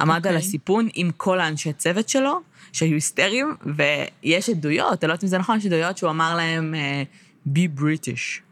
עמד 0.00 0.26
על 0.26 0.34
אוקיי. 0.34 0.46
הסיפון 0.46 0.88
עם 0.94 1.10
כל 1.16 1.40
האנשי 1.40 1.72
צוות 1.72 2.08
שלו, 2.08 2.40
שהיו 2.72 2.94
היסטריים, 2.94 3.54
ויש 3.76 4.48
עדויות, 4.48 5.04
אני 5.04 5.08
לא 5.08 5.12
יודעת 5.12 5.24
אם 5.24 5.28
זה 5.28 5.38
נכון, 5.38 5.58
יש 5.58 5.66
עדויות 5.66 5.98
שהוא 5.98 6.10
אמר 6.10 6.36
להם, 6.36 6.74
אה, 6.74 7.02
be 7.46 7.80
British. 7.80 8.49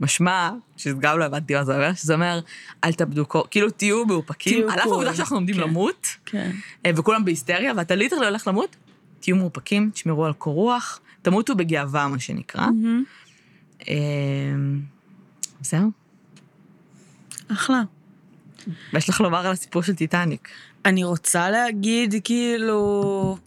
משמע, 0.00 0.50
שגם 0.76 1.18
לא 1.18 1.24
הבנתי 1.24 1.54
מה 1.54 1.64
זה 1.64 1.74
אומר, 1.74 1.94
שזה 1.94 2.14
אומר, 2.14 2.40
אל 2.84 2.92
תאבדו 2.92 3.26
קור, 3.26 3.46
כאילו 3.50 3.70
תהיו 3.70 4.06
מאופקים, 4.06 4.70
על 4.70 4.78
אף. 4.78 4.86
העובדה 4.86 5.14
שאנחנו 5.14 5.36
עומדים 5.36 5.54
כן. 5.54 5.60
למות, 5.60 6.06
כן. 6.26 6.50
אה, 6.86 6.90
וכולם 6.96 7.24
בהיסטריה, 7.24 7.72
ואתה 7.76 7.94
ליטרלי 7.94 8.26
הולך 8.26 8.48
למות, 8.48 8.76
תהיו 9.20 9.36
מאופקים, 9.36 9.90
תשמרו 9.94 10.24
על 10.24 10.32
קור 10.32 10.54
רוח, 10.54 11.00
תמותו 11.22 11.54
בגאווה, 11.54 12.08
מה 12.08 12.18
שנקרא. 12.18 12.66
מהמם. 12.66 13.04
אה, 13.88 13.94
זהו. 15.60 15.90
אחלה. 17.52 17.82
מה 18.92 18.98
יש 18.98 19.08
לך 19.08 19.20
לומר 19.20 19.46
על 19.46 19.52
הסיפור 19.52 19.82
של 19.82 19.94
טיטניק? 19.94 20.48
אני 20.84 21.04
רוצה 21.04 21.50
להגיד, 21.50 22.14
כאילו, 22.24 23.38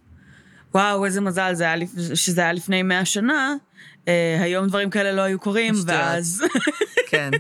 וואו, 0.74 1.06
איזה 1.06 1.22
מזל 1.22 1.54
זה 1.54 1.64
היה, 1.64 1.88
שזה 2.14 2.42
היה 2.42 2.54
לפני 2.54 2.84
מאה 2.84 3.06
שנה, 3.06 3.56
היום 4.40 4.68
דברים 4.68 4.90
כאלה 4.90 5.12
לא 5.12 5.22
היו 5.22 5.40
קורים. 5.40 5.74
ואז, 5.86 6.44
כן, 7.10 7.32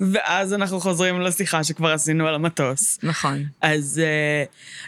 ואז 0.00 0.54
אנחנו 0.54 0.80
חוזרים 0.80 1.20
לשיחה 1.20 1.64
שכבר 1.64 1.92
עשינו 1.92 2.26
על 2.26 2.34
המטוס. 2.34 2.98
נכון. 3.02 3.44
אז 3.60 4.00
אה, 4.04 4.44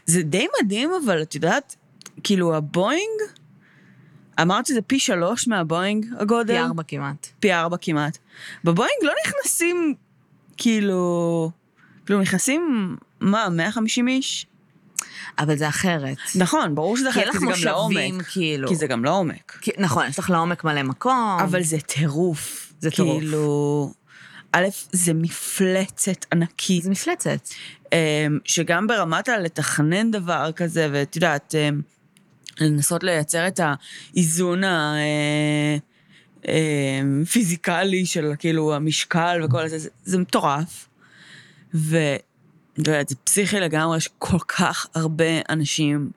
זה 0.07 0.23
די 0.23 0.47
מדהים, 0.63 0.91
אבל 1.05 1.23
את 1.23 1.35
יודעת, 1.35 1.77
כאילו 2.23 2.57
הבואינג, 2.57 3.21
אמרת 4.43 4.67
שזה 4.67 4.83
פי 4.83 4.99
שלוש 4.99 5.49
מהבואינג 5.49 6.07
הגודל? 6.19 6.55
פי 6.55 6.61
ארבע 6.61 6.83
כמעט. 6.83 7.29
פי 7.41 7.53
ארבע 7.53 7.77
כמעט. 7.81 8.19
בבואינג 8.65 8.97
לא 9.03 9.13
נכנסים, 9.27 9.95
כאילו, 10.57 11.51
כאילו 12.07 12.21
נכנסים, 12.21 12.97
מה, 13.21 13.49
150 13.49 14.09
איש? 14.09 14.47
אבל 15.39 15.57
זה 15.57 15.69
אחרת. 15.69 16.17
נכון, 16.35 16.75
ברור 16.75 16.97
שזה 16.97 17.13
כי 17.13 17.21
אחרת, 17.21 17.25
כי 17.25 17.29
לך 17.31 17.39
זה 17.39 17.47
גם 17.47 17.51
מושבים, 17.51 17.69
לעומק. 18.15 18.27
כאילו. 18.27 18.69
כי 18.69 18.75
זה 18.77 18.87
גם 18.87 19.05
לעומק. 19.05 19.59
כי- 19.61 19.71
נכון, 19.79 20.07
יש 20.07 20.19
לך 20.19 20.31
לעומק 20.31 20.65
מלא 20.65 20.83
מקום. 20.83 21.37
אבל 21.41 21.63
זה 21.63 21.79
טירוף. 21.81 22.73
זה 22.81 22.91
טירוף. 22.91 23.19
כאילו, 23.21 23.93
א', 24.53 24.65
זה 24.93 25.15
מפלצת 25.15 26.27
ענקית. 26.33 26.83
זה 26.83 26.91
מפלצת. 26.91 27.49
אמ, 27.93 27.99
שגם 28.45 28.87
ברמת 28.87 29.29
הלתכנן 29.29 30.11
דבר 30.11 30.51
כזה, 30.57 30.89
ואת 30.93 31.17
יודעת, 31.17 31.55
אמ, 31.55 31.81
לנסות 32.61 33.03
לייצר 33.05 33.47
את 33.49 33.61
האיזון 34.15 34.63
הפיזיקלי 37.23 38.07
של 38.07 38.33
כאילו 38.39 38.75
המשקל 38.75 39.41
וכל 39.45 39.69
זה, 39.69 39.79
זה, 39.79 39.89
זה 40.05 40.19
מטורף. 40.19 40.89
ו... 41.75 41.97
לא 42.79 42.93
יודעת, 42.93 43.09
זה 43.09 43.17
פסיכי 43.25 43.61
לגמרי 43.61 44.01
שכל 44.01 44.39
כך 44.39 44.87
הרבה 44.95 45.41
אנשים 45.49 46.11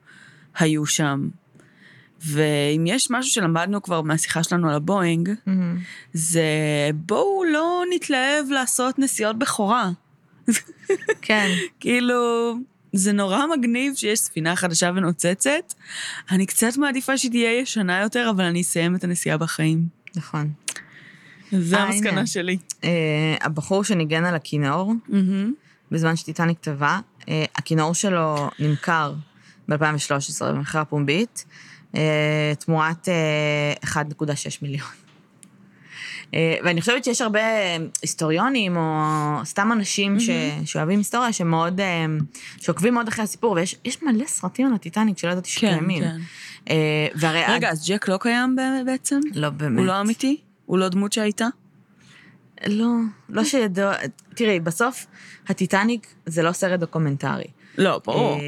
היו 0.60 0.86
שם. 0.86 1.30
ואם 2.22 2.84
יש 2.88 3.08
משהו 3.12 3.32
שלמדנו 3.32 3.82
כבר 3.82 4.02
מהשיחה 4.02 4.44
שלנו 4.44 4.70
על 4.70 4.76
הבואינג, 4.76 5.30
מהמם. 5.46 5.78
זה 6.14 6.42
בואו 6.94 7.44
לא 7.44 7.84
נתלהב 7.96 8.50
לעשות 8.50 9.00
נסיעות 9.00 9.40
בכורה. 9.40 9.90
כן. 11.22 11.48
כאילו, 11.80 12.54
זה 12.94 13.14
נורא 13.14 13.44
מגניב 13.58 13.96
שיש 13.96 14.20
ספינה 14.20 14.56
חדשה 14.56 14.92
ונוצצת. 14.96 15.74
אני 16.32 16.46
קצת 16.46 16.78
מעדיפה 16.78 17.18
שהיא 17.18 17.32
תהיה 17.32 17.60
ישנה 17.60 18.02
יותר, 18.02 18.30
אבל 18.36 18.44
אני 18.44 18.62
אסיים 18.62 18.96
את 18.96 19.04
הנסיעה 19.04 19.38
בחיים. 19.38 19.88
נכון. 20.16 20.52
זו 21.52 21.78
אה, 21.78 21.84
המסקנה 21.84 22.12
הנה. 22.12 22.28
שלי. 22.28 22.58
אה, 22.84 22.90
הבחור 23.42 23.84
שניגן 23.84 24.26
על 24.26 24.36
הכינור, 24.36 24.94
מהמם. 25.08 25.54
בזמן 25.92 26.16
שטיטניק 26.16 26.60
טבע, 26.60 27.00
אה, 27.30 27.46
הכינור 27.56 27.94
שלו 27.94 28.50
נמכר 28.60 29.14
ב-2013 29.68 30.46
במכירה 30.46 30.86
פומבית, 30.86 31.46
אה, 31.96 32.54
תמורת 32.60 33.10
אה, 33.10 34.04
1.6 34.04 34.58
מיליון. 34.62 34.88
אה, 36.34 36.56
ואני 36.64 36.82
חושבת 36.82 37.04
שיש 37.04 37.22
הרבה 37.22 37.40
היסטוריונים, 38.02 38.78
או 38.78 38.92
סתם 39.44 39.72
אנשים 39.72 40.20
ש... 40.20 40.30
שאוהבים 40.66 41.00
היסטוריה, 41.00 41.34
שמאוד, 41.34 41.82
שעוקבים 42.58 42.94
מאוד 42.94 43.08
אחרי 43.08 43.24
הסיפור, 43.24 43.52
ויש 43.52 43.76
יש 43.86 44.04
מלא 44.04 44.26
סרטים 44.26 44.68
על 44.68 44.74
הטיטניק 44.74 45.18
שלא 45.18 45.32
ידעתי 45.32 45.50
כן, 45.50 45.56
שקיימים. 45.56 46.04
כן. 46.04 46.18
אה, 46.70 47.08
והרי... 47.16 47.44
רגע, 47.48 47.70
אז 47.70 47.90
ג'ק 47.90 48.08
לא 48.08 48.18
קיים 48.18 48.56
בעצם? 48.86 49.20
לא 49.34 49.50
באמת. 49.50 49.80
הוא 49.80 49.86
לא 49.86 50.02
אמיתי? 50.02 50.42
הוא 50.66 50.78
לא 50.78 50.90
דמות 50.90 51.14
שהייתה? 51.14 51.48
לא, 52.68 52.94
לא 53.30 53.44
שידוע... 53.44 53.94
תראי, 54.36 54.60
בסוף, 54.60 55.06
הטיטניק 55.48 56.08
זה 56.26 56.44
לא 56.44 56.52
סרט 56.52 56.80
דוקומנטרי. 56.80 57.48
לא, 57.78 58.02
ברור. 58.06 58.40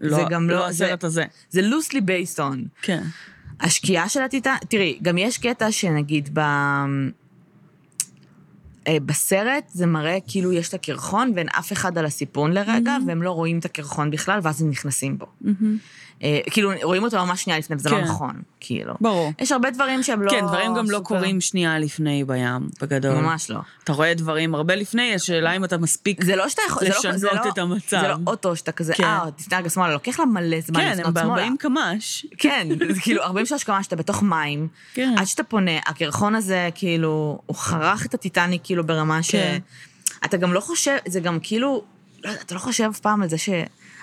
לא- 0.00 0.16
זה 0.16 0.22
גם 0.30 0.50
לא... 0.50 0.56
לא 0.56 0.68
הסרט 0.68 1.04
הזה. 1.04 1.24
זה 1.50 1.60
loosely 1.60 1.96
based 1.96 2.38
on. 2.38 2.58
כן. 2.82 3.02
השקיעה 3.60 4.08
של 4.08 4.22
הטיטניק, 4.22 4.64
תראי, 4.68 4.98
גם 5.02 5.18
יש 5.18 5.38
קטע 5.38 5.72
שנגיד 5.72 6.30
ב... 6.32 6.40
אה, 8.88 8.96
בסרט 9.06 9.64
זה 9.72 9.86
מראה 9.86 10.18
כאילו 10.26 10.52
יש 10.52 10.68
את 10.68 10.74
הקרחון 10.74 11.32
ואין 11.36 11.48
אף 11.48 11.72
אחד 11.72 11.98
על 11.98 12.06
הסיפון 12.06 12.52
לרגע, 12.52 12.96
והם 13.06 13.22
לא 13.22 13.30
רואים 13.30 13.58
את 13.58 13.64
הקרחון 13.64 14.10
בכלל, 14.10 14.40
ואז 14.42 14.62
הם 14.62 14.70
נכנסים 14.70 15.18
בו. 15.18 15.26
מהמם. 15.40 15.78
אה, 16.22 16.38
כאילו, 16.50 16.72
רואים 16.82 17.04
אותו 17.04 17.26
ממש 17.26 17.42
שנייה 17.42 17.58
לפני, 17.58 17.76
וזה 17.76 17.90
לא 17.90 17.96
כן. 17.96 18.02
נכון, 18.04 18.32
כאילו. 18.60 18.94
ברור. 19.00 19.32
יש 19.40 19.52
הרבה 19.52 19.70
דברים 19.70 20.02
שהם 20.02 20.22
לא... 20.22 20.30
כן, 20.30 20.40
דברים 20.46 20.74
גם 20.74 20.90
לא 20.90 20.98
סופר- 20.98 21.02
קורים 21.08 21.40
שנייה 21.40 21.78
לפני 21.78 22.24
בים, 22.24 22.68
בגדול. 22.82 23.14
ממש 23.14 23.50
לא. 23.50 23.58
אתה 23.84 23.92
רואה 23.92 24.14
דברים 24.14 24.54
הרבה 24.54 24.74
לפני, 24.74 25.14
השאלה 25.14 25.56
אם 25.56 25.64
אתה 25.64 25.78
מספיק... 25.78 26.24
זה 26.24 26.36
לא 26.36 26.48
שאתה 26.48 26.62
יכול... 26.68 26.82
זה 26.82 26.88
לא- 26.88 27.16
זה 27.16 27.26
לשנות 27.28 27.44
לא- 27.46 27.50
את 27.52 27.58
המצב. 27.58 28.00
זה 28.00 28.08
לא 28.08 28.14
אוטו 28.26 28.56
שאתה 28.56 28.72
כזה, 28.72 28.94
כן. 28.94 29.04
אה, 29.04 29.24
תפנה 29.36 29.58
רגע 29.58 29.70
שמאלה, 29.70 29.92
לוקח 29.92 30.18
לה 30.20 30.26
מלא 30.26 30.60
זמן 30.60 30.80
כן, 30.80 30.92
לפנות 30.98 31.16
הם 31.16 31.24
שמאלה. 31.26 31.46
ב-40 31.50 31.56
קמ"ש. 31.58 32.26
כן, 32.38 32.68
זה 32.94 33.00
כאילו 33.00 33.22
43 33.22 33.64
קמ"ש 33.64 33.84
שאתה 33.84 33.96
בתוך 33.96 34.22
מים, 34.22 34.68
כן. 34.94 35.14
עד 35.18 35.24
שאתה 35.26 35.42
פונה, 35.42 35.78
הקרחון 35.86 36.34
הזה, 36.34 36.68
כאילו, 36.74 37.38
הוא 37.46 37.56
חרך 37.56 38.06
את 38.06 38.14
הטיטניק, 38.14 38.60
כאילו, 38.64 38.86
ברמה 38.86 39.22
ש... 39.22 39.30
כן. 39.30 39.58
אתה 40.24 40.36
גם 40.36 40.52
לא 40.52 40.60
חושב, 40.60 40.96
זה 41.08 41.20
גם 41.20 41.38
כאילו, 41.42 41.84
לא 42.24 42.28
יודע, 42.30 42.40
אתה 42.42 42.54
לא 42.54 42.60
חושב 42.60 42.84
אף 42.90 43.00
פעם 43.00 43.22
על 43.22 43.28
זה 43.28 43.36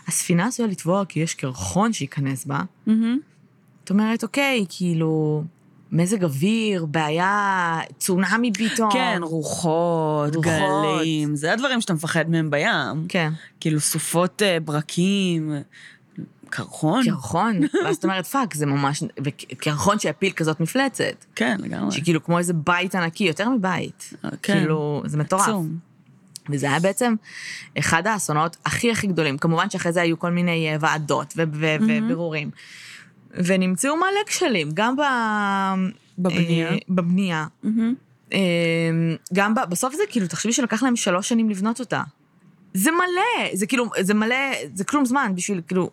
שהספינה 0.05 0.47
עשויה 0.47 0.67
לטבוע 0.67 1.05
כי 1.05 1.19
יש 1.19 1.33
קרחון 1.33 1.93
שייכנס 1.93 2.45
בה. 2.45 2.61
זאת 3.81 3.89
אומרת, 3.89 4.23
אוקיי, 4.23 4.65
כאילו, 4.69 5.43
מזג 5.91 6.23
אוויר, 6.23 6.85
בעיה, 6.85 7.79
צונאמי 7.97 8.51
פתאום. 8.53 8.91
כן, 8.91 9.19
רוחות, 9.21 10.35
רוחות. 10.35 10.53
גלים, 10.99 11.35
זה 11.35 11.53
הדברים 11.53 11.81
שאתה 11.81 11.93
מפחד 11.93 12.29
מהם 12.29 12.49
בים. 12.49 13.05
כן, 13.09 13.31
כאילו 13.59 13.79
סופות 13.79 14.41
אה, 14.41 14.59
ברקים, 14.59 15.53
קרחון. 16.49 17.03
קרחון. 17.03 17.59
ואז 17.85 17.95
את 17.95 18.03
אומרת, 18.03 18.25
fuck, 18.25 18.53
זה 18.53 18.65
ממש... 18.65 19.03
וקרחון 19.23 19.99
שיפיל 19.99 20.31
כזאת 20.31 20.59
מפלצת. 20.59 21.25
כן, 21.35 21.57
לגמרי. 21.59 21.91
שכאילו 21.91 22.23
כמו 22.23 22.37
איזה 22.37 22.53
בית 22.53 22.95
ענקי, 22.95 23.23
יותר 23.23 23.49
מבית. 23.49 24.13
אה, 24.25 24.29
כן. 24.41 24.59
כאילו, 24.59 25.03
זה 25.05 25.17
מטורף. 25.17 25.41
עצום. 25.41 25.90
וזה 26.49 26.69
היה 26.69 26.79
בעצם 26.79 27.15
אחד 27.79 28.07
האסונות 28.07 28.57
הכי 28.65 28.91
הכי 28.91 29.07
גדולים. 29.07 29.37
כמובן 29.37 29.69
שאחרי 29.69 29.91
זה 29.91 30.01
היו 30.01 30.19
כל 30.19 30.31
מיני 30.31 30.69
אה, 30.71 30.77
ועדות 30.79 31.33
ובירורים. 31.37 32.51
ונמצאו 33.33 33.95
מלא 33.97 34.23
כשלים, 34.25 34.69
גם 34.73 34.95
ב... 34.95 35.01
בבנייה. 36.19 36.71
אה, 36.71 36.77
בבנייה. 36.89 37.47
אה, 38.33 38.39
גם 39.33 39.55
ב... 39.55 39.59
בסוף 39.69 39.95
זה 39.95 40.03
כאילו, 40.09 40.27
תחשבי 40.27 40.53
שלקח 40.53 40.83
להם 40.83 40.95
שלוש 40.95 41.29
שנים 41.29 41.49
לבנות 41.49 41.79
אותה. 41.79 42.03
זה 42.73 42.91
מלא, 42.91 43.49
זה 43.53 43.65
כאילו, 43.65 43.89
זה 43.99 44.13
מלא, 44.13 44.35
זה 44.73 44.83
כלום 44.83 45.05
זמן 45.05 45.31
בשביל 45.35 45.61
כאילו... 45.67 45.89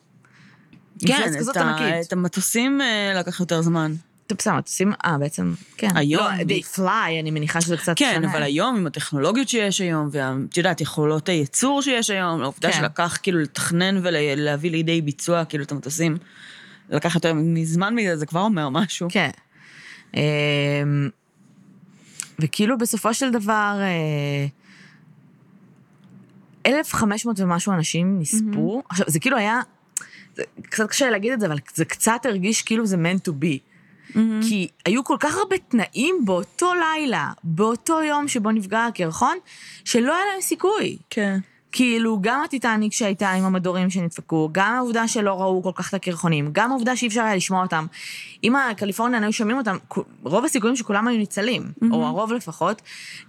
כן, 1.07 1.31
ה-. 1.59 2.01
את 2.01 2.13
המטוסים 2.13 2.81
אה, 2.81 3.13
לקח 3.21 3.41
יותר 3.41 3.63
זמן. 3.63 3.95
בסדר, 4.35 4.55
מטוסים, 4.55 4.93
אה, 5.05 5.19
בעצם, 5.19 5.55
כן. 5.77 5.89
היום 5.95 6.23
לא, 6.23 6.31
they 6.31 6.77
fly, 6.79 7.21
אני 7.21 7.31
מניחה 7.31 7.61
שזה 7.61 7.77
קצת 7.77 7.93
כן, 7.97 8.13
שונה. 8.15 8.33
אבל 8.33 8.43
היום, 8.43 8.77
עם 8.77 8.87
הטכנולוגיות 8.87 9.49
שיש 9.49 9.81
היום, 9.81 10.09
ואת 10.13 10.57
יודעת, 10.57 10.81
יכולות 10.81 11.29
הייצור 11.29 11.83
שיש 11.83 12.11
היום, 12.11 12.43
העובדה 12.43 12.73
כן. 12.73 12.79
שלקח 12.79 13.19
כאילו 13.23 13.39
לתכנן 13.39 14.01
ולהביא 14.03 14.71
לידי 14.71 15.01
ביצוע 15.03 15.45
כאילו 15.45 15.65
את 15.65 15.73
המטוסים, 15.73 16.17
לקח 16.91 17.15
יותר 17.15 17.35
מזמן 17.35 17.95
מזה, 17.95 18.17
זה 18.17 18.27
כבר 18.27 18.41
אומר 18.41 18.69
משהו. 18.69 19.09
כן. 19.11 19.31
אמ, 20.15 20.21
וכאילו 22.39 22.79
בסופו 22.79 23.15
של 23.15 23.31
דבר, 23.31 23.77
אה, 23.81 24.47
1,500 26.67 27.41
ומשהו 27.41 27.73
אנשים 27.73 28.19
נספו. 28.21 28.83
עכשיו, 28.89 29.07
זה 29.09 29.21
כאילו 29.21 29.37
היה, 29.37 29.61
זה 30.37 30.43
קצת 30.63 30.89
קשה 30.89 31.11
להגיד 31.11 31.33
את 31.33 31.41
זה, 31.41 31.47
אבל 31.47 31.59
זה 31.75 31.85
קצת 31.85 32.21
הרגיש 32.25 32.63
כאילו 32.63 32.87
זה 32.87 32.97
meant 32.97 33.29
to 33.29 33.33
be. 33.33 33.68
כי 34.43 34.69
היו 34.87 35.05
כל 35.05 35.17
כך 35.21 35.37
הרבה 35.37 35.59
תנאים 35.59 36.25
באותו 36.25 36.73
לילה, 36.75 37.31
באותו 37.45 38.03
יום 38.03 38.29
שבו 38.29 38.51
נפגע 38.51 38.85
הקרחון, 38.85 39.37
שלא 39.85 40.15
היה 40.15 40.25
להם 40.33 40.41
סיכוי. 40.41 40.97
כן. 41.11 41.39
כאילו, 41.73 42.19
גם 42.21 42.43
הטיטניק 42.45 42.93
שהייתה 42.93 43.31
עם 43.31 43.45
המדורים 43.45 43.91
שנדפקו, 43.91 44.49
גם 44.53 44.75
העובדה 44.75 45.09
שלא 45.09 45.41
ראו 45.41 45.63
כל 45.63 45.71
כך 45.75 45.89
את 45.89 45.95
הקרחונים, 45.95 46.49
גם 46.53 46.71
העובדה 46.71 46.97
שאי 46.97 47.09
אפשר 47.09 47.23
היה 47.23 47.37
לשמוע 47.37 47.63
אותם. 47.63 47.87
אם 48.45 48.57
הקליפורניאן 48.57 49.23
היו 49.23 49.33
שומעים 49.33 49.59
אותם, 49.59 49.77
רוב 50.23 50.45
הסיכויים 50.45 50.77
שכולם 50.77 51.09
היו 51.09 51.19
ניצלים, 51.19 51.63
mm-hmm. 51.63 51.87
או 51.93 52.07
הרוב 52.07 52.33
לפחות. 52.33 52.83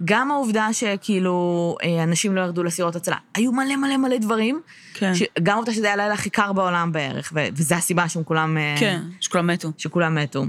גם 0.05 0.31
העובדה 0.31 0.73
שכאילו 0.73 1.75
אה, 1.83 2.03
אנשים 2.03 2.35
לא 2.35 2.41
ירדו 2.41 2.63
לסירות 2.63 2.95
הצלה. 2.95 3.17
היו 3.35 3.51
מלא 3.51 3.75
מלא 3.75 3.97
מלא 3.97 4.17
דברים. 4.17 4.61
כן. 4.93 5.15
ש... 5.15 5.23
גם 5.43 5.55
העובדה 5.55 5.73
שזה 5.73 5.85
היה 5.85 5.93
הלילה 5.93 6.13
הכי 6.13 6.29
קר 6.29 6.53
בעולם 6.53 6.91
בערך, 6.91 7.31
ו- 7.35 7.47
וזו 7.53 7.75
הסיבה 7.75 8.09
שהם 8.09 8.23
כולם... 8.23 8.57
אה, 8.57 8.75
כן, 8.79 9.01
שכולם 9.19 9.47
מתו. 9.47 9.71
שכולם 9.77 10.15
מתו. 10.15 10.45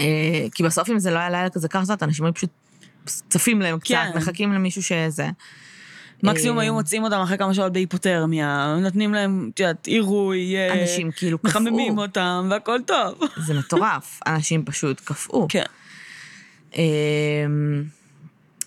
אה, 0.00 0.46
כי 0.54 0.62
בסוף 0.62 0.90
אם 0.90 0.98
זה 0.98 1.10
לא 1.10 1.18
היה 1.18 1.30
לילה 1.30 1.50
כזה 1.50 1.68
קר, 1.68 1.84
זאת 1.84 2.02
אנשים 2.02 2.24
היו 2.24 2.34
פשוט 2.34 2.50
צפים 3.06 3.60
להם 3.60 3.78
קצת, 3.78 3.94
כן. 3.94 4.12
מחכים 4.18 4.52
למישהו 4.52 4.82
שזה. 4.82 5.28
מקסימום 6.22 6.58
אה, 6.58 6.62
היו 6.62 6.74
מוצאים 6.74 7.04
אותם 7.04 7.20
אחרי 7.20 7.38
כמה 7.38 7.54
שעות 7.54 7.72
בהיפותרמיה, 7.72 8.76
נותנים 8.80 9.14
להם, 9.14 9.50
את 9.54 9.60
יודעת, 9.60 9.86
עירוי, 9.86 10.56
אה, 10.56 10.82
אנשים 10.82 11.10
כאילו 11.16 11.38
קפאו. 11.38 11.50
מחממים 11.50 11.98
אותם, 11.98 12.48
והכל 12.50 12.78
טוב. 12.86 13.20
זה 13.36 13.54
מטורף, 13.54 14.20
אנשים 14.26 14.64
פשוט 14.64 15.00
קפאו. 15.00 15.46
כן. 15.48 15.64
אמ, 16.76 17.84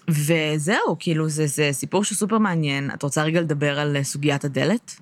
וזהו, 0.09 0.95
כאילו, 0.99 1.29
זה, 1.29 1.47
זה 1.47 1.69
סיפור 1.71 2.03
שהוא 2.03 2.15
סופר 2.15 2.37
מעניין. 2.37 2.91
את 2.93 3.03
רוצה 3.03 3.23
רגע 3.23 3.41
לדבר 3.41 3.79
על 3.79 4.03
סוגיית 4.03 4.45
הדלת? 4.45 4.95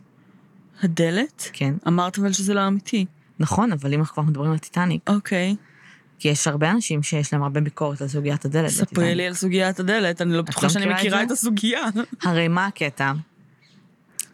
הדלת? 0.84 1.50
כן. 1.54 1.74
אמרת 1.88 2.20
אבל 2.20 2.32
שזה 2.32 2.54
לא 2.54 2.68
אמיתי. 2.68 3.06
נכון, 3.40 3.72
אבל 3.72 3.94
אם 3.94 4.00
אנחנו 4.00 4.14
כבר 4.14 4.24
מדברים 4.24 4.52
על 4.52 4.58
טיטניק, 4.58 5.02
אוקיי. 5.10 5.56
כי 6.20 6.28
יש 6.28 6.48
הרבה 6.48 6.72
אנשים 6.72 7.04
שיש 7.04 7.34
להם 7.34 7.44
הרבה 7.44 7.62
ביקורת 7.62 8.02
על 8.02 8.08
סוגיית 8.08 8.46
הדלת. 8.46 8.70
ספרי. 8.70 9.16
לי 9.16 9.28
על 9.28 9.34
סוגיית 9.34 9.80
הדלת, 9.80 10.22
אני 10.22 10.34
לא 10.34 10.42
בטוחה 10.42 10.68
לא 10.68 10.74
שאני 10.74 10.86
מכירה 10.86 11.24
את 11.24 11.32
הסוגיה. 11.32 11.82
הרי 12.24 12.48
מה 12.48 12.66
הקטע? 12.66 13.12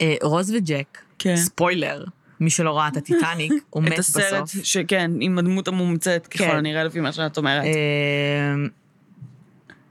אה, 0.02 0.15
רוז 0.24 0.52
וג'ק, 0.52 0.98
כן. 1.19 1.36
ספוילר, 1.36 2.04
מי 2.39 2.50
שלא 2.50 2.78
ראה 2.78 2.88
את 2.88 2.98
הטיטניק, 2.98 3.54
הוא 3.69 3.84
מת 3.84 3.93
את 3.93 4.00
הסרט, 4.00 4.43
בסוף. 4.43 4.63
שכן, 4.63 5.12
עם 5.19 5.38
הדמות 5.38 5.67
המומצאת, 5.67 6.28
ככל 6.28 6.43
כן. 6.43 6.56
הנראה 6.58 6.84
לפי 6.84 7.00
מה 7.00 7.12
שאת 7.12 7.38
אומרת. 7.38 7.63
אה, 7.63 8.56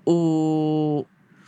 הוא... 0.05 1.05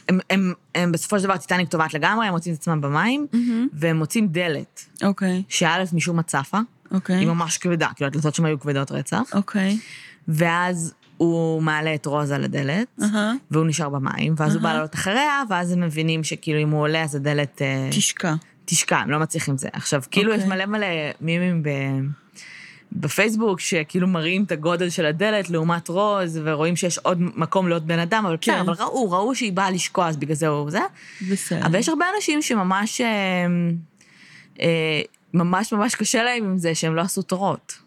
הם, 0.09 0.19
הם, 0.31 0.53
הם 0.75 0.93
בסופו 0.93 1.19
של 1.19 1.25
דבר 1.25 1.37
טיטניק 1.37 1.69
טובעת 1.69 1.95
לגמרי, 1.95 2.27
הם 2.27 2.33
מוצאים 2.33 2.55
את 2.55 2.61
עצמם 2.61 2.81
במים, 2.81 3.27
מהמם. 3.33 3.69
והם 3.73 3.97
מוצאים 3.97 4.29
דלת, 4.29 4.85
אוקיי, 5.03 5.43
שא' 5.49 5.85
משום 5.93 6.17
מה 6.17 6.23
צפה, 6.23 6.59
אוקיי. 6.91 7.17
היא 7.17 7.27
ממש 7.27 7.59
כבדה, 7.59 7.89
כאילו 7.97 8.07
הדלתות 8.07 8.35
שם 8.35 8.45
היו 8.45 8.61
כבדות 8.61 8.93
רצח, 8.93 9.31
אוקיי. 9.35 9.79
ואז 10.29 10.95
הוא 11.17 11.63
מעלה 11.63 11.95
את 11.95 12.07
רוז 12.07 12.31
על 12.31 12.45
הדלת, 12.45 12.87
אהה. 13.03 13.33
והוא 13.51 13.67
נשאר 13.67 13.89
במים, 13.89 14.35
ואז 14.37 14.55
הוא 14.55 14.63
בא. 14.63 14.73
לעלות 14.73 14.95
אחריה, 14.95 15.43
ואז 15.49 15.73
הם 15.73 15.81
מבינים 15.81 16.25
שכאילו 16.25 16.63
אם 16.63 16.71
הוא 16.71 16.81
עולה 16.81 17.03
אז 17.03 17.15
הדלת 17.15 17.63
אה, 17.63 17.89
תשקע. 17.91 18.35
תשקע, 18.65 18.97
הם 18.97 19.11
לא 19.11 19.19
מצליחים 19.19 19.57
זה. 19.57 19.69
עכשיו, 19.73 20.03
כאילו 20.11 20.33
יש 20.33 20.43
אוקיי. 20.43 20.57
מלא 20.57 20.67
מלא 20.67 20.87
מימים 21.21 21.63
ב... 21.63 21.69
בפייסבוק, 22.93 23.61
שכאילו 23.61 24.09
מראים 24.09 24.45
את 24.45 24.53
הגודל 24.53 24.91
של 24.91 25.07
הדלת 25.07 25.51
לעומת 25.51 25.89
רוז, 25.89 26.41
ורואים 26.45 26.77
שיש 26.77 26.99
עוד 26.99 27.19
מקום 27.21 27.69
לעוד 27.69 27.87
בן 27.87 27.99
אדם, 27.99 28.27
אבל 28.27 28.37
בסדר, 28.37 28.55
כן. 28.55 28.61
אבל 28.61 28.73
ראו, 28.73 29.11
ראו 29.11 29.35
שהיא 29.35 29.53
באה 29.53 29.71
לשקוע, 29.71 30.09
אז 30.09 30.17
בגלל 30.17 30.35
זה 30.35 30.49
הוא 30.49 30.71
זה. 30.71 30.81
בסדר. 31.31 31.67
אבל 31.67 31.79
יש 31.79 31.89
הרבה 31.89 32.07
אנשים 32.17 32.43
שממש, 32.43 33.01
אה, 33.01 33.07
אה, 34.61 35.01
ממש 35.35 35.73
ממש 35.73 35.95
קשה 35.95 36.23
להם 36.23 36.45
עם 36.45 36.59
זה 36.59 36.75
שהם 36.75 36.95
לא 36.95 37.01
עשו 37.01 37.23
תורות. 37.23 37.84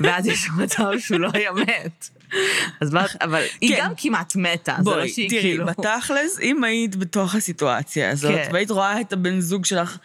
ואז 0.00 0.26
יש 0.26 0.48
מצב 0.58 0.90
שהוא 0.98 1.20
לא 1.20 1.28
היה 1.34 1.52
מת. 1.52 2.08
אז 2.80 2.92
מה, 2.92 3.04
אבל 3.20 3.42
היא 3.60 3.76
כן. 3.76 3.84
גם 3.84 3.92
כמעט 3.96 4.36
מתה, 4.36 4.76
זה 4.78 4.90
לא 4.90 4.96
בואי, 4.96 5.08
שהיא 5.08 5.30
תראי, 5.30 5.42
כאילו... 5.42 5.66
בתכלס, 5.66 6.40
אם 6.40 6.64
היית 6.64 6.96
בתוך 6.96 7.34
הסיטואציה 7.34 8.10
הזאת, 8.10 8.34
כן. 8.34 8.48
והיית 8.52 8.70
רואה 8.70 9.00
את 9.00 9.12
הבן 9.12 9.40
זוג 9.40 9.64
שלך 9.64 9.98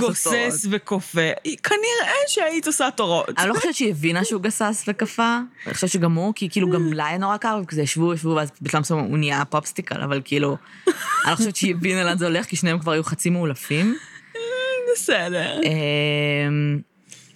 גוסס 0.00 0.66
וכופה, 0.70 1.20
כנראה 1.62 2.14
שהיית 2.28 2.66
עושה 2.66 2.88
תורות. 2.90 3.38
אני 3.38 3.48
לא 3.48 3.54
חושבת 3.54 3.74
שהיא 3.74 3.90
הבינה 3.90 4.24
שהוא 4.24 4.42
גסס 4.42 4.84
וכפה, 4.88 5.38
אני 5.66 5.74
חושבת 5.74 5.90
שגם 5.90 6.14
הוא, 6.14 6.32
כי 6.36 6.48
כאילו 6.50 6.70
גם 6.70 6.92
לה 6.92 7.06
היה 7.06 7.18
נורא 7.18 7.36
קר, 7.36 7.58
וכזה 7.62 7.82
ישבו, 7.82 8.14
ישבו, 8.14 8.34
ואז 8.34 8.50
בשלב 8.62 8.80
מסוים 8.80 9.00
הוא 9.00 9.18
נהיה 9.18 9.44
פופסטיקל, 9.44 10.00
אבל 10.00 10.20
כאילו, 10.24 10.56
אני 10.86 11.30
לא 11.30 11.36
חושבת 11.36 11.56
שהיא 11.56 11.74
הבינה 11.74 12.04
לאן 12.04 12.18
זה 12.18 12.26
הולך, 12.26 12.46
כי 12.46 12.56
שניהם 12.56 12.78
כבר 12.78 12.92
היו 12.92 13.04
חצי 13.04 13.30
מאולפים. 13.30 13.96
בסדר. 14.92 15.60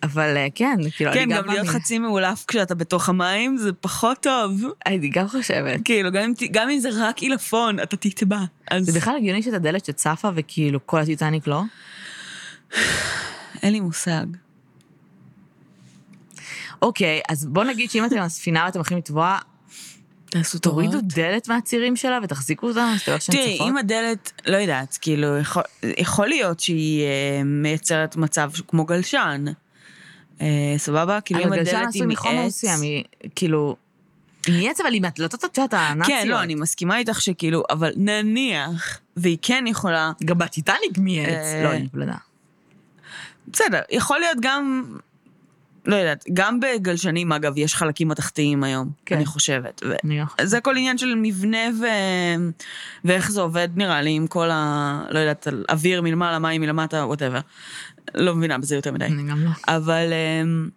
אבל 0.04 0.36
אה, 0.36 0.46
כן, 0.54 0.76
כאילו, 0.96 1.12
כן, 1.12 1.18
אני 1.18 1.34
גם 1.34 1.46
להיות 1.46 1.46
מאמינה. 1.46 1.72
חצי 1.72 1.98
מאולף 1.98 2.44
כשאתה 2.48 2.74
בתוך 2.74 3.08
המים 3.08 3.56
זה 3.56 3.72
פחות 3.72 4.18
טוב. 4.22 4.62
אני 4.86 5.08
גם 5.08 5.28
חושבת. 5.28 5.80
כאילו, 5.84 6.12
גם 6.12 6.22
אם 6.22 6.32
גם 6.50 6.70
אם 6.70 6.78
זה 6.78 6.88
רק 6.92 7.18
עילפון, 7.18 7.80
אתה 7.80 7.96
תטבע. 7.96 8.40
אז 8.70 8.84
זה 8.84 8.98
בכלל 9.00 9.16
הגיוני 9.16 9.42
שאת 9.42 9.54
הדלת 9.54 9.84
שצפה 9.84 10.30
וכאילו 10.34 10.86
כל 10.86 11.00
הטיטניק 11.00 11.46
לא? 11.46 11.62
אין 13.62 13.72
לי 13.72 13.80
מושג. 13.80 14.26
אוקיי, 16.82 17.20
אז 17.28 17.46
בוא 17.46 17.64
נגיד 17.64 17.90
שאם 17.90 18.04
אתם 18.04 18.18
על 18.18 18.28
ספינה 18.28 18.62
ואתם 18.66 18.78
הולכים 18.78 18.98
לטבוע, 18.98 19.38
תעשו 20.30 20.58
תורידו 20.58 20.92
תורות. 20.92 21.04
דלת 21.14 21.48
מהצירים 21.48 21.96
שלה 21.96 22.18
ותחזיקו 22.22 22.68
אותה, 22.68 22.92
תראו 23.04 23.20
שהן 23.20 23.36
תראי, 23.36 23.54
צפות. 23.54 23.68
אם 23.68 23.76
הדלת, 23.76 24.32
לא 24.46 24.56
יודעת, 24.56 24.98
כאילו, 25.00 25.38
יכול, 25.38 25.62
יכול 25.98 26.26
להיות 26.26 26.60
שהיא 26.60 27.02
אה, 27.02 27.42
מייצרת 27.44 28.16
מצב 28.16 28.50
כמו 28.68 28.84
גלשן. 28.84 29.44
אה, 30.40 30.74
סבבה? 30.76 31.20
כאילו, 31.20 31.40
אם 31.40 31.46
אבל 31.46 31.58
הדלת 31.58 31.74
היא 31.74 31.88
עשוי 31.88 32.06
מחומר 32.06 32.34
מעץ... 32.34 32.46
מסוים, 32.46 32.82
היא 32.82 33.04
כאילו... 33.34 33.76
מעץ, 34.48 34.80
אבל 34.80 35.00
מהדלתות, 35.00 35.44
את 35.44 35.58
יודעת, 35.58 35.74
הנאציות. 35.74 36.18
כן, 36.20 36.28
לא, 36.28 36.42
אני 36.42 36.54
מסכימה 36.54 36.98
איתך 36.98 37.20
שכאילו, 37.20 37.62
אבל 37.70 37.92
נניח, 37.96 39.00
והיא 39.16 39.38
כן 39.42 39.64
יכולה, 39.66 40.12
גם 40.24 40.38
בטיטניק 40.38 40.98
מעץ. 40.98 41.28
אה, 41.28 41.62
לא, 41.64 41.70
אני 41.70 41.88
לא 41.94 42.02
יודעת. 42.02 42.18
בסדר, 43.48 43.80
יכול 43.90 44.20
להיות 44.20 44.38
גם, 44.40 44.84
לא 45.86 45.96
יודעת, 45.96 46.24
גם 46.32 46.60
בגלשנים, 46.60 47.32
אגב, 47.32 47.52
יש 47.56 47.74
חלקים 47.74 48.08
מתחתיים 48.08 48.64
היום, 48.64 48.90
כן. 49.06 49.16
אני 49.16 49.26
חושבת. 49.26 49.82
ו... 49.84 49.94
לא 50.04 50.24
זה 50.42 50.58
הכל 50.58 50.76
עניין 50.76 50.98
של 50.98 51.14
מבנה 51.14 51.68
ו... 51.80 51.84
ואיך 53.04 53.30
זה 53.30 53.40
עובד, 53.40 53.68
נראה 53.76 54.02
לי, 54.02 54.10
עם 54.10 54.26
כל 54.26 54.50
ה... 54.50 55.04
לא 55.10 55.18
יודעת, 55.18 55.46
אוויר 55.70 56.02
מלמעלה, 56.02 56.38
מים 56.38 56.60
מלמטה, 56.60 57.06
ווטאבר. 57.06 57.40
לא 58.14 58.34
מבינה 58.34 58.58
בזה 58.58 58.74
יותר 58.74 58.92
מדי. 58.92 59.04
אני 59.04 59.30
גם 59.30 59.44
לא. 59.44 59.50
אבל... 59.68 60.12
אמ, 60.12 60.68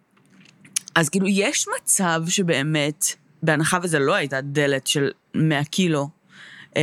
אז 0.94 1.08
כאילו, 1.08 1.26
יש 1.28 1.66
מצב 1.76 2.22
שבאמת, 2.28 3.04
בהנחה 3.42 3.78
וזו 3.82 3.98
לא 3.98 4.14
הייתה 4.14 4.40
דלת 4.40 4.86
של 4.86 5.10
100 5.34 5.64
קילו, 5.64 6.08
אמ, 6.76 6.82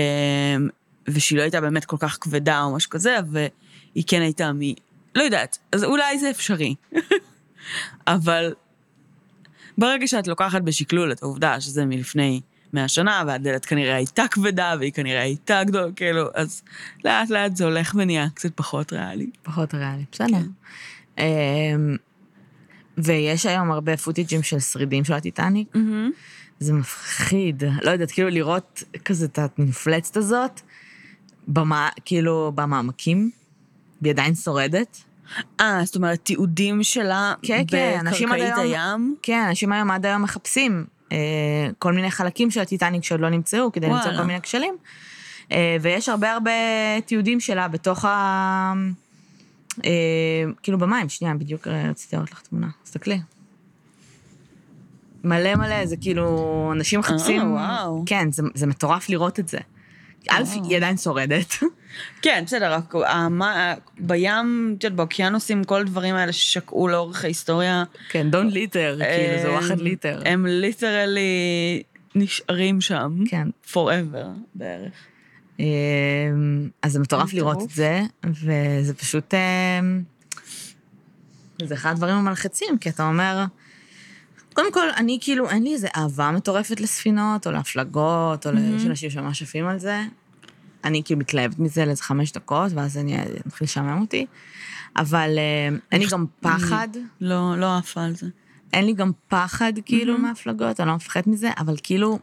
ושהיא 1.07 1.37
לא 1.37 1.43
הייתה 1.43 1.61
באמת 1.61 1.85
כל 1.85 1.97
כך 1.99 2.17
כבדה 2.21 2.63
או 2.63 2.75
משהו 2.75 2.89
כזה, 2.89 3.17
והיא 3.31 4.03
כן 4.07 4.21
הייתה 4.21 4.51
מ... 4.53 4.59
לא 5.15 5.23
יודעת, 5.23 5.57
אז 5.71 5.83
אולי 5.83 6.19
זה 6.19 6.29
אפשרי. 6.29 6.75
אבל 8.07 8.53
ברגע 9.77 10.07
שאת 10.07 10.27
לוקחת 10.27 10.61
בשקלול 10.61 11.11
את 11.11 11.23
העובדה 11.23 11.61
שזה 11.61 11.85
מלפני 11.85 12.41
100 12.75 12.87
שנה, 12.87 13.23
והדלת 13.27 13.65
כנראה 13.65 13.95
הייתה 13.95 14.23
כבדה, 14.31 14.73
והיא 14.79 14.91
כנראה 14.93 15.21
הייתה 15.21 15.63
גדולה, 15.63 15.91
כאילו, 15.95 16.27
אז 16.33 16.61
לאט 17.05 17.29
לאט 17.29 17.55
זה 17.55 17.63
הולך 17.65 17.95
ונהיה 17.97 18.27
קצת 18.33 18.49
פחות 18.55 18.93
ריאלי. 18.93 19.29
פחות 19.43 19.73
ריאלי, 19.73 20.03
בסדר. 20.11 20.27
כן. 20.27 21.23
אמ, 21.23 21.95
ויש 22.97 23.45
היום 23.45 23.71
הרבה 23.71 23.97
פוטאג'ים 23.97 24.43
של 24.43 24.59
שרידים 24.59 25.03
של 25.03 25.13
הטיטניק. 25.13 25.73
זה 26.59 26.73
מפחיד. 26.73 27.63
לא 27.81 27.91
יודעת, 27.91 28.11
כאילו 28.11 28.29
לראות 28.29 28.83
כזה 29.05 29.25
את 29.25 29.39
המפלצת 29.57 30.17
הזאת, 30.17 30.61
במה, 31.47 31.89
כאילו 32.05 32.51
במעמקים, 32.55 33.31
והיא 34.01 34.13
עדיין 34.13 34.35
שורדת. 34.35 35.03
אה, 35.59 35.81
זאת 35.85 35.95
אומרת, 35.95 36.19
תיעודים 36.23 36.83
שלה 36.83 37.33
כן, 37.41 37.63
כן, 37.67 37.99
בקרקעית 38.05 38.29
היום- 38.57 38.59
הים? 38.59 39.15
כן, 39.21 39.45
אנשים 39.49 39.71
היום 39.71 39.91
עד 39.91 40.05
היום 40.05 40.21
מחפשים 40.21 40.85
כל 41.79 41.93
מיני 41.93 42.11
חלקים 42.11 42.51
של 42.51 42.59
הטיטניק 42.59 43.03
שעוד 43.03 43.19
לא 43.19 43.29
נמצאו, 43.29 43.71
כדי 43.71 43.87
למצוא 43.87 44.01
וואלה. 44.01 44.17
כל 44.17 44.23
מיני 44.23 44.41
כשלים. 44.41 44.77
אה, 45.51 45.77
ויש 45.81 46.09
הרבה 46.09 46.33
הרבה 46.33 46.51
תיעודים 47.05 47.39
שלה 47.39 47.67
בתוך 47.67 48.05
ה... 48.05 48.73
אה, 49.85 49.91
כאילו 50.63 50.77
במים, 50.77 51.09
שנייה, 51.09 51.33
בדיוק 51.33 51.67
אה, 51.67 51.89
רציתי 51.89 52.15
להראות 52.15 52.31
לך 52.31 52.41
תמונה, 52.41 52.67
תסתכלי. 52.83 53.19
מלא 55.23 55.55
מלא, 55.55 55.85
זה 55.85 55.97
כאילו, 55.97 56.69
אנשים 56.75 56.99
מחפשים... 56.99 57.51
וואו. 57.53 58.03
כן, 58.05 58.31
זה, 58.31 58.43
זה 58.53 58.67
מטורף 58.67 59.09
לראות 59.09 59.39
את 59.39 59.47
זה. 59.47 59.57
א'. 60.29 60.43
היא 60.63 60.77
עדיין 60.77 60.97
שורדת. 60.97 61.53
כן, 62.21 62.43
בסדר, 62.45 62.73
רק 62.73 62.93
המה- 63.05 63.73
בים, 63.99 64.75
את 64.77 64.83
יודעת, 64.83 64.97
באוקיינוסים, 64.97 65.63
כל 65.63 65.81
הדברים 65.81 66.15
האלה 66.15 66.31
ששקעו 66.31 66.87
לאורך 66.87 67.23
ההיסטוריה, 67.23 67.83
כן, 68.09 68.31
don't 68.31 68.47
litter, 68.49 68.97
כאילו, 68.99 69.41
זה 69.41 69.51
וואחד 69.51 69.79
litter. 69.79 70.21
הם 70.25 70.45
literally 70.45 71.83
נשארים 72.15 72.81
שם, 72.81 73.17
כן. 73.29 73.47
forever 73.73 74.25
בערך. 74.55 74.93
אמ, 75.59 75.65
אז 76.81 76.91
זה 76.91 76.99
מטורף 76.99 77.33
לראות. 77.33 77.61
את 77.61 77.69
זה, 77.69 78.01
וזה 78.25 78.93
פשוט... 78.93 79.33
אמ, 79.33 80.01
זה 81.63 81.73
אחד 81.73 81.91
הדברים 81.91 82.15
המלחיצים, 82.15 82.77
כי 82.77 82.89
אתה 82.89 83.07
אומר... 83.07 83.45
קודם 84.53 84.73
כל, 84.73 84.89
אני 84.97 85.17
כאילו, 85.21 85.49
אין 85.49 85.63
לי 85.63 85.73
איזה 85.73 85.87
אהבה 85.95 86.31
מטורפת 86.31 86.79
לספינות, 86.79 87.47
או 87.47 87.51
להפלגות, 87.51 88.47
או 88.47 88.51
יש 88.77 88.85
אנשים 88.85 89.09
שממש 89.09 89.41
עפים 89.41 89.67
על 89.67 89.79
זה. 89.79 90.01
אני 90.85 91.01
כאילו 91.05 91.19
מתלהבת 91.19 91.59
מזה 91.59 91.85
לאיזה 91.85 92.03
חמש 92.03 92.31
דקות, 92.31 92.71
ואז 92.75 92.97
אני 92.97 93.17
מתחיל 93.45 93.65
לשעמם 93.65 94.01
אותי. 94.01 94.25
אבל 94.97 95.29
אמ, 95.69 95.79
אין 95.91 96.01
לי 96.01 96.07
גם 96.07 96.25
פחד, 96.39 96.87
לא, 97.21 97.57
לא 97.57 97.77
עפה 97.77 98.03
על 98.03 98.15
זה. 98.15 98.27
אין 98.73 98.85
לי 98.85 98.93
גם 98.93 99.11
פחד 99.27 99.73
כאילו 99.85 100.17
מהפלגות, 100.17 100.79
אני 100.79 100.89
לא 100.89 100.95
מפחדת 100.95 101.27
מזה, 101.27 101.49
אבל 101.57 101.75
כאילו, 101.83 102.19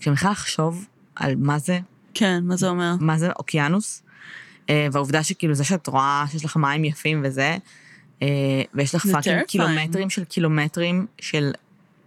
כשאני 0.00 0.12
מתחילה 0.12 0.32
לחשוב 0.32 0.86
על 1.16 1.34
מה 1.36 1.58
זה 1.58 1.78
כן, 2.14 2.40
מה 2.42 2.56
זה 2.56 2.68
אומר? 2.68 2.94
מה 3.00 3.18
זה 3.18 3.30
אוקיינוס, 3.30 4.02
אה, 4.70 4.86
והעובדה 4.92 5.22
שכאילו 5.22 5.54
זה 5.54 5.64
שאת 5.64 5.86
רואה 5.86 6.24
שיש 6.30 6.44
לך 6.44 6.56
מים 6.56 6.84
יפים 6.84 7.22
וזה, 7.24 7.56
אה, 8.22 8.28
ויש 8.74 8.94
לך 8.94 9.06
fucking. 9.06 9.42
קילומטרים 9.42 10.10
של 10.10 10.24
קילומטרים 10.24 11.06
של 11.20 11.50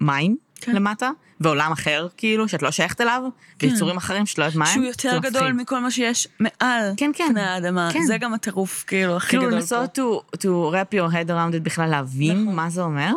מים 0.02 0.38
כן. 0.62 0.76
למטה, 0.76 1.12
ועולם 1.40 1.72
אחר 1.72 2.08
כאילו, 2.18 2.48
שאת 2.48 2.62
לא 2.62 2.72
שייכת 2.72 3.02
אליו, 3.02 3.24
ויצורים 3.62 3.98
אחרים 3.98 4.26
שאת 4.26 4.38
לא 4.38 4.44
יודעת 4.44 4.58
מה 4.58 4.66
הם. 4.66 4.74
שהוא 4.74 4.86
יותר 4.86 5.20
מפחיד. 5.20 5.34
גדול 5.34 5.54
מכל 5.54 5.80
מה 5.80 5.92
שיש 5.92 6.28
מעל 6.40 6.94
כן, 6.98 7.12
כן. 7.16 7.26
פני 7.30 7.42
האדמה. 7.42 7.90
כן. 7.94 8.04
זה 8.04 8.18
גם 8.18 8.34
הטירוף, 8.34 8.84
כאילו, 8.88 9.18
הכי 9.18 9.30
כאילו 9.30 9.42
גדול 9.44 9.52
פה. 9.52 9.58
לנסות 9.58 10.00
to, 10.00 10.38
to 10.38 10.46
wrap 10.46 10.96
your 10.96 11.14
head 11.14 11.28
around 11.30 11.56
it 11.56 11.60
בכלל 11.64 11.90
להבין 11.90 12.42
נכון. 12.42 12.56
מה 12.56 12.70
זה 12.70 12.82
אומר. 12.82 13.14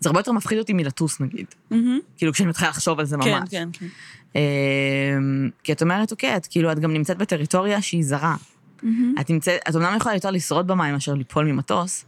זה 0.00 0.08
הרבה 0.08 0.20
יותר 0.20 0.32
מפחיד 0.32 0.58
אותי 0.58 0.72
מלטוס 0.72 1.20
נגיד. 1.20 1.46
מהמם. 1.70 1.98
כאילו 2.16 2.32
כשאני 2.32 2.48
מתחילה 2.48 2.70
לחשוב 2.70 3.00
על 3.00 3.06
זה 3.06 3.16
ממש. 3.16 3.26
כן, 3.26 3.40
כן, 3.50 3.68
כן. 3.72 3.86
כי 5.64 5.72
את 5.72 5.82
אומרת, 5.82 6.10
אוקיי, 6.10 6.36
את 6.36 6.46
כאילו, 6.46 6.72
את 6.72 6.78
גם 6.78 6.92
נמצאת 6.92 7.18
בטריטוריה 7.18 7.82
שהיא 7.82 8.04
זרה. 8.04 8.36
את 9.20 9.30
נמצאת, 9.30 9.60
את 9.68 9.74
אומנם 9.74 9.96
יכולה 9.96 10.14
יותר 10.14 10.30
לשרוד 10.30 10.66
במים 10.66 10.94
מאשר 10.94 11.14
ליפול 11.14 11.44
ממטוס, 11.44 12.04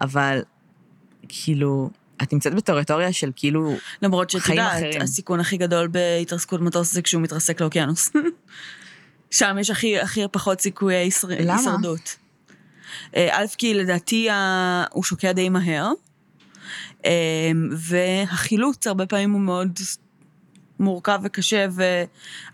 אבל 0.00 0.40
כאילו, 1.28 1.90
את 2.22 2.32
נמצאת 2.32 2.54
בטריטוריה 2.54 3.12
של 3.12 3.30
כאילו, 3.36 3.76
למרות 4.02 4.30
שאת 4.30 4.40
חיים 4.40 4.58
יודעת, 4.58 4.76
אחרים. 4.76 5.02
הסיכון 5.02 5.40
הכי 5.40 5.56
גדול 5.56 5.86
בהתרסקות 5.88 6.60
מטוס 6.60 6.92
זה 6.92 7.02
כשהוא 7.02 7.22
מתרסק 7.22 7.60
לאוקיינוס. 7.60 8.10
שם 9.30 9.56
יש 9.60 9.70
הכי, 9.70 10.00
הכי 10.00 10.20
פחות 10.32 10.60
סיכויי 10.60 10.96
הישר- 10.96 11.28
למה? 11.40 11.56
הישרדות. 11.56 12.16
אה, 13.16 13.28
א', 13.40 13.46
כי 13.58 13.74
לדעתי 13.74 14.28
הוא 14.92 15.04
שוקע 15.04 15.32
די 15.32 15.48
מהר, 15.48 15.90
אה, 17.04 17.10
והחילוץ 17.76 18.86
הרבה 18.86 19.06
פעמים 19.06 19.32
הוא 19.32 19.40
מאוד 19.40 19.78
מורכב 20.80 21.20
וקשה, 21.24 21.66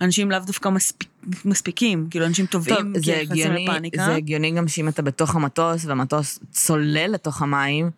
ואנשים 0.01 0.31
לאו 0.31 0.39
דווקא 0.39 0.69
מספיק, 0.69 1.09
מספיקים, 1.45 2.07
כאילו 2.11 2.27
אנשים 2.27 2.47
טוב, 2.47 2.69
טובעים 2.69 2.95
זה 2.97 3.03
כי 3.03 3.23
נכנסים 3.23 3.31
הגיוני, 3.43 3.65
לפאניקה. 3.65 4.05
זה 4.05 4.15
הגיוני 4.15 4.51
גם 4.51 4.69
שאם 4.69 4.89
אתה 4.89 5.03
בתוך 5.03 5.35
המטוס, 5.35 5.85
והמטוס 5.85 6.39
צולל 6.51 7.11
לתוך 7.13 7.43
המים, 7.43 7.91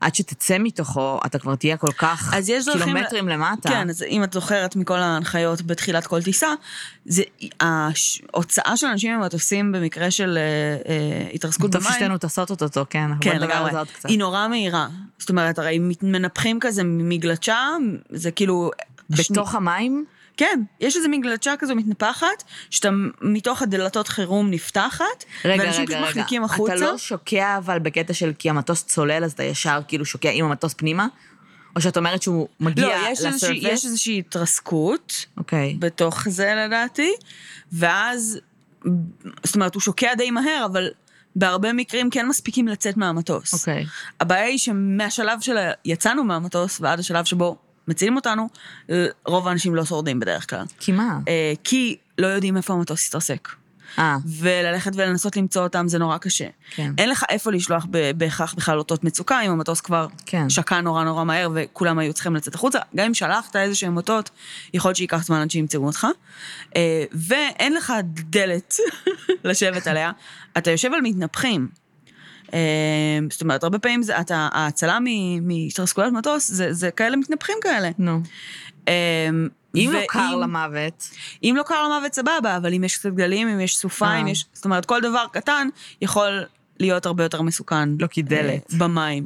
עד 0.00 0.14
שתצא 0.14 0.56
מתוכו, 0.58 1.20
אתה 1.26 1.38
כבר 1.38 1.54
תהיה 1.54 1.76
כל 1.76 1.92
כך 1.98 2.34
אז 2.36 2.48
יש 2.48 2.64
דרכים- 2.64 2.82
קילומטרים 2.84 3.28
למטה. 3.28 3.68
כן, 3.68 3.90
אז 3.90 4.02
אם 4.02 4.24
את 4.24 4.32
זוכרת 4.32 4.76
מכל 4.76 4.96
ההנחיות 4.98 5.62
בתחילת 5.62 6.06
כל 6.06 6.22
טיסה, 6.22 6.48
זה 7.04 7.22
ההוצאה 7.60 8.76
של 8.76 8.86
אנשים 8.86 9.18
ממטוסים 9.20 9.72
במקרה 9.72 10.10
של 10.10 10.38
אה, 10.38 10.92
אה, 10.92 11.30
התרסקות 11.34 11.72
טוב 11.72 11.82
במים, 11.82 11.92
ששתינו 11.92 12.18
טסות 12.18 12.50
אותו, 12.50 12.86
כן, 12.90 13.10
כן, 13.20 13.40
לגמרי. 13.40 13.70
היא 14.04 14.18
נורא 14.18 14.48
מהירה. 14.48 14.88
זאת 15.18 15.30
אומרת, 15.30 15.58
הרי 15.58 15.78
מנפחים 16.02 16.58
כזה 16.60 16.82
מגלשה, 16.84 17.68
זה 18.10 18.30
כאילו... 18.30 18.70
בתוך 19.10 19.54
המים? 19.54 20.04
כן, 20.40 20.60
יש 20.80 20.96
איזה 20.96 21.08
מין 21.08 21.20
גלשה 21.20 21.54
כזו 21.58 21.74
מתנפחת, 21.74 22.44
שאתה 22.70 22.88
מתוך 23.20 23.62
הדלתות 23.62 24.08
חירום 24.08 24.50
נפתחת, 24.50 25.24
רגע, 25.44 25.62
ואנשים 25.62 25.82
רגע, 25.82 25.96
פשוט. 25.96 26.08
מחליקים 26.08 26.44
החוצה. 26.44 26.74
אתה 26.74 26.80
לא 26.80 26.98
שוקע 26.98 27.56
אבל 27.58 27.78
בקטע 27.78 28.12
של 28.14 28.32
כי 28.38 28.50
המטוס 28.50 28.84
צולל, 28.84 29.24
אז 29.24 29.32
אתה 29.32 29.44
ישר 29.44 29.80
כאילו 29.88 30.04
שוקע 30.04 30.30
עם 30.32 30.44
המטוס 30.44 30.74
פנימה? 30.74 31.06
או 31.76 31.80
שאת 31.80 31.96
אומרת 31.96 32.22
שהוא 32.22 32.48
מגיע 32.60 32.86
לא, 32.86 33.08
יש 33.10 33.24
איזושהי, 33.24 33.56
יש 33.56 33.64
לסרפס? 33.64 33.84
איזושהי 33.84 34.18
התרסקות 34.18 35.26
אוקיי. 35.36 35.76
בתוך 35.78 36.28
זה 36.28 36.54
לדעתי, 36.56 37.12
ואז, 37.72 38.38
זאת 39.44 39.54
אומרת, 39.54 39.74
הוא 39.74 39.80
שוקע 39.80 40.14
די 40.14 40.30
מהר, 40.30 40.66
אבל 40.72 40.88
בהרבה 41.36 41.72
מקרים 41.72 42.10
כן 42.10 42.26
מספיקים 42.28 42.68
לצאת 42.68 42.96
מהמטוס. 42.96 43.54
אוקיי. 43.54 43.86
הבעיה 44.20 44.44
היא 44.44 44.58
שמהשלב 44.58 45.40
של 45.40 45.56
יצאנו 45.84 46.24
מהמטוס 46.24 46.80
ועד 46.80 46.98
השלב 46.98 47.24
שבו 47.24 47.56
מצילים 47.90 48.16
אותנו, 48.16 48.48
רוב 49.26 49.48
האנשים 49.48 49.74
לא 49.74 49.84
שורדים 49.84 50.20
בדרך 50.20 50.50
כלל. 50.50 50.64
כי 50.78 50.92
מה? 50.92 51.18
אה, 51.28 51.52
כי 51.64 51.96
לא 52.18 52.26
יודעים 52.26 52.56
איפה 52.56 52.74
המטוס 52.74 53.08
יתרסק. 53.08 53.48
אה, 53.98 54.16
וללכת 54.38 54.92
ולנסות 54.94 55.36
למצוא 55.36 55.62
אותם 55.62 55.88
זה 55.88 55.98
נורא 55.98 56.18
קשה. 56.18 56.46
כן. 56.70 56.92
אין 56.98 57.08
לך 57.08 57.24
איפה 57.28 57.50
לשלוח 57.50 57.86
בהכרח 58.16 58.54
בכלל 58.54 58.78
אותות 58.78 59.04
מצוקה, 59.04 59.40
אם 59.40 59.50
המטוס 59.50 59.80
כבר 59.80 60.06
כן. 60.26 60.50
שקע 60.50 60.80
נורא 60.80 61.04
נורא 61.04 61.24
מהר 61.24 61.48
וכולם 61.54 61.98
היו 61.98 62.12
צריכים 62.12 62.36
לצאת 62.36 62.54
החוצה. 62.54 62.78
גם 62.96 63.06
אם 63.06 63.14
שלחת 63.14 63.56
איזה 63.56 63.74
שהם 63.74 63.96
אותות, 63.96 64.30
יכול 64.74 64.88
להיות 64.88 64.96
שייקח 64.96 65.24
זמן 65.24 65.40
עד 65.40 65.50
שימצאו 65.50 65.86
אותך. 65.86 66.06
אה, 66.76 67.04
ואין 67.12 67.74
לך 67.74 67.92
דלת 68.04 68.76
לשבת 69.44 69.86
עליה, 69.86 70.10
אתה 70.58 70.70
יושב 70.70 70.92
על 70.94 71.00
מתנפחים. 71.00 71.68
אה, 72.54 72.58
זאת 73.30 73.42
אומרת, 73.42 73.64
הרבה 73.64 73.78
פעמים 73.78 74.02
זה, 74.02 74.20
אתה, 74.20 74.48
ההצלה 74.52 74.98
מ- 75.04 75.48
מהתרסקויות 75.48 76.12
מטוס, 76.12 76.48
זה, 76.50 76.72
זה 76.72 76.90
כאלה 76.90 77.16
מתנפחים 77.16 77.56
כאלה. 77.62 77.90
נו. 77.98 78.20
אה, 78.88 79.28
אם 79.76 79.90
לא 79.92 80.00
קר 80.08 80.36
למוות, 80.36 81.10
אם 81.42 81.54
לא 81.58 81.62
קר 81.62 81.84
למוות 81.88 82.14
סבבה, 82.14 82.56
אבל 82.56 82.74
אם 82.74 82.84
יש 82.84 82.96
קצת 82.98 83.10
גלים, 83.12 83.48
אם 83.48 83.60
יש 83.60 83.76
סופה, 83.76 84.06
אה. 84.06 84.20
אם 84.20 84.28
יש... 84.28 84.46
זאת 84.52 84.64
אומרת, 84.64 84.86
כל 84.86 85.00
דבר 85.00 85.24
קטן 85.32 85.68
יכול 86.02 86.44
להיות 86.80 87.06
הרבה 87.06 87.22
יותר 87.22 87.42
מסוכן. 87.42 87.88
לא, 87.98 88.06
כי 88.06 88.22
דלת. 88.22 88.72
אה, 88.72 88.78
במים. 88.78 89.24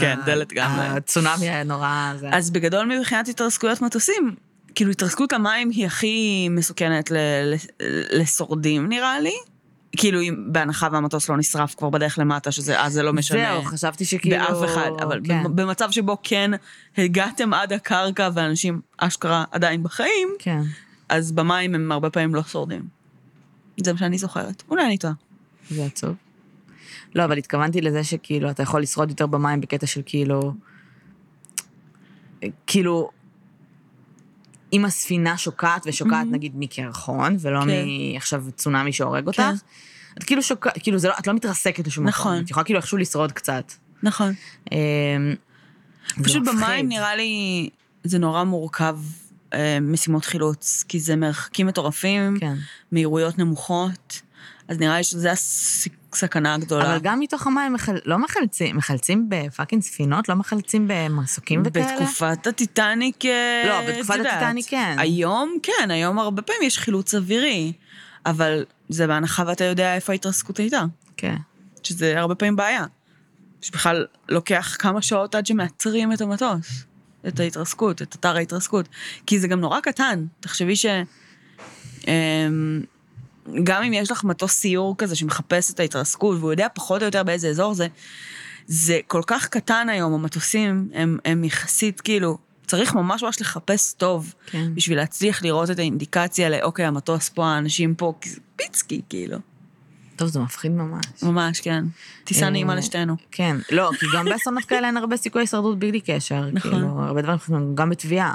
כן, 0.00 0.18
דלת 0.26 0.52
גם. 0.52 0.70
הצונאמי 0.78 1.48
היה 1.48 1.64
נורא... 1.64 2.12
אז 2.32 2.50
בגדול 2.50 2.86
מבחינת 2.98 3.28
התרסקויות 3.28 3.82
מטוסים, 3.82 4.34
כאילו 4.74 4.90
התרסקות 4.90 5.32
למים 5.32 5.70
היא 5.70 5.86
הכי 5.86 6.48
מסוכנת 6.50 7.10
ל- 7.10 7.16
ל- 7.54 8.20
לשורדים 8.20 8.88
נראה 8.88 9.20
לי. 9.20 9.34
כאילו, 9.96 10.20
אם- 10.20 10.44
בהנחה 10.52 10.88
והמטוס 10.92 11.28
לא 11.28 11.36
נשרף 11.36 11.74
כבר 11.74 11.90
בדרך 11.90 12.18
למטה, 12.18 12.52
שזה 12.52 12.80
אז 12.80 12.92
זה 12.92 13.02
לא 13.02 13.12
משנה. 13.12 13.38
זהו, 13.38 13.62
חשבתי 13.62 14.04
שכאילו... 14.04 14.36
באף 14.36 14.64
אחד, 14.64 14.90
אבל 15.02 15.20
כן. 15.24 15.42
במצב 15.54 15.90
שבו 15.90 16.16
כן 16.22 16.50
הגעתם 16.98 17.54
עד 17.54 17.72
הקרקע 17.72 18.28
ואנשים 18.34 18.80
אשכרה 18.98 19.44
עדיין 19.50 19.82
בחיים, 19.82 20.28
כן. 20.38 20.60
אז 21.08 21.32
במים 21.32 21.74
הם 21.74 21.92
הרבה 21.92 22.10
פעמים 22.10 22.34
לא 22.34 22.42
שורדים. 22.42 22.82
זה 23.84 23.92
מה 23.92 23.98
שאני 23.98 24.18
זוכרת. 24.18 24.62
אולי 24.70 24.84
אני 24.86 24.98
טועה. 24.98 25.12
זה 25.70 25.84
עצוב. 25.84 26.14
לא, 27.14 27.24
אבל 27.24 27.38
התכוונתי 27.38 27.80
לזה 27.80 28.04
שכאילו, 28.04 28.50
אתה 28.50 28.62
יכול 28.62 28.82
לשרוד 28.82 29.10
יותר 29.10 29.26
במים 29.26 29.60
בקטע 29.60 29.86
של 29.86 30.00
כאילו... 30.06 30.52
כאילו, 32.66 33.10
אם 34.72 34.84
הספינה 34.84 35.36
שוקעת, 35.38 35.82
ושוקעת 35.86 36.26
Mhm. 36.26 36.32
נגיד 36.34 36.52
מקרחון, 36.56 37.36
ולא 37.40 37.60
כן. 37.60 37.66
מעכשיו 38.14 38.44
צונאמי 38.56 38.92
שהורג 38.92 39.26
אותך, 39.26 39.36
כן. 39.38 39.54
את 40.18 40.24
כאילו 40.24 40.42
שוקעת, 40.42 40.78
כאילו, 40.82 40.98
זה 40.98 41.08
לא, 41.08 41.14
את 41.18 41.26
לא 41.26 41.34
מתרסקת 41.34 41.86
לשום 41.86 42.06
מקום. 42.06 42.20
נכון. 42.20 42.42
את 42.44 42.50
יכולה 42.50 42.64
כאילו 42.64 42.76
איכשהו 42.78 42.98
לשרוד 42.98 43.32
קצת. 43.32 43.72
נכון. 44.02 44.32
אמ, 44.72 44.76
פשוט. 46.24 46.42
במים 46.48 46.88
נראה 46.88 47.16
לי 47.16 47.68
זה 48.04 48.18
נורא 48.18 48.44
מורכב, 48.44 48.98
אה, 49.54 49.78
משימות 49.80 50.24
חילוץ, 50.24 50.84
כי 50.88 51.00
זה 51.00 51.16
מרחקים 51.16 51.66
מטורפים, 51.66 52.36
כן. 52.40 52.54
מהירויות 52.92 53.38
נמוכות, 53.38 54.20
אז 54.68 54.78
נראה 54.78 54.96
לי 54.96 55.04
שזה 55.04 55.30
הסכנה 56.12 56.54
הגדולה. 56.54 56.84
אבל 56.84 56.98
גם 57.02 57.20
מתוך 57.20 57.46
המים 57.46 57.72
מחל... 57.72 57.98
לא 58.04 58.18
מחלצים, 58.18 58.76
מחלצים 58.76 59.26
בפאקינג 59.28 59.82
ספינות? 59.82 60.28
לא 60.28 60.34
מחלצים 60.34 60.84
במסוקים 60.88 61.62
וכאלה? 61.64 61.94
בתקופת 61.94 62.46
הטיטניק, 62.46 63.24
אה, 63.24 63.62
לא, 63.66 63.92
בתקופת 63.92 64.16
יודעת. 64.16 64.32
הטיטניק 64.32 64.66
כן. 64.68 64.96
היום 64.98 65.58
כן, 65.62 65.90
היום 65.90 66.18
הרבה 66.18 66.42
פעמים 66.42 66.62
יש 66.62 66.78
חילוץ 66.78 67.14
אווירי, 67.14 67.72
אבל 68.26 68.64
זה 68.88 69.06
בהנחה 69.06 69.42
ואתה 69.46 69.64
יודע 69.64 69.94
איפה 69.94 70.12
ההתרסקות 70.12 70.58
הייתה, 70.58 70.84
כן. 71.16 71.36
שזה 71.82 72.20
הרבה 72.20 72.34
פעמים 72.34 72.56
בעיה. 72.56 72.84
שבכלל 73.60 74.06
לוקח 74.28 74.76
כמה 74.78 75.02
שעות 75.02 75.34
עד 75.34 75.46
שמאתרים 75.46 76.12
את 76.12 76.20
המטוס, 76.20 76.84
את 77.28 77.40
ההתרסקות, 77.40 78.02
את 78.02 78.14
אתר 78.14 78.36
ההתרסקות. 78.36 78.88
כי 79.26 79.38
זה 79.38 79.48
גם 79.48 79.60
נורא 79.60 79.80
קטן, 79.80 80.24
תחשבי 80.40 80.76
ש... 80.76 80.86
אמ, 82.06 82.82
גם 83.64 83.82
אם 83.82 83.92
יש 83.92 84.10
לך 84.10 84.24
מטוס 84.24 84.52
סיור 84.52 84.94
כזה 84.98 85.16
שמחפש 85.16 85.70
את 85.70 85.80
ההתרסקות, 85.80 86.38
והוא 86.38 86.50
יודע 86.50 86.66
פחות 86.74 87.00
או 87.02 87.06
יותר 87.06 87.22
באיזה 87.22 87.48
אזור 87.48 87.74
זה, 87.74 87.86
זה 88.66 89.00
כל 89.06 89.22
כך 89.26 89.46
קטן 89.46 89.88
היום, 89.88 90.12
המטוסים 90.14 90.88
הם, 90.94 91.18
הם 91.24 91.44
יחסית 91.44 92.00
כאילו, 92.00 92.38
צריך 92.66 92.94
ממש 92.94 93.22
ממש 93.22 93.40
לחפש 93.40 93.92
טוב, 93.92 94.34
כן. 94.46 94.74
בשביל 94.74 94.98
להצליח 94.98 95.42
לראות 95.42 95.70
את 95.70 95.78
האינדיקציה 95.78 96.48
לאוקיי, 96.48 96.84
המטוס 96.84 97.28
פה, 97.28 97.46
האנשים 97.46 97.94
פה, 97.94 98.12
כי 98.20 98.30
זה 98.30 98.40
פיצקי, 98.56 99.00
כאילו. 99.08 99.38
טוב, 100.16 100.28
זה 100.28 100.40
מפחיד 100.40 100.72
ממש. 100.72 101.04
ממש, 101.22 101.60
כן. 101.60 101.84
טיסה 102.24 102.44
אה, 102.44 102.50
נעימה 102.50 102.74
לשתינו. 102.74 103.16
כן, 103.30 103.56
לא, 103.70 103.90
כי 104.00 104.06
גם 104.14 104.24
באסונות 104.24 104.64
כאלה 104.64 104.86
אין 104.86 104.96
הרבה 104.96 105.16
סיכוי 105.16 105.42
הישרדות 105.42 105.78
בלי 105.78 106.00
קשר. 106.00 106.44
נכון. 106.52 106.70
כאילו, 106.72 106.86
הרבה 107.02 107.22
דברים, 107.22 107.36
יכולים- 107.36 107.74
גם 107.74 107.90
בתביעה. 107.90 108.34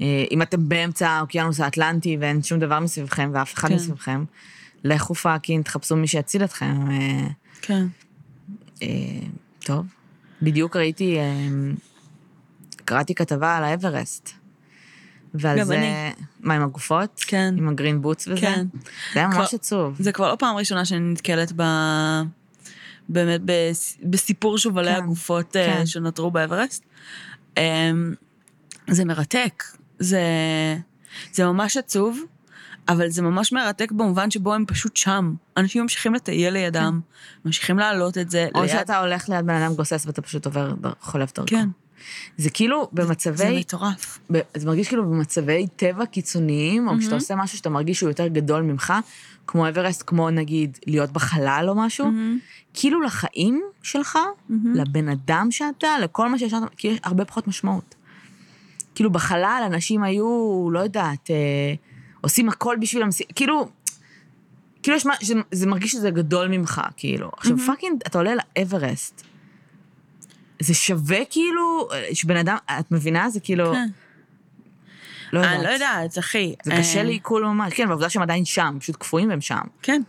אה, 0.00 0.24
אם 0.30 0.42
אתם 0.42 0.68
באמצע 0.68 1.08
האוקיינוס 1.10 1.60
האטלנטי 1.60 2.16
ואין 2.20 2.42
שום 2.42 2.58
דבר 2.60 2.80
מסביבכם 2.80 3.30
ואף 3.34 3.54
אחד 3.54 3.68
כן. 3.68 3.74
מסביבכם, 3.74 4.24
לכו 4.84 5.14
fucking, 5.14 5.64
תחפשו 5.64 5.96
מי 5.96 6.06
שיציל 6.06 6.44
אתכם. 6.44 6.90
אה, 6.90 7.26
כן. 7.62 7.86
אה, 8.82 8.88
טוב. 9.64 9.86
בדיוק 10.42 10.76
ראיתי, 10.76 11.18
קראתי 12.84 13.14
כתבה 13.14 13.56
על 13.56 13.64
האברסט. 13.64 14.30
ועל 15.34 15.58
גם 15.58 15.66
זה... 15.66 15.78
אני. 15.78 16.12
מה, 16.40 16.54
עם 16.54 16.62
הגופות? 16.62 17.20
כן. 17.26 17.54
עם 17.58 17.68
ה 17.68 17.74
Green 17.74 18.02
Boots 18.02 18.28
וזה? 18.28 18.40
כן. 18.40 18.66
זה 19.14 19.18
היה 19.20 19.28
ממש 19.28 19.54
עצוב. 19.54 19.96
זה 19.98 20.12
כבר 20.12 20.30
לא 20.30 20.36
פעם 20.36 20.56
ראשונה 20.56 20.84
שאני 20.84 21.12
נתקלת 21.12 21.52
ב... 21.56 21.62
באמת 23.08 23.40
בס- 23.44 23.98
בסיפור 24.02 24.58
שובלי 24.58 24.90
כן, 24.90 24.96
הגופות 24.96 25.52
כן. 25.52 25.86
שנותרו 25.86 26.30
באברסט. 26.30 26.84
אמ, 27.56 28.14
זה 28.90 29.04
מרתק. 29.04 29.64
זה, 30.00 30.20
זה 31.32 31.44
ממש 31.44 31.76
עצוב, 31.76 32.20
אבל 32.88 33.08
זה 33.08 33.22
ממש 33.22 33.52
מרתק 33.52 33.92
במובן 33.92 34.30
שבו 34.30 34.54
הם 34.54 34.64
פשוט 34.66 34.96
שם. 34.96 35.34
אנשים 35.56 35.82
ממשיכים 35.82 36.14
לטייל 36.14 36.52
לידם, 36.52 37.00
ממשיכים 37.44 37.78
להעלות 37.78 38.18
את 38.18 38.30
זה. 38.30 38.48
כן. 38.52 38.58
או 38.58 38.64
ליד- 38.64 38.70
שאתה 38.72 38.98
הולך 38.98 39.28
ליד 39.28 39.46
בן 39.46 39.54
אדם 39.54 39.74
גוסס 39.74 40.06
ואתה 40.06 40.22
פשוט 40.22 40.46
עובר, 40.46 40.72
חולף 41.00 41.32
דרכו. 41.34 41.48
כן, 41.48 41.68
זה 42.36 42.50
כאילו 42.50 42.88
זה 42.92 43.02
במצבי, 43.04 43.60
מטורף. 43.60 44.18
ב- 44.32 44.40
זה 44.56 44.66
מרגיש 44.66 44.88
כאילו 44.88 45.04
במצבי 45.10 45.66
טבע 45.76 46.06
קיצוניים, 46.06 46.88
או 46.88 46.92
כשאתה 46.98 47.14
עושה 47.14 47.34
משהו 47.34 47.58
שאתה 47.58 47.70
מרגיש 47.70 47.98
שהוא 47.98 48.10
יותר 48.10 48.26
גדול 48.26 48.62
ממך, 48.62 48.92
כמו 49.46 49.68
אברסט, 49.68 50.02
כמו 50.06 50.30
נגיד 50.30 50.78
להיות 50.86 51.10
בחלל 51.10 51.64
או 51.68 51.74
משהו, 51.74 52.10
כאילו 52.74 53.00
לחיים 53.02 53.62
שלך, 53.82 54.18
לבן 54.74 55.08
אדם 55.08 55.48
שאתה, 55.50 55.88
לכל 56.02 56.28
מה 56.28 56.38
שיש, 56.38 56.54
כאילו 56.76 56.94
יש 56.94 57.00
הרבה 57.04 57.24
פחות 57.24 57.48
משמעות. 57.48 57.94
כאילו 59.00 59.10
בחלל 59.10 59.62
אנשים 59.66 60.02
היו, 60.02 60.68
לא 60.72 60.78
יודעת, 60.78 61.30
אה, 61.30 61.74
עושים 62.20 62.48
הכל 62.48 62.76
בשביל 62.80 63.02
המשימה, 63.02 63.32
כאילו, 63.34 63.68
כאילו 64.82 64.96
יש 64.96 65.06
מה, 65.06 65.14
זה, 65.22 65.34
זה 65.50 65.66
מרגיש 65.66 65.92
שזה 65.92 66.10
גדול 66.10 66.48
ממך, 66.48 66.80
כאילו. 66.96 67.30
עכשיו 67.36 67.58
fucking, 67.66 68.00
אתה 68.06 68.18
עולה 68.18 68.32
לאברסט. 68.58 69.22
זה 70.60 70.74
שווה 70.74 71.18
כאילו, 71.30 71.88
שבן 72.12 72.36
אדם, 72.36 72.56
את 72.80 72.92
מבינה? 72.92 73.30
זה 73.30 73.40
כאילו, 73.40 73.72
כן. 73.72 73.88
לא 75.32 75.38
יודעת. 75.38 75.56
אני 75.56 75.64
לא 75.64 75.68
יודעת, 75.68 76.18
אחי. 76.18 76.54
זה 76.64 76.72
קשה 76.78 76.98
אה, 76.98 77.04
לעיכול 77.04 77.44
ממש. 77.44 77.72
כן, 77.74 77.86
והעובדה 77.88 78.10
שהם 78.10 78.22
עדיין 78.22 78.44
שם, 78.44 78.76
פשוט 78.80 78.96
קפואים 78.96 79.30
והם 79.30 79.40
שם. 79.40 79.62
כן. 79.82 80.02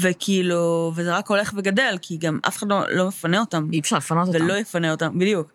וכאילו, 0.00 0.92
וזה 0.94 1.16
רק 1.16 1.28
הולך 1.28 1.52
וגדל, 1.56 1.98
כי 2.02 2.16
גם 2.16 2.38
אף 2.48 2.56
אחד 2.56 2.68
לא, 2.68 2.82
לא 2.90 3.08
מפנה 3.08 3.40
אותם. 3.40 3.68
אי 3.72 3.80
אפשר 3.80 3.96
לפנות 3.96 4.28
אותם. 4.28 4.44
ולא 4.44 4.54
יפנה 4.54 4.90
אותם, 4.90 5.18
בדיוק. 5.18 5.52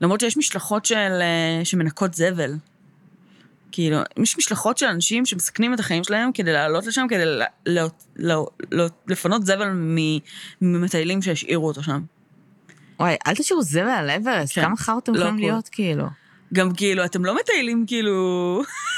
למרות 0.00 0.20
שיש 0.20 0.36
משלחות 0.36 0.84
של, 0.84 0.94
אה, 1.20 1.64
שמנקות 1.64 2.14
זבל. 2.14 2.54
כאילו, 3.72 3.98
יש 4.22 4.38
משלחות 4.38 4.78
של 4.78 4.86
אנשים 4.86 5.26
שמסכנים 5.26 5.74
את 5.74 5.80
החיים 5.80 6.04
שלהם 6.04 6.32
כדי 6.32 6.52
לעלות 6.52 6.86
לשם, 6.86 7.06
כדי 7.08 7.24
ל- 7.26 7.42
ל- 7.66 7.78
ל- 8.16 8.32
ל- 8.72 8.86
לפנות 9.06 9.46
זבל 9.46 9.68
ממטיילים 10.60 11.22
שהשאירו 11.22 11.66
אותו 11.66 11.82
שם. 11.82 12.00
וואי, 13.00 13.16
אל 13.26 13.34
תשאירו 13.34 13.62
זבל 13.62 13.88
על 13.88 14.10
אברסט, 14.10 14.54
כן. 14.54 14.62
כמה 14.62 14.76
חר 14.76 14.98
אתם 14.98 15.14
לא 15.14 15.20
יכולים. 15.20 15.38
להיות, 15.38 15.68
כאילו. 15.68 16.04
גם 16.52 16.74
כאילו, 16.74 17.04
אתם 17.04 17.24
לא 17.24 17.36
מטיילים 17.36 17.84
כאילו... 17.86 18.62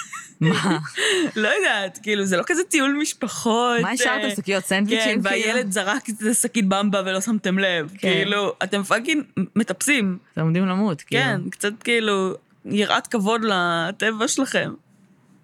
מה? 0.43 0.79
לא 1.43 1.49
יודעת, 1.49 1.99
כאילו, 2.03 2.25
זה 2.25 2.37
לא 2.37 2.43
כזה 2.47 2.65
טיול 2.65 2.99
משפחות. 3.03 3.81
מה 3.83 3.91
השארתם? 3.91 4.25
אה, 4.25 4.37
שקיות 4.37 4.63
כן, 4.63 4.69
סנדוויצ'ים? 4.69 5.23
כאילו? 5.23 5.25
והילד 5.25 5.71
זרק 5.71 6.11
את 6.11 6.15
שקית 6.41 6.69
במבה 6.69 7.03
ולא 7.07 7.21
שמתם 7.21 7.59
לב. 7.59 7.89
כן. 7.89 7.99
כאילו, 7.99 8.53
אתם 8.63 8.83
fucking 8.83 9.25
מטפסים. 9.57 10.19
אתם 10.33 10.41
עומדים 10.41 10.67
למות, 10.67 11.03
כאילו. 11.03 11.23
כן, 11.23 11.41
קצת 11.51 11.83
כאילו, 11.83 12.35
יראת 12.65 13.07
כבוד 13.07 13.41
לטבע 13.45 14.29
שלכם. 14.29 14.73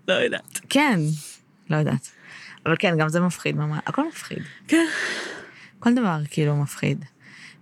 לא 0.09 0.15
יודעת. 0.15 0.61
כן, 0.69 1.01
לא 1.71 1.77
יודעת. 1.77 2.11
אבל 2.67 2.77
כן, 2.79 2.97
גם 2.99 3.09
זה 3.09 3.21
מפחיד 3.21 3.57
ממש. 3.57 3.79
הכל 3.87 4.09
מפחיד. 4.09 4.43
כן. 4.69 4.87
כל 5.79 5.95
דבר 5.95 6.19
כאילו 6.31 6.57
מפחיד. 6.57 7.05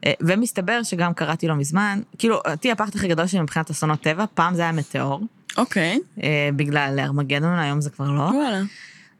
אה, 0.06 0.12
ומסתבר 0.20 0.82
שגם 0.82 1.14
קראתי 1.14 1.48
לא 1.48 1.54
מזמן, 1.54 2.00
כאילו, 2.18 2.40
אותי 2.50 2.72
הפחד 2.72 2.94
הכי 2.94 3.08
גדול 3.08 3.26
שלי 3.26 3.40
מבחינת 3.40 3.70
אסונות 3.70 4.00
טבע, 4.00 4.24
פעם 4.34 4.54
זה 4.54 4.62
היה 4.62 4.72
מטאור, 4.72 5.20
אוקיי. 5.56 6.00
אה, 6.22 6.48
בגלל 6.56 6.96
ארמגדון, 6.98 7.58
היום 7.58 7.80
זה 7.80 7.90
כבר 7.90 8.10
לא. 8.10 8.22
וואלה. 8.22 8.62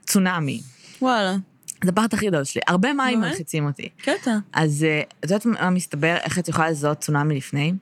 צונאמי. 0.07 0.61
וואלה. 1.03 1.37
זה 1.85 1.91
הפחד 1.91 2.15
הכי 2.15 2.27
גדול 2.27 2.45
שלי. 2.45 2.63
הרבה 2.67 2.93
מים? 2.93 3.21
מלחיצים 3.21 3.67
אותי. 3.67 3.89
קטע. 4.03 4.39
אז 4.53 4.85
אה, 4.85 5.03
את 5.21 5.25
יודעת 5.25 5.47
מה 5.47 5.71
מסתבר, 5.71 6.17
איך 6.23 6.39
את 6.39 6.49
יכולה 6.49 6.71
לזהות 6.71 6.99
צונאמי 6.99 7.37
לפני? 7.37 7.73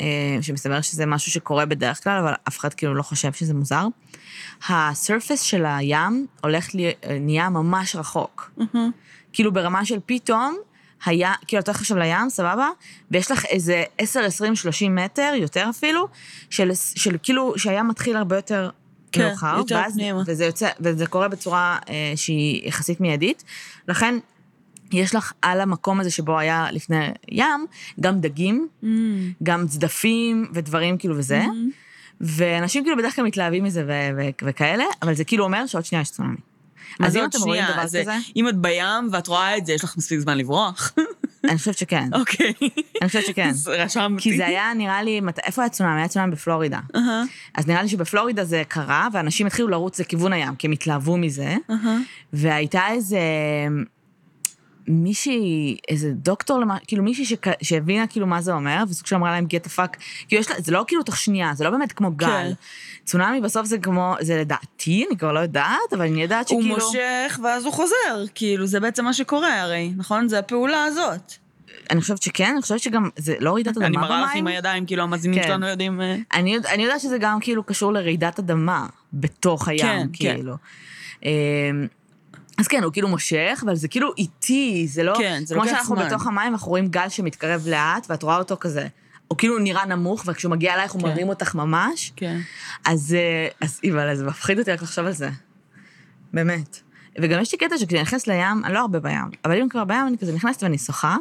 אה, 0.00 0.06
שמסתבר 0.42 0.80
שזה 0.80 1.06
משהו 1.06 1.32
שקורה 1.32 1.66
בדרך 1.66 2.04
כלל, 2.04 2.18
אבל 2.18 2.32
אף 2.48 2.58
אחד 2.58 2.74
כאילו 2.74 2.94
לא 2.94 3.02
חושב 3.02 3.32
שזה 3.32 3.54
מוזר. 3.54 3.86
הסרפס 4.68 5.40
של 5.40 5.64
הים 5.66 6.26
הולך, 6.42 6.74
לי, 6.74 6.92
נהיה 7.20 7.48
ממש 7.48 7.96
רחוק. 7.96 8.50
מהמם. 8.56 8.90
כאילו 9.32 9.52
ברמה 9.52 9.84
של 9.84 9.98
פתאום, 10.06 10.56
היה, 11.04 11.32
כאילו, 11.46 11.60
את 11.60 11.68
הולכת 11.68 11.80
עכשיו 11.80 11.98
לים, 11.98 12.28
סבבה? 12.30 12.68
ויש 13.10 13.30
לך 13.30 13.44
איזה 13.44 13.84
10, 13.98 14.20
20, 14.20 14.56
30 14.56 14.94
מטר, 14.94 15.32
יותר 15.36 15.66
אפילו, 15.70 16.08
של, 16.50 16.70
של 16.74 17.16
כאילו, 17.22 17.58
שהים 17.58 17.88
מתחיל 17.88 18.16
הרבה 18.16 18.36
יותר 18.36 18.70
כן, 19.12 19.28
מאוחר. 19.28 19.54
יותר 19.58 19.74
ואז, 19.74 19.94
פנימה. 19.94 20.22
וזה 20.26 20.44
יוצא, 20.44 20.68
וזה 20.80 21.06
קורה 21.06 21.28
בצורה 21.28 21.78
אה, 21.88 22.12
שהיא 22.16 22.68
יחסית 22.68 23.00
מיידית. 23.00 23.44
לכן, 23.88 24.14
יש 24.92 25.14
לך 25.14 25.32
על 25.42 25.60
המקום 25.60 26.00
הזה 26.00 26.10
שבו 26.10 26.38
היה 26.38 26.66
לפני 26.72 27.08
ים, 27.30 27.66
גם 28.00 28.20
דגים, 28.20 28.68
מהמם. 28.82 29.32
גם 29.42 29.66
צדפים 29.68 30.46
ודברים 30.54 30.98
כאילו 30.98 31.16
וזה. 31.16 31.38
מהמם. 31.38 31.70
ואנשים 32.20 32.84
כאילו 32.84 32.96
בדרך 32.96 33.16
כלל 33.16 33.24
מתלהבים 33.24 33.64
מזה 33.64 33.84
ו- 33.86 34.10
ו- 34.16 34.46
וכאלה, 34.48 34.84
אבל 35.02 35.14
זה 35.14 35.24
כאילו 35.24 35.44
אומר 35.44 35.66
שעוד 35.66 35.84
שנייה 35.84 36.02
יש 36.02 36.10
צונאמי. 36.10 36.36
אז 37.00 37.16
אם 37.16 37.24
אתם 37.24 37.38
רואים? 37.42 37.64
דבר 37.72 37.86
זה- 37.86 38.00
כזה, 38.00 38.14
אם 38.36 38.48
את 38.48 38.56
בים 38.56 38.84
ואת 39.12 39.26
רואה 39.26 39.56
את 39.56 39.66
זה, 39.66 39.72
יש 39.72 39.84
לך 39.84 39.94
מספיק 39.96 40.18
זמן 40.20 40.38
לברוח. 40.38 40.92
אני 41.44 41.58
חושבת 41.58 41.78
שכן. 41.78 42.08
אוקיי. 42.20 42.52
אני 43.00 43.08
חושבת 43.08 43.26
שכן. 43.26 43.50
רשמתי. 43.84 44.22
כי 44.22 44.36
זה 44.36 44.46
היה 44.46 44.72
נראה 44.76 45.02
לי, 45.02 45.20
איפה 45.44 45.62
היה 45.62 45.68
צונאמי? 45.68 46.00
היה 46.00 46.08
צונאמי 46.08 46.32
בפלורידה. 46.32 46.80
אז 47.54 47.66
נראה 47.66 47.82
לי 47.82 47.88
שבפלורידה 47.88 48.44
זה 48.44 48.62
קרה, 48.68 49.08
ואנשים 49.12 49.46
התחילו 49.46 49.68
לרוץ 49.68 50.00
לכיוון 50.00 50.32
הים, 50.32 50.54
כי 50.56 50.66
הם 50.66 50.72
התלהבו 50.72 51.16
מזה. 51.16 51.56
והייתה 52.32 52.82
איזה... 52.90 53.18
מישהי, 54.90 55.76
איזה 55.88 56.10
דוקטור, 56.14 56.58
למה, 56.60 56.76
כאילו 56.86 57.02
מישהי 57.02 57.24
שכ, 57.24 57.46
שהבינה 57.62 58.06
כאילו 58.06 58.26
מה 58.26 58.40
זה 58.40 58.52
אומר, 58.52 58.82
וסוג 58.88 59.06
של 59.06 59.16
אמרה 59.16 59.30
להם 59.30 59.44
get 59.44 59.66
the 59.66 59.70
fuck, 59.78 59.96
כאילו 60.28 60.40
יש 60.40 60.50
לה, 60.50 60.56
זה 60.58 60.72
לא 60.72 60.84
כאילו 60.86 61.02
תוך 61.02 61.16
שנייה, 61.16 61.52
זה 61.54 61.64
לא 61.64 61.70
באמת 61.70 61.92
כמו 61.92 62.10
גל. 62.10 62.26
כן. 62.26 62.52
צונאמי 63.04 63.40
בסוף 63.40 63.66
זה 63.66 63.78
כמו, 63.78 64.14
זה 64.20 64.36
לדעתי, 64.40 65.04
אני 65.08 65.18
כבר 65.18 65.32
לא 65.32 65.40
יודעת, 65.40 65.92
אבל 65.92 66.02
אני 66.06 66.22
יודעת 66.22 66.48
הוא 66.48 66.62
שכאילו... 66.62 66.76
מושך 66.76 67.40
ואז 67.44 67.64
הוא 67.64 67.72
חוזר, 67.72 68.24
כאילו, 68.34 68.66
זה 68.66 68.80
בעצם 68.80 69.04
מה 69.04 69.12
שקורה 69.12 69.60
הרי, 69.60 69.92
נכון? 69.96 70.28
זה 70.28 70.38
הפעולה 70.38 70.84
הזאת. 70.84 71.32
אני 71.90 72.00
חושבת 72.00 72.22
שכן, 72.22 72.50
אני 72.52 72.62
חושבת 72.62 72.80
שגם, 72.80 73.08
זה 73.16 73.34
לא 73.40 73.52
רעידת 73.52 73.76
אדמה 73.76 73.86
אני 73.86 73.96
במים. 73.96 74.08
מראה 74.10 74.22
לך 74.22 74.30
עם 74.34 74.46
הידיים, 74.46 74.86
כאילו, 74.86 75.02
המאזינים 75.02 75.40
כן. 75.42 75.46
שלנו 75.48 75.66
יודעים... 75.66 76.00
אה, 76.00 76.16
אני, 76.34 76.54
יודע- 76.54 76.70
אני 76.74 76.82
יודעת 76.82 77.00
שזה 77.00 77.18
גם 77.18 77.40
כאילו 77.40 77.64
קשור 77.64 77.92
לרעידת 77.92 78.38
אדמה 78.38 78.86
בתוך 79.12 79.68
הים, 79.68 79.78
כן, 79.78 80.06
כן. 80.12 80.34
כאילו. 80.36 80.54
אמ, 81.24 81.30
אז 82.60 82.68
כן, 82.68 82.82
הוא 82.82 82.92
כאילו 82.92 83.08
מושך, 83.08 83.62
אבל 83.64 83.74
זה 83.74 83.88
כאילו 83.88 84.12
איטי, 84.18 84.86
זה 84.88 85.02
לא... 85.02 85.14
כן, 85.18 85.42
זה 85.44 85.54
כמו 85.54 85.64
לוקח 85.64 85.76
שאנחנו 85.76 85.96
זמן. 85.96 86.06
בתוך 86.06 86.26
המים, 86.26 86.52
אנחנו 86.52 86.68
רואים 86.68 86.88
גל 86.88 87.08
שמתקרב 87.08 87.66
לאט, 87.68 88.06
ואת 88.10 88.22
רואה 88.22 88.36
אותו 88.36 88.56
כזה. 88.60 88.86
הוא 89.28 89.38
כאילו 89.38 89.58
נראה 89.58 89.86
נמוך, 89.86 90.22
וכשהוא 90.26 90.50
מגיע 90.50 90.74
אלייך 90.74 90.92
הוא 90.92 91.02
כן. 91.02 91.08
מרים 91.08 91.28
אותך 91.28 91.54
ממש. 91.54 92.12
כן. 92.16 92.40
אז, 92.84 93.16
אה, 93.18 93.48
אז 93.60 93.80
אבל 93.92 94.16
זה 94.16 94.24
מפחיד 94.26 94.58
אותי 94.58 94.72
רק 94.72 94.82
לחשוב 94.82 95.06
על 95.06 95.12
זה. 95.12 95.30
באמת. 96.32 96.80
וגם 97.18 97.40
יש 97.40 97.52
לי 97.52 97.58
קטע 97.58 97.78
שכשאני 97.78 98.02
נכנסת 98.02 98.28
לים, 98.28 98.64
אני 98.64 98.74
לא 98.74 98.78
הרבה 98.78 99.00
בים, 99.00 99.30
אבל 99.44 99.60
אם 99.60 99.68
כבר 99.68 99.84
בים, 99.84 100.06
אני 100.06 100.18
כזה 100.18 100.32
נכנסת 100.32 100.62
ואני 100.62 100.78
שוחה. 100.78 101.16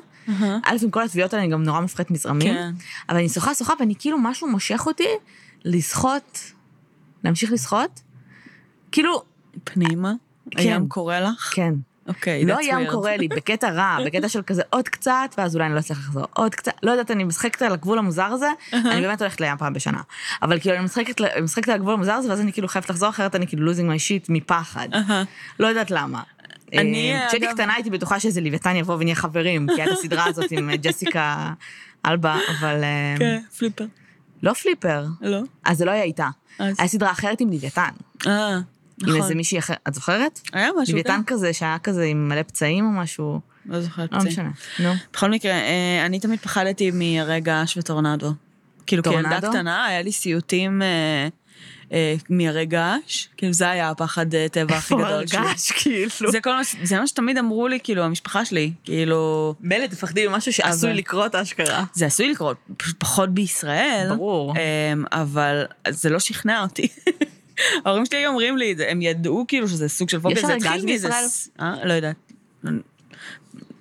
א', 0.64 0.78
עם 0.84 0.90
כל 0.92 1.04
הטביעות 1.04 1.34
האלה, 1.34 1.44
אני 1.44 1.52
גם 1.52 1.64
נורא 1.64 1.82
מפחדת 1.82 2.12
מזרמים. 2.12 2.54
כן. 2.54 2.72
אבל 3.10 3.18
אני 3.18 3.30
שוחה, 3.30 3.54
שוחה, 3.54 3.74
ואני 3.80 3.96
כאילו, 4.00 4.18
משהו 4.18 4.48
מושך 4.48 4.84
אותי 4.86 5.08
לשחות, 5.66 6.40
להמשיך 7.24 7.52
לשחות. 7.52 8.02
כאילו, 8.92 9.24
פנימה? 9.64 10.14
כן. 10.52 10.60
הים 10.60 10.88
קורא 10.88 11.20
לך? 11.20 11.50
כן. 11.56 11.74
אוקיי, 12.08 12.46
לא 12.46 12.58
הים. 12.58 12.88
קורא 12.92 13.12
לי, 13.12 13.28
בקטע 13.28 13.70
רע, 13.70 13.98
בקטע 14.06 14.30
של 14.30 14.42
כזה 14.42 14.62
עוד 14.70 14.88
קצת, 14.90 15.36
ואז 15.38 15.56
אולי 15.56 15.66
אני 15.66 15.74
לא 15.74 15.80
אצליח 15.80 16.00
לחזור. 16.00 16.26
עוד 16.34 16.56
קצת, 16.56 16.72
לא 16.84 16.92
יודעת, 16.92 17.12
אני 17.12 17.24
משחקת 17.24 17.62
על 17.62 17.74
הגבול 17.74 17.98
המוזר 18.00 18.24
הזה, 18.26 18.50
אני 18.74 19.02
באמת 19.02 19.22
הולכת 19.22 19.42
לים 19.42 19.58
פעם 19.58 19.74
בשנה. 19.74 20.02
אבל 20.42 20.60
כאילו, 20.60 20.76
אני 20.76 20.84
משחקת 21.44 21.70
על 21.70 21.76
הגבול 21.76 21.94
המוזר 21.94 22.14
הזה, 22.14 22.30
ואז 22.30 22.42
אני 22.42 22.54
כאילו 22.54 22.68
חייבת 22.68 22.90
לחזור, 22.90 23.10
אחרת 23.10 23.36
אני 23.36 23.48
כאילו 23.48 23.72
my 23.74 23.76
shit 23.78 24.26
מפחד. 24.30 24.88
לא 25.60 25.68
יודעת 25.68 25.92
למה. 25.92 26.22
אני, 26.74 27.14
אה, 27.16 27.28
כשהייתי 27.28 27.46
אגב- 27.48 27.54
קטנה 27.56 27.74
הייתי 27.74 27.90
בטוחה 27.90 28.20
שאיזה 28.20 28.42
לוויתן 28.42 28.76
יבוא 28.76 28.96
ונהיה 29.00 29.16
חברים, 29.16 29.68
כי 29.76 29.82
הייתה 29.82 29.94
הסדרה 29.94 30.26
הזאת 30.26 30.52
עם 30.52 30.70
אה, 30.70 30.78
ג'סיקה 30.78 31.54
אלבה, 32.06 32.38
אבל... 32.60 32.84
אה, 32.84 33.16
כן, 33.20 33.40
פליפר. 33.58 33.86
לא 34.44 34.54
פליפר. 34.54 35.06
לא? 35.22 35.42
אז 35.66 35.78
זה 35.78 35.86
לא 35.86 35.92
היה 35.92 36.04
איתה. 36.04 36.28
אז- 36.60 36.76
היה 36.80 36.88
סדרה 36.88 37.12
אחרת 37.12 37.42
עם 37.42 37.52
לוויתן. 37.52 37.90
אה, 39.04 39.08
עם 39.08 39.10
נכון. 39.10 39.22
איזה 39.22 39.36
מישהי 39.36 39.60
אחרת, 39.60 39.78
את 39.88 39.94
זוכרת? 39.94 40.40
היה 40.54 40.70
משהו, 40.82 40.94
לוויתן 40.94 41.22
כן. 41.26 41.34
כזה 41.34 41.54
שהיה 41.54 41.78
כזה 41.80 42.04
עם 42.04 42.30
מלא 42.30 42.44
פצעים 42.44 42.86
או 42.86 42.92
משהו, 42.92 43.40
לא 43.66 43.82
זוכרת. 43.82 44.12
לא 44.12 44.20
זה. 44.20 44.30
משנה. 44.30 44.50
נו. 44.80 44.94
בכל 45.14 45.30
מקרה, 45.30 45.52
אה, 45.52 46.06
אני 46.06 46.20
תמיד 46.20 46.40
פחדתי 46.40 46.92
מהרי 46.92 47.42
געש 47.42 47.78
וטורנדו. 47.78 48.34
כאילו, 48.88 49.04
כילדה? 49.04 49.38
קטנה, 49.42 49.86
היה 49.86 50.02
לי 50.02 50.12
סיוטים 50.12 50.82
אה, 50.82 51.28
אה, 51.92 52.16
מהרי 52.30 52.66
געש, 52.66 53.28
כאילו, 53.38 53.54
זה 53.54 53.70
היה 53.70 53.90
הפחד 53.90 54.26
טבע 54.52 54.76
הכי 54.78 54.94
גדול 54.96 55.28
שלי. 55.28 55.40
הרגש, 55.40 55.72
כאילו. 55.72 56.32
זה 56.32 56.42
כל 56.42 56.54
מה 56.54 56.62
זה 56.84 57.00
מה 57.00 57.08
שתמיד 57.08 57.38
אמרו 57.38 57.68
לי, 57.68 57.80
כאילו, 57.84 58.04
המשפחה 58.04 58.46
שלי, 58.46 58.72
כאילו, 58.84 59.56
מילא 59.60 59.88
תפחדי 59.88 60.28
ממשהו 60.28 60.54
שעשוי 60.54 60.94
לקרות 60.94 61.36
אשכרה. 61.36 61.84
זה 61.94 62.06
עשוי 62.06 62.32
לקרות, 62.32 62.58
פחות 62.98 63.30
בישראל. 63.30 64.06
ברור. 64.10 64.54
אמ, 64.54 65.06
אבל 65.12 65.66
זה 65.90 66.10
לא 66.10 66.20
שכנע 66.20 66.62
אותי. 66.62 66.88
ההורים 67.86 68.06
שלי 68.06 68.28
אומרים 68.28 68.58
לי, 68.58 68.72
את 68.72 68.78
זה, 68.78 68.92
הם 68.92 69.02
ידעו 69.02 69.46
כאילו 69.48 69.68
שזה 69.68 69.88
סוג 69.88 70.10
של 70.10 70.20
פוביה, 70.20 70.36
זה 70.48 70.54
התחיל? 70.56 70.98
ס- 71.28 71.50
אה? 71.60 71.86
לא 71.86 71.94
יודעת. 71.94 72.16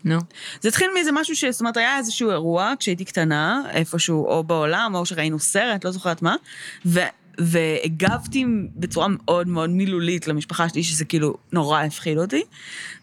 נו. 0.05 0.18
זה 0.61 0.68
התחיל 0.68 0.91
מאיזה 0.95 1.12
משהו 1.12 1.37
ש... 1.37 1.45
זאת 1.45 1.61
אומרת, 1.61 1.76
היה 1.76 1.99
איזשהו 1.99 2.31
אירוע 2.31 2.72
כשהייתי 2.79 3.05
קטנה, 3.05 3.62
איפשהו, 3.70 4.26
או 4.26 4.45
בעולם, 4.45 4.93
או 4.95 5.07
שראינו 5.07 5.39
סרט, 5.39 5.85
לא 5.85 5.91
זוכרת 5.91 6.22
מה, 6.22 6.37
ו... 6.87 7.01
והגבתי 7.41 8.45
בצורה 8.76 9.07
מאוד 9.11 9.49
מאוד 9.49 9.70
מילולית 9.70 10.29
למשפחה 10.29 10.68
שלי, 10.68 10.83
שזה 10.83 11.05
כאילו 11.05 11.37
נורא 11.53 11.83
הפחיד 11.83 12.18
אותי. 12.18 12.43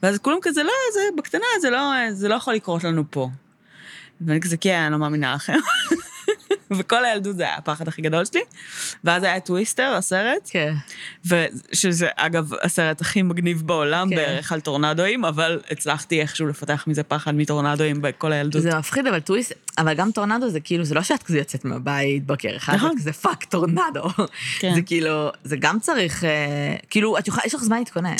ואז 0.04 0.18
כולם 0.18 0.38
כזה, 0.42 0.64
לא, 0.64 0.72
זה 0.94 1.00
בקטנה, 1.18 1.46
זה 1.62 1.70
לא, 1.70 1.92
זה 2.12 2.28
לא 2.28 2.36
יכול 2.36 2.54
לקרות 2.54 2.84
לנו 2.84 3.04
פה. 3.10 3.30
ואני 4.22 4.42
כזה, 4.42 4.58
כן, 4.58 4.80
אני 4.80 4.92
לא 4.92 4.98
מאמינה 4.98 5.36
לכם. 5.36 5.54
וכל 6.78 7.06
הילדות 7.06 7.36
זה 7.36 7.44
היה 7.44 7.56
הפחד 7.56 7.88
הכי 7.88 8.02
גדול 8.02 8.26
שלי. 8.26 8.42
ואז 9.04 9.24
היה 9.24 9.40
טוויסטר, 9.40 9.94
הסרט, 9.98 10.50
כן. 10.50 10.74
ושזה 11.26 12.08
אגב 12.16 12.52
הסרט 12.64 13.02
הכי 13.02 13.22
מגניב 13.22 13.62
בעולם 13.66 14.10
כן. 14.10 14.16
בערך 14.16 14.52
על 14.52 14.60
טורנדואים, 14.60 15.26
אבל 15.26 15.60
הצלחתי 15.72 16.22
איכשהו 16.22 16.48
לפתח 16.48 16.84
מזה 16.88 17.04
פחד 17.04 17.36
מטורנדואים 17.36 18.02
בכל 18.02 18.34
הילדות. 18.34 18.62
זה 18.62 18.78
מפחיד, 18.78 19.08
אבל 19.08 19.20
טוויסט, 19.20 19.54
אבל 19.78 19.94
גם 19.94 20.12
טורנדו 20.12 20.50
זה 20.50 20.60
כאילו, 20.60 20.84
זה 20.84 20.96
לא 20.96 21.04
שאת 21.04 21.24
כזה 21.24 21.38
יוצאת 21.38 21.66
מהבית 21.66 22.28
בוקר 22.28 22.56
אחד, 22.56 22.74
נכון. 22.74 22.96
כזה 23.00 23.14
fuck 23.14 23.44
טורנדו. 23.44 24.10
כן. 24.60 24.76
זה 24.76 24.82
כאילו, 24.82 25.30
זה 25.44 25.58
גם 25.58 25.80
צריך, 25.80 26.24
אה, 26.24 26.76
כאילו, 26.90 27.18
את 27.18 27.28
יכולה, 27.28 27.44
יש 27.46 27.56
לך 27.56 27.64
זמן 27.64 27.78
להתכונן. 27.78 28.16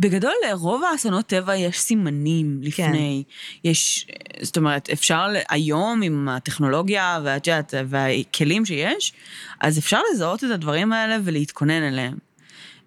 בגדול, 0.00 0.32
לרוב 0.48 0.82
האסונות 0.84 1.26
טבע 1.26 1.56
יש 1.56 1.80
סימנים 1.80 2.58
לפני. 2.62 3.22
יש, 3.64 4.06
זאת 4.42 4.56
אומרת, 4.56 4.90
אפשר 4.90 5.26
היום 5.48 6.02
עם 6.02 6.28
הטכנולוגיה 6.28 7.18
ואת 7.24 7.46
יודעת, 7.46 7.74
והכלים 7.90 8.64
שיש, 8.64 9.12
אז 9.60 9.78
אפשר 9.78 10.00
לזהות 10.12 10.44
את 10.44 10.50
הדברים 10.50 10.92
האלה 10.92 11.16
ולהתכונן 11.24 11.82
אליהם. 11.82 12.14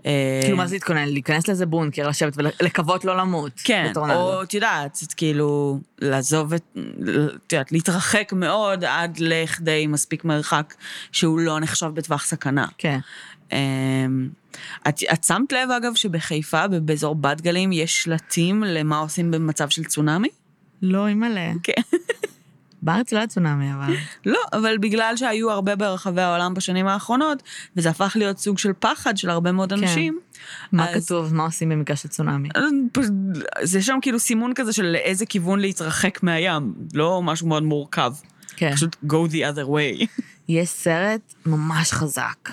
אה, 0.06 0.40
כאילו, 0.42 0.58
מה 0.58 0.68
זה 0.68 0.76
להתכונן? 0.76 1.08
להיכנס 1.08 1.48
לאיזה 1.48 1.66
בונקר, 1.66 2.08
לשבת 2.08 2.34
ולקוות 2.38 3.06
לא 3.06 3.18
למות. 3.18 3.52
כן. 3.64 3.92
או 3.96 4.44
את 4.44 4.54
יודעת, 4.54 4.98
כאילו, 5.18 5.80
לעזוב 6.00 6.54
את, 6.54 6.78
את 7.48 7.54
יודעת, 7.54 7.72
להתרחק 7.72 8.34
מאוד 8.36 8.86
עד 8.86 9.18
לכדי 9.20 9.88
מספיק 9.88 10.26
מרחק 10.26 10.74
שהוא 11.12 11.40
לא 11.40 11.60
נחשב 11.60 11.88
בטווח 11.94 12.26
סכנה. 12.26 12.68
כן. 12.78 13.00
אמ, 13.52 14.30
את, 14.88 15.00
את 15.14 15.24
שמת 15.24 15.52
לב, 15.52 15.72
אגב, 15.72 15.96
שבחיפה, 15.96 16.68
באזור 16.68 17.16
בת 17.16 17.42
גלים, 17.42 17.72
יש 17.72 18.04
שלטים 18.04 18.64
למה 18.64 19.00
עושים 19.00 19.32
במצב 19.32 19.70
של 19.70 19.84
צונאמי? 19.84 20.30
לא, 20.82 21.08
אימא'לה. 21.08 21.52
כן. 21.64 21.82
בארץ 22.84 23.14
לא 23.14 23.18
היה 23.18 23.28
צונאמי, 23.28 23.74
אבל... 23.74 23.94
לא, 24.26 24.40
אבל 24.54 24.78
בגלל 24.78 25.14
שהיו 25.18 25.52
הרבה 25.52 25.76
ברחבי 25.76 26.22
העולם 26.22 26.54
בשנים 26.54 26.88
האחרונות, 26.88 27.44
וזה 27.78 27.90
הפך 27.90 28.14
להיות 28.16 28.38
סוג 28.38 28.58
של 28.58 28.72
פחד 28.80 29.18
של 29.18 29.30
הרבה 29.30 29.52
מאוד 29.52 29.74
אנשים. 29.74 30.20
מה 30.72 30.90
אז- 30.90 31.06
כתוב, 31.06 31.34
מה 31.34 31.44
עושים 31.44 31.70
במקרה 31.70 31.96
של 31.96 32.08
צונאמי? 32.10 32.50
פשוט- 32.92 33.12
זה 33.64 33.82
שם 33.82 33.98
כאילו 34.02 34.20
סימון 34.20 34.54
כזה 34.56 34.74
של 34.74 34.86
לאיזה 34.86 35.26
כיוון 35.26 35.60
להתרחק 35.60 36.24
מהים, 36.24 36.74
לא 36.94 37.22
משהו 37.22 37.48
מאוד 37.48 37.64
מורכב. 37.64 38.14
כן. 38.56 38.72
פשוט 38.76 38.96
go 39.08 39.32
the 39.32 39.56
other 39.56 39.68
way. 39.68 40.06
יש 40.50 40.70
סרט 40.70 41.34
ממש 41.46 41.92
חזק, 41.92 42.50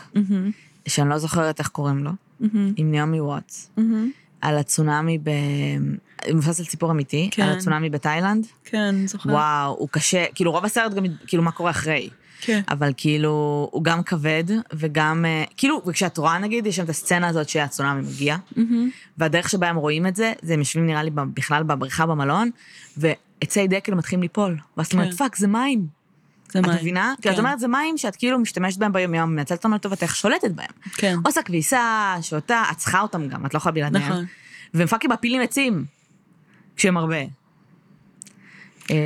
שאני 0.89 1.09
לא 1.11 1.19
זוכרת 1.19 1.59
איך 1.59 1.69
קוראים 1.69 2.05
לו, 2.05 2.11
עם 2.77 2.93
נעמי 2.93 3.21
וואטס, 3.21 3.71
על 4.41 4.59
הצונאמי 4.59 5.19
ב... 5.19 5.31
מבוסס 6.29 6.61
על 6.61 6.67
סיפור 6.67 6.91
אמיתי, 6.91 7.29
כן. 7.33 7.43
על 7.43 7.57
הצונאמי 7.57 7.91
בתאילנד. 7.91 8.47
כן, 8.65 9.07
זוכר. 9.07 9.31
וואו, 9.31 9.77
הוא 9.79 9.89
קשה, 9.89 10.25
כאילו 10.35 10.53
רוב 10.53 10.65
הסרט 10.65 10.95
גם, 10.95 11.05
כאילו 11.27 11.43
מה 11.43 11.51
קורה 11.51 11.71
אחרי. 11.71 12.11
כן. 12.41 12.61
אבל 12.69 12.93
כאילו, 12.97 13.69
הוא 13.73 13.85
גם 13.85 14.03
כבד, 14.03 14.45
וגם, 14.73 15.25
אה, 15.25 15.45
כאילו, 15.57 15.83
וכשאת 15.87 16.19
רואה 16.19 16.39
נגיד, 16.39 16.67
יש 16.67 16.77
שם 16.77 16.85
את 16.85 16.89
הסצנה 16.89 17.29
הזאת 17.29 17.49
שהצונאמי 17.49 18.01
מגיע, 18.01 18.37
והדרך 19.19 19.49
שבה 19.51 19.69
הם 19.69 19.77
רואים 19.77 20.07
את 20.07 20.17
זה, 20.17 20.33
זה 20.43 20.55
הם 20.55 20.59
יושבים 20.59 20.87
נראה 20.87 21.03
לי 21.03 21.11
בכלל 21.35 21.63
בבריכה 21.63 22.07
במלון, 22.07 22.51
ועצי 22.97 23.69
דקל 23.69 23.95
מתחילים 23.95 24.23
ליפול. 24.23 24.57
ואז 24.77 24.87
את 24.87 24.93
אומרת, 24.93 25.11
כן. 25.11 25.17
fuck, 25.17 25.37
זה 25.37 25.47
מים. 25.47 26.00
זה 26.53 26.59
את 26.59 26.67
מים. 26.67 26.77
מבינה? 26.77 27.15
כי 27.23 27.29
את 27.29 27.35
כן. 27.35 27.41
אומרת, 27.41 27.59
זה 27.59 27.69
מים 27.69 27.99
שאת 27.99 28.17
כאילו 28.17 28.39
משתמשת 28.39 28.79
בהם 28.79 28.93
ביום-יום, 28.93 29.37
מנצלת 29.37 29.59
אותם 29.59 29.75
לטובתך, 29.75 30.17
שולטת 30.17 30.51
בהם. 30.51 30.71
כן. 30.93 31.17
עושה 31.25 31.43
כביסה, 31.43 32.15
שותה, 32.23 32.63
את 32.73 32.77
צריכה 32.77 33.01
אותם 33.01 33.29
גם, 33.29 33.47
את 33.47 33.55
לא 33.55 33.59
יכולה 33.59 33.73
בלעדיהם. 33.73 34.09
נכון. 34.09 34.25
והם 34.75 34.87
fucking 34.87 35.13
מפילים 35.13 35.41
עצים, 35.41 35.85
כשהם 36.77 36.97
הרבה. 36.97 37.17
אה, 38.91 38.97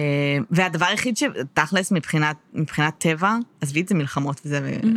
והדבר 0.50 0.86
היחיד 0.86 1.16
שתכלס 1.16 1.92
מבחינת, 1.92 2.36
מבחינת 2.54 2.94
טבע, 2.98 3.36
עזבי 3.60 3.80
את 3.80 3.88
זה 3.88 3.94
מלחמות 3.94 4.40
וזה, 4.44 4.60
ו... 4.62 4.88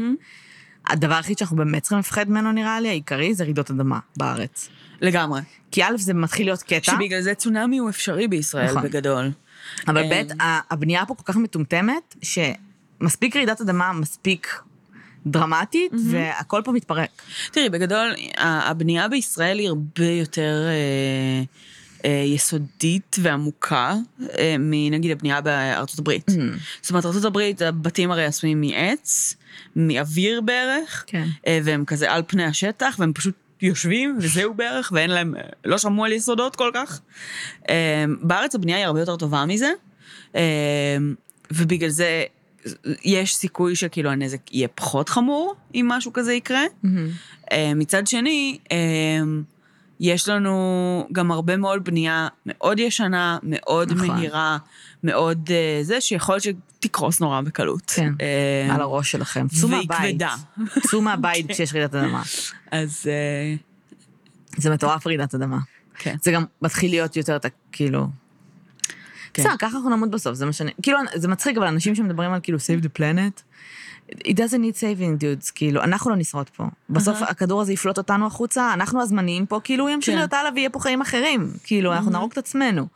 הדבר 0.89 1.15
היחיד 1.15 1.37
שאנחנו 1.37 1.57
באמת 1.57 1.81
צריכים 1.81 1.99
לפחד 1.99 2.29
ממנו 2.29 2.51
נראה 2.51 2.79
לי, 2.79 2.89
העיקרי, 2.89 3.33
זה 3.33 3.43
רעידות 3.43 3.71
אדמה 3.71 3.99
בארץ. 4.17 4.69
לגמרי. 5.01 5.41
כי 5.71 5.83
א', 5.83 5.97
זה 5.97 6.13
מתחיל 6.13 6.47
להיות 6.47 6.61
קטע, 6.61 6.91
שבגלל 6.91 7.21
זה 7.21 7.33
צונאמי 7.33 7.77
הוא 7.77 7.89
אפשרי 7.89 8.27
בישראל 8.27 8.69
נכון. 8.71 8.83
בגדול. 8.83 9.31
אבל 9.87 9.97
אה, 9.97 10.23
ב', 10.23 10.33
הבנייה 10.69 11.05
פה 11.05 11.15
כל 11.15 11.23
כך 11.25 11.35
מטומטמת, 11.37 12.15
שמספיק 12.21 13.35
רעידת 13.35 13.61
אדמה, 13.61 13.93
מספיק 13.93 14.61
דרמטית, 15.25 15.91
והכל 16.11 16.61
פה 16.65 16.71
מתפרק. 16.71 17.09
תראי, 17.51 17.69
בגדול, 17.69 18.13
הבנייה 18.37 19.07
בישראל 19.07 19.59
היא 19.59 19.67
הרבה 19.67 20.05
יותר 20.05 20.65
אה, 20.67 21.43
אה, 22.05 22.23
יסודית 22.25 23.15
ועמוקה 23.21 23.95
אה, 24.37 24.55
מנגיד 24.59 25.11
הבנייה 25.11 25.41
בארצות 25.41 25.99
הברית. 25.99 26.31
זאת 26.81 26.89
אומרת, 26.89 27.05
ארצות 27.05 27.25
הברית, 27.25 27.61
הבתים 27.61 28.11
הרי 28.11 28.25
עשויים 28.25 28.61
מעץ, 28.61 29.35
מאוויר 29.75 30.41
בערך, 30.41 31.03
כן. 31.07 31.27
אה, 31.47 31.59
והם 31.63 31.85
כזה 31.85 32.11
על 32.11 32.21
פני 32.27 32.43
השטח, 32.43 32.95
והם 32.99 33.13
פשוט 33.13 33.35
יושבים, 33.61 34.17
וזהו 34.21 34.53
בערך, 34.53 34.91
ואין 34.95 35.09
להם, 35.09 35.33
לא 35.65 35.77
שמעו 35.77 36.05
על 36.05 36.11
יסודות 36.11 36.55
כל 36.55 36.71
כך. 36.73 37.01
אה, 37.69 38.05
בארץ 38.21 38.55
הבנייה 38.55 38.77
היא 38.77 38.85
הרבה 38.85 38.99
יותר 38.99 39.15
טובה 39.15 39.45
מזה, 39.45 39.71
אה, 40.35 40.97
ובגלל 41.51 41.89
זה 41.89 42.23
יש 43.03 43.35
סיכוי 43.35 43.75
שכאילו 43.75 44.09
הנזק 44.09 44.53
יהיה 44.53 44.67
פחות 44.67 45.09
חמור, 45.09 45.55
אם 45.75 45.85
משהו 45.89 46.13
כזה 46.13 46.33
יקרה. 46.33 46.63
אה, 47.51 47.73
מצד 47.75 48.07
שני, 48.07 48.57
יש 49.99 50.29
לנו 50.29 51.07
גם 51.11 51.31
הרבה 51.31 51.57
מאוד 51.57 51.83
בנייה 51.83 52.27
מאוד 52.45 52.79
ישנה, 52.79 53.37
מאוד 53.43 53.93
נכון. 53.93 54.07
מהירה, 54.07 54.57
מאוד 55.03 55.49
אה, 55.51 55.79
זה, 55.83 56.01
שיכול 56.01 56.35
להיות 56.35 56.57
שתקרוס 56.79 57.19
נורא 57.19 57.41
בקלות. 57.41 57.91
כן, 57.95 58.13
אה, 58.21 58.75
על 58.75 58.81
הראש 58.81 59.11
שלכם. 59.11 59.47
צאו 59.47 59.69
והיא 59.69 59.87
מהבית. 59.89 60.11
כבדה. 60.11 60.35
צאו 60.87 61.01
מהבית 61.01 61.45
כשיש 61.51 61.73
רעידת 61.73 61.95
אדמה. 61.95 62.23
אז 62.71 63.05
אה, 63.07 63.55
זה 64.57 64.69
מטורף 64.69 65.07
רעידת 65.07 65.35
אדמה. 65.35 65.57
כן. 65.99 66.15
זה 66.21 66.31
גם 66.31 66.45
מתחיל 66.61 66.91
להיות 66.91 67.15
יותר, 67.15 67.35
את 67.35 67.45
ה- 67.45 67.49
כאילו... 67.71 68.07
כן. 69.33 69.43
בסדר, 69.43 69.55
ככה 69.59 69.77
אנחנו 69.77 69.89
נמות 69.89 70.09
בסוף, 70.11 70.33
זה 70.33 70.45
מה 70.45 70.53
שאני... 70.53 70.71
כאילו, 70.81 70.99
זה 71.15 71.27
מצחיק, 71.27 71.57
אבל 71.57 71.67
אנשים 71.67 71.95
שמדברים 71.95 72.33
על 72.33 72.39
כאילו 72.43 72.57
save 72.57 72.83
the 72.83 72.99
planet, 72.99 73.41
it 74.11 74.33
doesn't 74.33 74.61
need 74.61 74.77
saving 74.79 75.21
dudes, 75.21 75.51
כאילו, 75.55 75.83
אנחנו 75.83 76.11
לא 76.11 76.15
נשרוד 76.15 76.49
פה. 76.49 76.63
בסוף 76.89 77.21
הכדור 77.21 77.61
הזה 77.61 77.73
יפלוט 77.73 77.97
אותנו 77.97 78.27
החוצה, 78.27 78.73
אנחנו 78.73 79.01
הזמניים 79.01 79.45
פה, 79.45 79.59
כאילו, 79.63 79.83
הוא 79.83 79.89
ימשיך 79.89 80.13
כן. 80.13 80.17
להיות 80.17 80.33
הלאה 80.33 80.51
ויהיה 80.55 80.69
פה 80.69 80.79
חיים 80.79 81.01
אחרים. 81.01 81.51
כאילו, 81.63 81.93
אנחנו 81.93 82.11
נהרוג 82.11 82.31
את 82.31 82.37
עצמנו. 82.37 82.87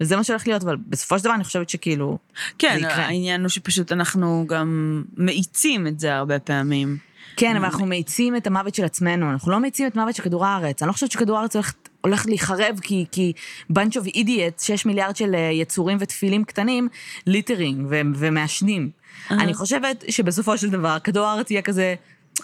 וזה 0.00 0.16
מה 0.16 0.24
שהולך 0.24 0.46
להיות, 0.46 0.62
אבל 0.62 0.76
בסופו 0.88 1.18
של 1.18 1.24
דבר 1.24 1.34
אני 1.34 1.44
חושבת 1.44 1.70
שכאילו... 1.70 2.18
כן, 2.58 2.76
זה 2.80 2.86
יקרה. 2.86 3.04
העניין 3.04 3.40
הוא 3.40 3.48
שפשוט 3.48 3.92
אנחנו 3.92 4.44
גם 4.48 5.02
מאיצים 5.16 5.86
את 5.86 6.00
זה 6.00 6.14
הרבה 6.16 6.38
פעמים. 6.38 6.96
כן, 7.36 7.56
אבל 7.56 7.64
אנחנו 7.64 7.86
מאיצים 7.86 8.36
את 8.36 8.46
המוות 8.46 8.74
של 8.74 8.84
עצמנו, 8.84 9.30
אנחנו 9.30 9.52
לא 9.52 9.60
מאיצים 9.60 9.86
את 9.86 9.96
המוות 9.96 10.14
של 10.14 10.22
כדור 10.22 10.46
הארץ. 10.46 10.82
אני 10.82 10.88
לא 10.88 10.92
חושבת 10.92 11.10
שכדור 11.10 11.38
הארץ 11.38 11.56
הולך, 11.56 11.72
הולך 12.04 12.26
להיחרב 12.26 12.78
כי, 12.82 13.04
כי 13.12 13.32
bunch 13.72 13.92
of 13.92 14.16
idiots, 14.16 14.62
6 14.62 14.86
מיליארד 14.86 15.16
של 15.16 15.34
אה, 15.34 15.40
יצורים 15.52 15.98
וטפילים 16.00 16.44
קטנים, 16.44 16.88
littering 17.26 17.86
ו- 17.90 18.00
ומעשנים. 18.16 18.90
אני 19.30 19.54
חושבת 19.54 20.04
שבסופו 20.08 20.58
של 20.58 20.70
דבר, 20.70 20.98
כדור 21.04 21.26
הארץ 21.26 21.50
יהיה 21.50 21.62
כזה, 21.62 21.94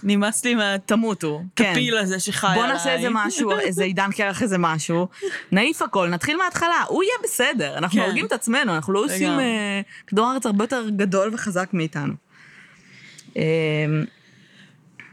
נמאס 0.03 0.45
לי 0.45 0.55
מה... 0.55 0.77
תמותו. 0.87 1.43
כן. 1.57 1.71
הטפיל 1.71 1.97
הזה 1.97 2.21
שחי 2.21 2.47
עליי. 2.47 2.61
בוא 2.61 2.67
נעשה 2.67 2.95
איזה 2.95 3.09
משהו, 3.11 3.59
איזה 3.67 3.85
עידן 3.85 4.11
קרח, 4.13 4.43
איזה 4.43 4.59
משהו, 4.59 5.09
נעיף 5.53 5.83
הכל, 5.83 6.09
נתחיל 6.09 6.37
מההתחלה, 6.37 6.85
הוא 6.89 7.03
יהיה 7.03 7.15
בסדר, 7.25 7.79
אנחנו 7.79 7.99
כן. 7.99 8.05
הורגים 8.05 8.27
את 8.27 8.33
עצמנו, 8.33 8.75
אנחנו 8.75 8.93
לא 8.93 9.05
עושים... 9.05 9.41
אה, 9.41 9.81
כדור 10.07 10.27
הארץ 10.27 10.47
הרבה 10.47 10.65
יותר 10.65 10.89
גדול 10.97 11.35
וחזק 11.35 11.69
מאיתנו. 11.73 12.15
אה, 13.37 13.43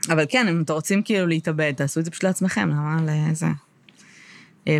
אבל 0.09 0.25
כן, 0.29 0.47
אם 0.47 0.61
אתם 0.61 0.73
רוצים 0.73 1.03
כאילו 1.03 1.27
להתאבד, 1.27 1.73
תעשו 1.77 1.99
את 1.99 2.05
זה 2.05 2.11
פשוט 2.11 2.23
לעצמכם, 2.23 2.69
למה 2.69 2.97
לזה? 3.05 3.47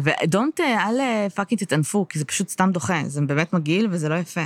ו 0.04 0.12
don't, 0.12 0.60
אל 0.60 1.30
fucking 1.36 1.64
תטנפו, 1.64 2.08
כי 2.10 2.20
זה 2.20 2.26
פשוט 2.26 2.50
סתם 2.50 2.70
דוחה, 2.74 3.02
זה 3.06 3.22
באמת 3.22 3.54
מגעיל 3.54 3.88
וזה 3.92 4.10
לא 4.10 4.16
יפה. 4.16 4.44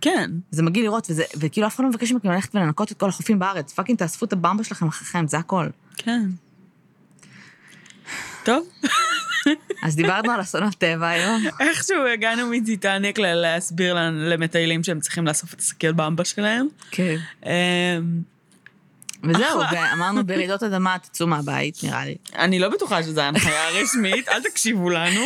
כן. 0.00 0.30
זה 0.50 0.62
מגעיל 0.62 0.84
לראות, 0.84 1.06
וזה, 1.10 1.24
וכאילו 1.36 1.66
אף 1.66 1.74
אחד 1.74 1.84
לא 1.84 1.90
מבקש 1.90 2.12
מכם 2.12 2.30
ללכת 2.30 2.54
ולנקות 2.54 2.92
את 2.92 2.98
כל 2.98 3.08
החופים 3.08 3.38
בארץ, 3.38 3.72
fucking 3.72 3.98
תאספו 3.98 4.26
את 4.26 4.32
הבמבה 4.32 4.64
שלכם 4.64 4.88
אחריכם, 4.88 5.28
זה 5.28 5.38
הכל. 5.38 5.66
כן. 5.96 6.28
טוב, 8.44 8.68
אז 9.84 9.96
דיברנו 9.96 10.32
על 10.32 10.40
אסונות 10.40 10.74
טבע 10.74 11.08
היום. 11.08 11.42
איכשהו 11.60 12.06
הגענו 12.12 12.46
מטיטניק 12.50 13.18
להסביר 13.18 13.96
למטיילים 14.10 14.82
שהם 14.82 15.00
צריכים 15.00 15.26
לאסוף 15.26 15.54
את 15.54 15.60
השקיות 15.60 15.96
במבה 15.96 16.24
שלהם. 16.24 16.66
כן. 16.90 17.16
וזהו, 19.28 19.60
ואמרנו 19.72 20.26
ברעידות 20.26 20.62
אדמה, 20.62 20.96
תצאו 20.98 21.26
מהבית, 21.26 21.78
נראה 21.84 22.04
לי. 22.04 22.14
אני 22.38 22.58
לא 22.58 22.68
בטוחה 22.68 23.02
שזו 23.02 23.20
הנחיה 23.20 23.68
רשמית, 23.82 24.28
אל 24.28 24.42
תקשיבו 24.42 24.90
לנו. 24.90 25.20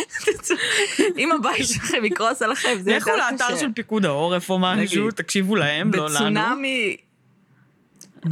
אם 1.18 1.32
הבית 1.32 1.66
שלכם 1.66 2.05
יקרוס 2.05 2.42
עליכם, 2.42 2.78
זה 2.80 2.92
יותר 2.92 3.11
לכו 3.16 3.20
קשה. 3.34 3.46
לאתר 3.49 3.59
של 3.61 3.72
פיקוד 3.74 4.05
העורף 4.05 4.51
או 4.51 4.59
משהו. 4.59 5.11
תקשיבו 5.11 5.57
להם, 5.57 5.90
לא 5.94 6.05
לנו. 6.05 6.14
בצונאמי... 6.14 6.96
Knows? 8.26 8.30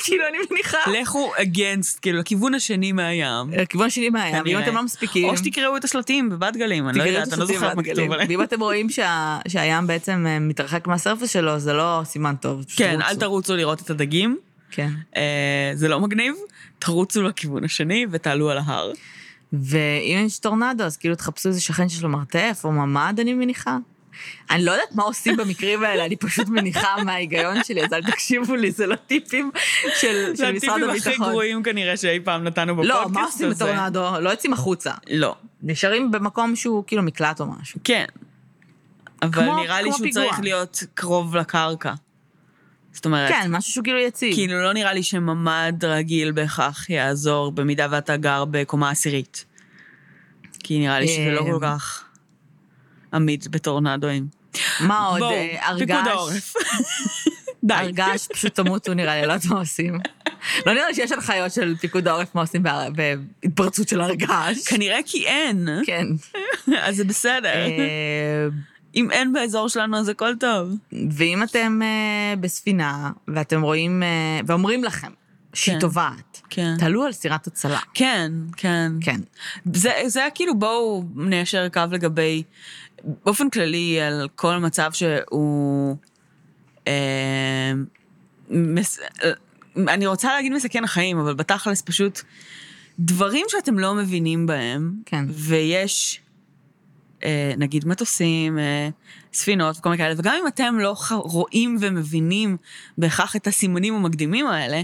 כאילו, 0.04 0.24
אני 0.28 0.38
מניחה. 0.50 0.78
לכו 1.00 1.32
against, 1.36 1.98
כאילו, 2.02 2.18
לכיוון 2.18 2.54
השני 2.54 2.92
מהים. 2.92 3.50
לכיוון 3.56 3.90
שני 3.90 4.10
מהים, 4.10 4.34
ואם 4.34 4.42
כנראה. 4.44 4.62
אתם 4.64 4.74
לא 4.74 4.82
מספיקים... 4.82 5.28
או 5.28 5.36
שתקראו 5.36 5.76
את 5.76 5.84
השלטים 5.84 6.30
בבת 6.30 6.56
גלים, 6.56 6.88
אני 6.88 6.98
לא 6.98 7.02
יודעת, 7.04 7.32
אני 7.32 7.40
לא 7.40 7.46
זוכרת 7.46 7.76
מה. 7.76 7.82
כתוב 7.82 8.12
עליהם. 8.12 8.28
ואם 8.28 8.42
אתם 8.42 8.60
רואים 8.60 8.90
שה- 8.90 9.38
שהים 9.48 9.86
בעצם 9.86 10.24
אה, 10.28 10.38
מתרחק 10.38 10.86
מהסרפס 10.86 11.30
שלו, 11.30 11.58
זה 11.58 11.72
לא 11.72 12.00
סימן 12.04 12.34
טוב. 12.40 12.64
כן, 12.76 13.02
אל 13.02 13.08
רוצו. 13.08 13.20
תרוצו 13.20 13.56
לראות 13.56 13.80
את 13.80 13.90
הדגים, 13.90 14.38
כן. 14.74 14.90
אה, 15.16 15.70
זה 15.74 15.88
לא 15.88 16.00
מגניב, 16.00 16.34
תרוצו 16.78 17.22
לכיוון 17.22 17.64
השני 17.64 18.06
ותעלו 18.10 18.50
על 18.50 18.58
ההר. 18.58 18.92
ואם 19.52 20.22
יש 20.26 20.38
טורנדו, 20.38 20.84
אז 20.84 20.96
כאילו 20.96 21.14
תחפשו 21.14 21.48
איזה 21.48 21.60
שכן 21.60 21.88
שיש 21.88 22.02
לו 22.02 22.08
מרתף, 22.08 22.60
או 22.64 22.72
ממ"ד, 22.72 23.20
אני 23.20 23.34
מניחה. 23.34 23.76
אני 24.50 24.64
לא 24.64 24.72
יודעת 24.72 24.94
מה 24.94 25.02
עושים 25.02 25.36
במקרים 25.36 25.84
האלה, 25.84 26.04
אני 26.06 26.16
פשוט 26.16 26.48
מניחה 26.48 26.96
מההיגיון 27.04 27.64
שלי, 27.64 27.84
אז 27.84 27.92
אל 27.92 28.02
תקשיבו 28.02 28.56
לי, 28.56 28.70
זה 28.70 28.86
לא 28.86 28.96
טיפים 28.96 29.50
של, 30.00 30.30
זה 30.34 30.46
של 30.46 30.52
משרד 30.52 30.70
הטיפים 30.82 30.90
הכי 30.90 31.08
הביטחון. 31.08 31.28
גרועים 31.30 31.62
כנראה 31.62 31.96
שאי 31.96 32.20
פעם 32.24 32.44
נתנו 32.44 32.74
בפודקאסט 32.76 33.00
לא, 33.04 33.08
מה 33.10 33.24
עושים 33.24 33.50
הזה. 33.50 33.64
בטורנדו? 33.64 34.20
לא 34.20 34.30
יוצאים 34.30 34.52
החוצה. 34.52 34.92
לא. 35.10 35.34
נשארים 35.62 36.10
במקום 36.10 36.56
שהוא 36.56 36.84
כאילו 36.86 37.02
מקלט 37.02 37.40
או 37.40 37.46
משהו. 37.46 37.80
כן. 37.84 38.04
אבל 39.22 39.32
כמו- 39.44 39.56
נראה 39.62 39.82
לי 39.82 39.90
שהוא 39.92 40.06
פיגוע. 40.06 40.24
צריך 40.24 40.40
להיות 40.40 40.82
קרוב 40.94 41.36
לקרקע. 41.36 41.92
זאת 42.94 43.04
אומרת, 43.04 43.28
כן, 43.28 43.50
משהו 43.50 43.72
שהוא 43.72 43.84
כאילו 43.84 43.98
יציב. 43.98 44.34
כאילו 44.34 44.62
לא 44.62 44.72
נראה 44.72 44.92
לי 44.92 45.02
שממ"ד 45.02 45.84
רגיל 45.84 46.32
בהכרח 46.32 46.90
יעזור 46.90 47.52
במידה 47.52 47.86
ואתה 47.90 48.16
גר 48.16 48.44
בקומה 48.50 48.90
עשירית. 48.90 49.44
כי 50.58 50.78
נראה 50.78 51.00
לי 51.00 51.08
שזה 51.08 51.30
לא 51.30 51.40
אה, 51.40 51.52
כל 51.52 51.58
כך 51.62 52.04
עמיד 53.12 53.46
בטורנדואים. 53.50 54.26
מה 54.80 55.06
עוד? 55.06 55.18
בואו, 55.18 55.32
אה, 55.32 55.78
פיקוד. 55.78 56.06
העורף. 56.06 56.54
די. 57.64 57.74
הרגש, 57.74 58.26
פשוט 58.32 58.54
תמותו 58.54 58.94
נראה 58.94 59.20
לי, 59.20 59.26
לא 59.26 59.32
יודעת 59.32 59.50
מה 59.50 59.58
עושים. 59.58 59.98
לא 60.66 60.72
נראה 60.72 60.88
לי 60.88 60.94
שיש 60.94 61.12
הנחיות 61.12 61.52
של 61.52 61.74
פיקוד 61.80 62.08
העורף 62.08 62.34
מה 62.34 62.40
עושים 62.40 62.62
בהתפרצות 63.42 63.88
של 63.88 64.00
הרגש. 64.00 64.68
כנראה 64.68 64.98
כי 65.06 65.26
אין, 65.26 65.68
כן. 65.86 66.06
אז 66.86 66.96
זה 66.96 67.04
בסדר. 67.04 67.54
אם 68.96 69.10
אין 69.10 69.32
באזור 69.32 69.68
שלנו 69.68 69.96
אז 69.96 70.08
הכל 70.08 70.36
טוב. 70.36 70.76
ואם 71.10 71.42
אתם 71.42 71.80
אה, 71.82 72.36
בספינה, 72.36 73.10
ואתם 73.28 73.62
רואים, 73.62 74.02
אה, 74.02 74.40
ואומרים 74.46 74.84
לכם 74.84 75.10
שהיא 75.54 75.74
כן. 75.74 75.80
טובעת, 75.80 76.40
כן. 76.50 76.74
תעלו 76.78 77.04
על 77.04 77.12
סירת 77.12 77.46
הצלה. 77.46 77.80
כן, 77.94 78.32
כן. 78.56 78.92
כן. 79.00 79.20
זה, 79.74 79.90
זה 80.06 80.20
היה 80.20 80.30
כאילו 80.30 80.58
בואו 80.58 81.04
ניישר 81.14 81.68
קו 81.68 81.80
לגבי, 81.90 82.42
באופן 83.24 83.50
כללי 83.50 84.00
על 84.00 84.28
כל 84.36 84.56
מצב 84.56 84.92
שהוא, 84.92 85.96
אה, 86.86 87.72
מס, 88.50 89.00
אני 89.76 90.06
רוצה 90.06 90.34
להגיד 90.34 90.52
מסכן 90.52 90.84
החיים, 90.84 91.18
אבל 91.18 91.34
בתכלס 91.34 91.82
פשוט 91.82 92.20
דברים 92.98 93.46
שאתם 93.48 93.78
לא 93.78 93.94
מבינים 93.94 94.46
בהם, 94.46 94.92
כן. 95.06 95.24
ויש 95.28 96.20
נגיד 97.58 97.88
מטוסים, 97.88 98.58
אה, 98.58 98.88
ספינות 99.32 99.78
וכל 99.78 99.90
מיני 99.90 100.02
כאלה, 100.02 100.14
וגם 100.18 100.34
אם 100.42 100.46
אתם 100.46 100.78
לא 100.78 100.96
רואים 101.10 101.76
ומבינים 101.80 102.56
בהכרח 102.98 103.36
את 103.36 103.46
הסימונים 103.46 103.94
המקדימים 103.94 104.46
האלה, 104.46 104.82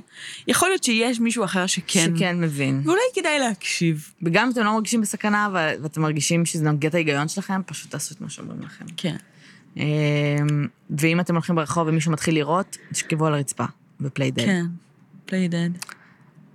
יכול 0.49 0.69
להיות 0.69 0.85
שיש 0.85 1.21
מישהו 1.21 1.45
אחר 1.45 1.67
שכן, 1.67 2.17
שכן 2.17 2.41
מבין. 2.41 2.83
ואולי 2.85 3.01
כדאי 3.15 3.39
להקשיב. 3.39 4.13
וגם 4.23 4.47
אם 4.47 4.53
אתם 4.53 4.65
לא 4.65 4.73
מרגישים 4.73 5.01
בסכנה 5.01 5.49
ואתם 5.83 6.03
מרגישים 6.03 6.47
שזה 6.47 6.65
נוגד 6.65 6.87
את 6.87 6.95
ההיגיון 6.95 7.29
שלכם, 7.29 7.61
פשוט 7.67 7.91
תעשו 7.91 8.15
את 8.15 8.21
מה 8.21 8.31
שאומרים 8.31 8.61
לכם. 8.61 8.85
כן. 8.97 9.17
אה, 9.79 9.85
ואם 10.91 11.21
אתם 11.21 11.35
הולכים 11.35 11.57
ברחוב 11.57 11.89
ומישהו 11.89 12.13
מתחיל 12.13 12.35
לירות, 12.35 12.77
תשכבו 12.93 13.27
על 13.27 13.35
הרצפה 13.35 13.65
דד. 14.01 14.45
כן. 14.45 14.67
פליי 15.25 15.49
דד. 15.49 15.71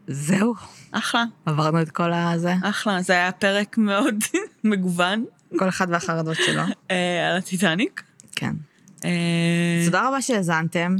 זהו, 0.07 0.55
אחלה, 0.91 1.23
עברנו 1.45 1.81
את 1.81 1.91
כל 1.91 2.13
הזה, 2.13 2.53
אחלה. 2.63 3.01
זה 3.01 3.13
היה 3.13 3.31
פרק 3.31 3.77
מאוד 3.77 4.15
מגוון 4.63 5.25
כל 5.59 5.69
אחד 5.69 5.87
והחרדות 5.89 6.37
שלו. 6.45 6.61
אה, 6.91 7.29
על 7.29 7.37
הטיטניק. 7.37 8.03
כן. 8.35 8.53
אה, 9.05 9.81
תודה 9.85 10.07
רבה 10.07 10.21
שהאזנתם. 10.21 10.95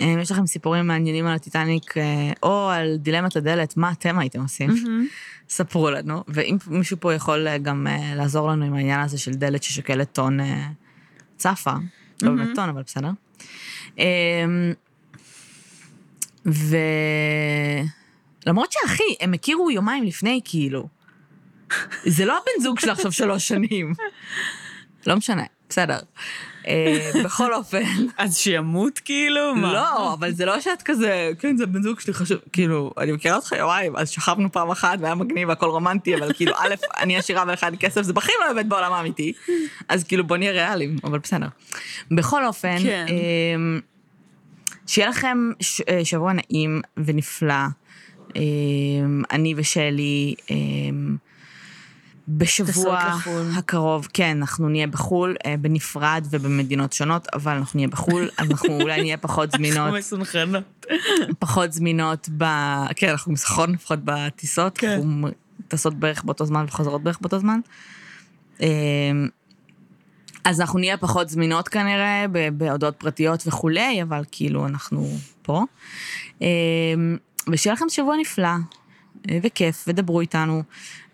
אה, 0.00 0.06
אם 0.06 0.18
יש 0.18 0.30
לכם 0.30 0.46
סיפורים 0.46 0.86
מעניינים 0.86 1.26
על 1.26 1.34
הטיטניק, 1.34 1.94
או 2.42 2.70
על 2.70 2.96
דילמת 2.96 3.36
הדלת, 3.36 3.76
מה 3.76 3.92
אתם 3.92 4.18
הייתם 4.18 4.40
עושים? 4.40 4.70
ספרו 5.48 5.90
לנו. 5.90 6.24
ואם 6.28 6.56
מישהו 6.66 6.96
פה 7.00 7.14
יכול 7.14 7.58
גם 7.58 7.86
לעזור 8.16 8.48
לנו 8.48 8.64
עם 8.64 8.74
העניין 8.74 9.00
הזה 9.00 9.18
של 9.18 9.30
דלת 9.30 9.62
ששוקלת 9.62 10.12
טון 10.12 10.38
צפה, 11.36 11.74
לא 12.22 12.30
באמת 12.30 12.48
טון, 12.54 12.68
אבל 12.68 12.82
בסדר. 12.82 13.10
אה, 13.98 14.44
ו... 16.46 16.76
למרות 18.46 18.72
שאחי, 18.72 19.14
הם 19.20 19.32
הכירו 19.32 19.70
יומיים 19.70 20.04
לפני, 20.04 20.40
כאילו. 20.44 20.88
זה 22.04 22.24
לא 22.24 22.32
הבן 22.32 22.62
זוג 22.62 22.80
שלה 22.80 22.92
עכשיו 22.92 23.12
שלוש 23.12 23.48
שנים. 23.48 23.92
לא 25.06 25.16
משנה, 25.16 25.42
בסדר. 25.68 25.98
אה, 26.66 27.10
בכל 27.24 27.54
אופן, 27.54 27.82
אז 28.18 28.36
שימות 28.36 28.98
כאילו? 28.98 29.54
מה? 29.54 29.72
לא, 29.72 30.12
אבל 30.12 30.30
זה 30.30 30.44
לא 30.44 30.60
שאת 30.60 30.82
כזה, 30.82 31.30
כן, 31.38 31.56
זה 31.56 31.66
בן 31.66 31.82
זוג 31.82 32.00
שלי 32.00 32.14
חשוב, 32.14 32.38
כאילו, 32.52 32.92
אני 32.98 33.12
מכירה 33.12 33.36
אותך 33.36 33.52
יומיים, 33.58 33.96
אז 33.96 34.10
שכבנו 34.10 34.52
פעם 34.52 34.70
אחת 34.70 34.98
והיה 35.00 35.14
מגניב 35.14 35.48
והכל 35.48 35.66
רומנטי, 35.66 36.16
אבל 36.16 36.32
כאילו, 36.32 36.52
א', 36.56 36.74
אני 37.00 37.16
עשירה 37.16 37.44
ולך 37.46 37.64
אין 37.64 37.74
כסף, 37.80 38.02
זה 38.02 38.12
בכי 38.12 38.32
לא 38.40 38.50
עובד 38.50 38.68
בעולם 38.68 38.92
האמיתי, 38.92 39.32
אז 39.88 40.04
כאילו, 40.04 40.26
בוא 40.26 40.36
נהיה 40.36 40.52
ריאליים, 40.52 40.96
אבל 41.04 41.18
בסדר. 41.18 41.48
בכל 42.10 42.46
אופן, 42.46 42.76
כן. 42.82 43.06
אמ, 43.08 43.80
שיהיה 44.86 45.08
לכם 45.08 45.50
אה, 45.88 46.04
שבוע 46.04 46.32
נעים 46.32 46.80
ונפלא. 46.96 47.54
אמ, 48.36 49.22
אני 49.30 49.54
ושלי, 49.56 50.34
אמ, 50.50 51.16
בשבוע 52.28 53.00
טסות 53.00 53.16
לחו"ל. 53.16 53.50
הקרוב, 53.56 54.08
כן, 54.12 54.36
אנחנו 54.40 54.68
נהיה 54.68 54.86
בחו"ל, 54.86 55.36
אה, 55.46 55.54
בנפרד 55.60 56.26
ובמדינות 56.30 56.92
שונות, 56.92 57.26
אבל 57.34 57.52
אנחנו 57.52 57.76
נהיה 57.76 57.88
בחו"ל, 57.88 58.28
אז 58.38 58.50
אנחנו 58.50 58.80
אולי 58.80 59.00
נהיה 59.02 59.16
פחות 59.16 59.50
זמינות, 59.56 59.78
אנחנו 59.78 59.98
מסונכרנות. 59.98 60.86
פחות 61.38 61.72
זמינות 61.72 62.28
ב... 62.38 62.44
כן, 62.96 63.08
אנחנו 63.08 63.32
מסחרון 63.32 63.72
לפחות 63.72 63.98
בטיסות, 64.04 64.78
כן. 64.78 64.90
אנחנו 64.90 65.28
טסות 65.68 65.94
בערך 65.94 66.24
באותו 66.24 66.44
זמן 66.44 66.64
וחוזרות 66.68 67.02
בערך 67.02 67.18
באותו 67.20 67.38
זמן. 67.38 67.60
אמ, 68.60 69.28
אז 70.44 70.60
אנחנו 70.60 70.78
נהיה 70.78 70.96
פחות 70.96 71.28
זמינות 71.28 71.68
כנראה, 71.68 72.26
בהודעות 72.52 72.96
פרטיות 72.96 73.42
וכולי, 73.46 74.02
אבל 74.02 74.22
כאילו 74.32 74.66
אנחנו 74.66 75.08
פה. 75.42 75.62
אמ, 76.40 76.46
ושיהיה 77.52 77.74
לכם 77.74 77.88
שבוע 77.88 78.16
נפלא, 78.20 78.48
וכיף, 79.42 79.84
ודברו 79.88 80.20
איתנו. 80.20 80.62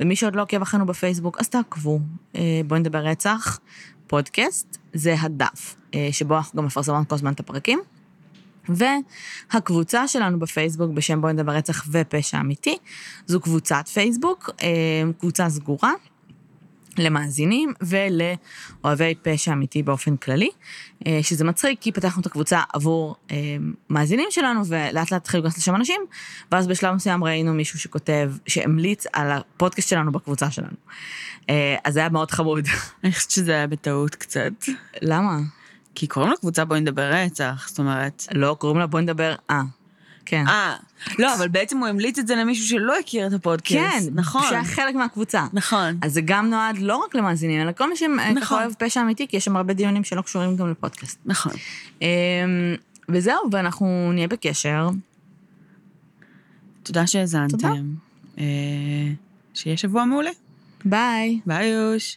ומי 0.01 0.17
שעוד 0.17 0.37
לא 0.37 0.43
עוקב 0.43 0.63
אחרינו 0.63 0.87
בפייסבוק, 0.87 1.41
אז 1.41 1.49
תעקבו. 1.49 2.01
אה, 2.37 2.61
בואו 2.67 2.81
נדבר 2.81 2.99
רצח, 2.99 3.61
פודקאסט, 4.07 4.79
זה 4.93 5.15
הדף, 5.21 5.77
אה, 5.95 6.09
שבו 6.13 6.37
אנחנו 6.37 6.59
גם 6.59 6.67
מפרסמות 6.67 7.09
כל 7.09 7.15
הזמן 7.15 7.33
את 7.33 7.41
הפרקים. 7.41 7.81
והקבוצה 8.69 10.09
שלנו 10.09 10.39
בפייסבוק 10.39 10.91
בשם 10.91 11.21
בואי 11.21 11.33
נדבר 11.33 11.53
רצח 11.53 11.85
ופשע 11.91 12.41
אמיתי, 12.41 12.77
זו 13.27 13.41
קבוצת 13.41 13.89
פייסבוק, 13.89 14.51
אה, 14.63 14.69
קבוצה 15.19 15.49
סגורה. 15.49 15.93
למאזינים 17.01 17.73
ולאוהבי 17.81 19.15
פשע 19.23 19.53
אמיתי 19.53 19.83
באופן 19.83 20.17
כללי, 20.17 20.51
אה, 21.07 21.19
שזה 21.23 21.45
מצחיק 21.45 21.81
כי 21.81 21.93
פתחנו 21.93 22.21
את 22.21 22.27
הקבוצה 22.27 22.61
עבור 22.73 23.17
אה, 23.31 23.37
מאזינים 23.91 24.29
שלנו 24.31 24.67
ולאט 24.67 24.95
לאט 24.95 25.13
התחילו 25.13 25.43
להיכנס 25.43 25.59
לשם 25.59 25.75
אנשים, 25.75 26.01
ואז 26.53 26.67
בשלב 26.67 26.95
מסוים 26.95 27.25
ראינו 27.25 27.55
מישהו 27.55 27.79
שכותב, 27.79 28.33
שהמליץ 28.47 29.07
על 29.13 29.31
הפודקאסט 29.33 29.89
שלנו 29.89 30.13
בקבוצה 30.13 30.51
שלנו. 30.51 30.77
אה, 31.51 31.77
אז 31.85 31.95
זה 31.95 32.01
היה 32.01 32.09
מאוד 32.09 32.31
חמוד. 32.31 32.65
אני 33.05 33.13
חושבת 33.13 33.31
שזה 33.31 33.53
היה 33.53 33.67
בטעות 33.67 34.15
קצת. 34.15 34.53
למה? 35.03 35.39
כי 35.95 36.07
קוראים 36.07 36.33
לקבוצה 36.33 36.65
בואי 36.65 36.81
נדבר 36.81 37.11
רצח, 37.13 37.67
זאת 37.69 37.79
אומרת... 37.79 38.27
לא, 38.35 38.57
קוראים 38.59 38.79
לה 38.79 38.87
בוא 38.87 39.01
נדבר, 39.01 39.35
אה, 39.51 39.63
כן. 40.31 40.45
אה, 40.49 40.76
לא, 41.18 41.35
אבל 41.35 41.49
בעצם 41.49 41.78
הוא 41.78 41.87
המליץ 41.87 42.18
את 42.18 42.26
זה 42.26 42.37
למישהו 42.37 42.66
שלא 42.66 42.99
הכיר 42.99 43.26
את 43.26 43.33
הפודקאסט. 43.33 43.74
כן, 43.74 44.14
נכון. 44.14 44.43
שהיה 44.49 44.64
חלק 44.64 44.95
מהקבוצה. 44.95 45.47
נכון. 45.53 45.99
אז 46.03 46.12
זה 46.12 46.20
גם 46.24 46.51
נועד 46.51 46.78
לא 46.78 46.97
רק 46.97 47.14
למאזינים, 47.14 47.61
אלא 47.61 47.72
כל 47.72 47.91
מי 47.91 47.97
שככה 47.97 48.31
נכון. 48.31 48.59
אוהב 48.59 48.72
פשע 48.78 49.01
אמיתי, 49.03 49.28
כי 49.28 49.37
יש 49.37 49.45
שם 49.45 49.57
הרבה 49.57 49.74
דיונים 49.74 50.05
שלא 50.05 50.22
קשורים 50.22 50.57
גם 50.57 50.70
לפודקאסט. 50.70 51.18
נכון. 51.24 51.53
אמ, 52.03 52.07
וזהו, 53.09 53.39
ואנחנו 53.53 54.11
נהיה 54.12 54.28
בקשר. 54.28 54.89
תודה 56.83 57.07
שהאזנתם. 57.07 57.57
תודה. 57.57 57.72
אה, 58.39 58.45
שיהיה 59.55 59.76
שבוע 59.76 60.05
מעולה. 60.05 60.31
ביי. 60.85 61.41
ביי 61.47 61.66
יוש. 61.66 62.16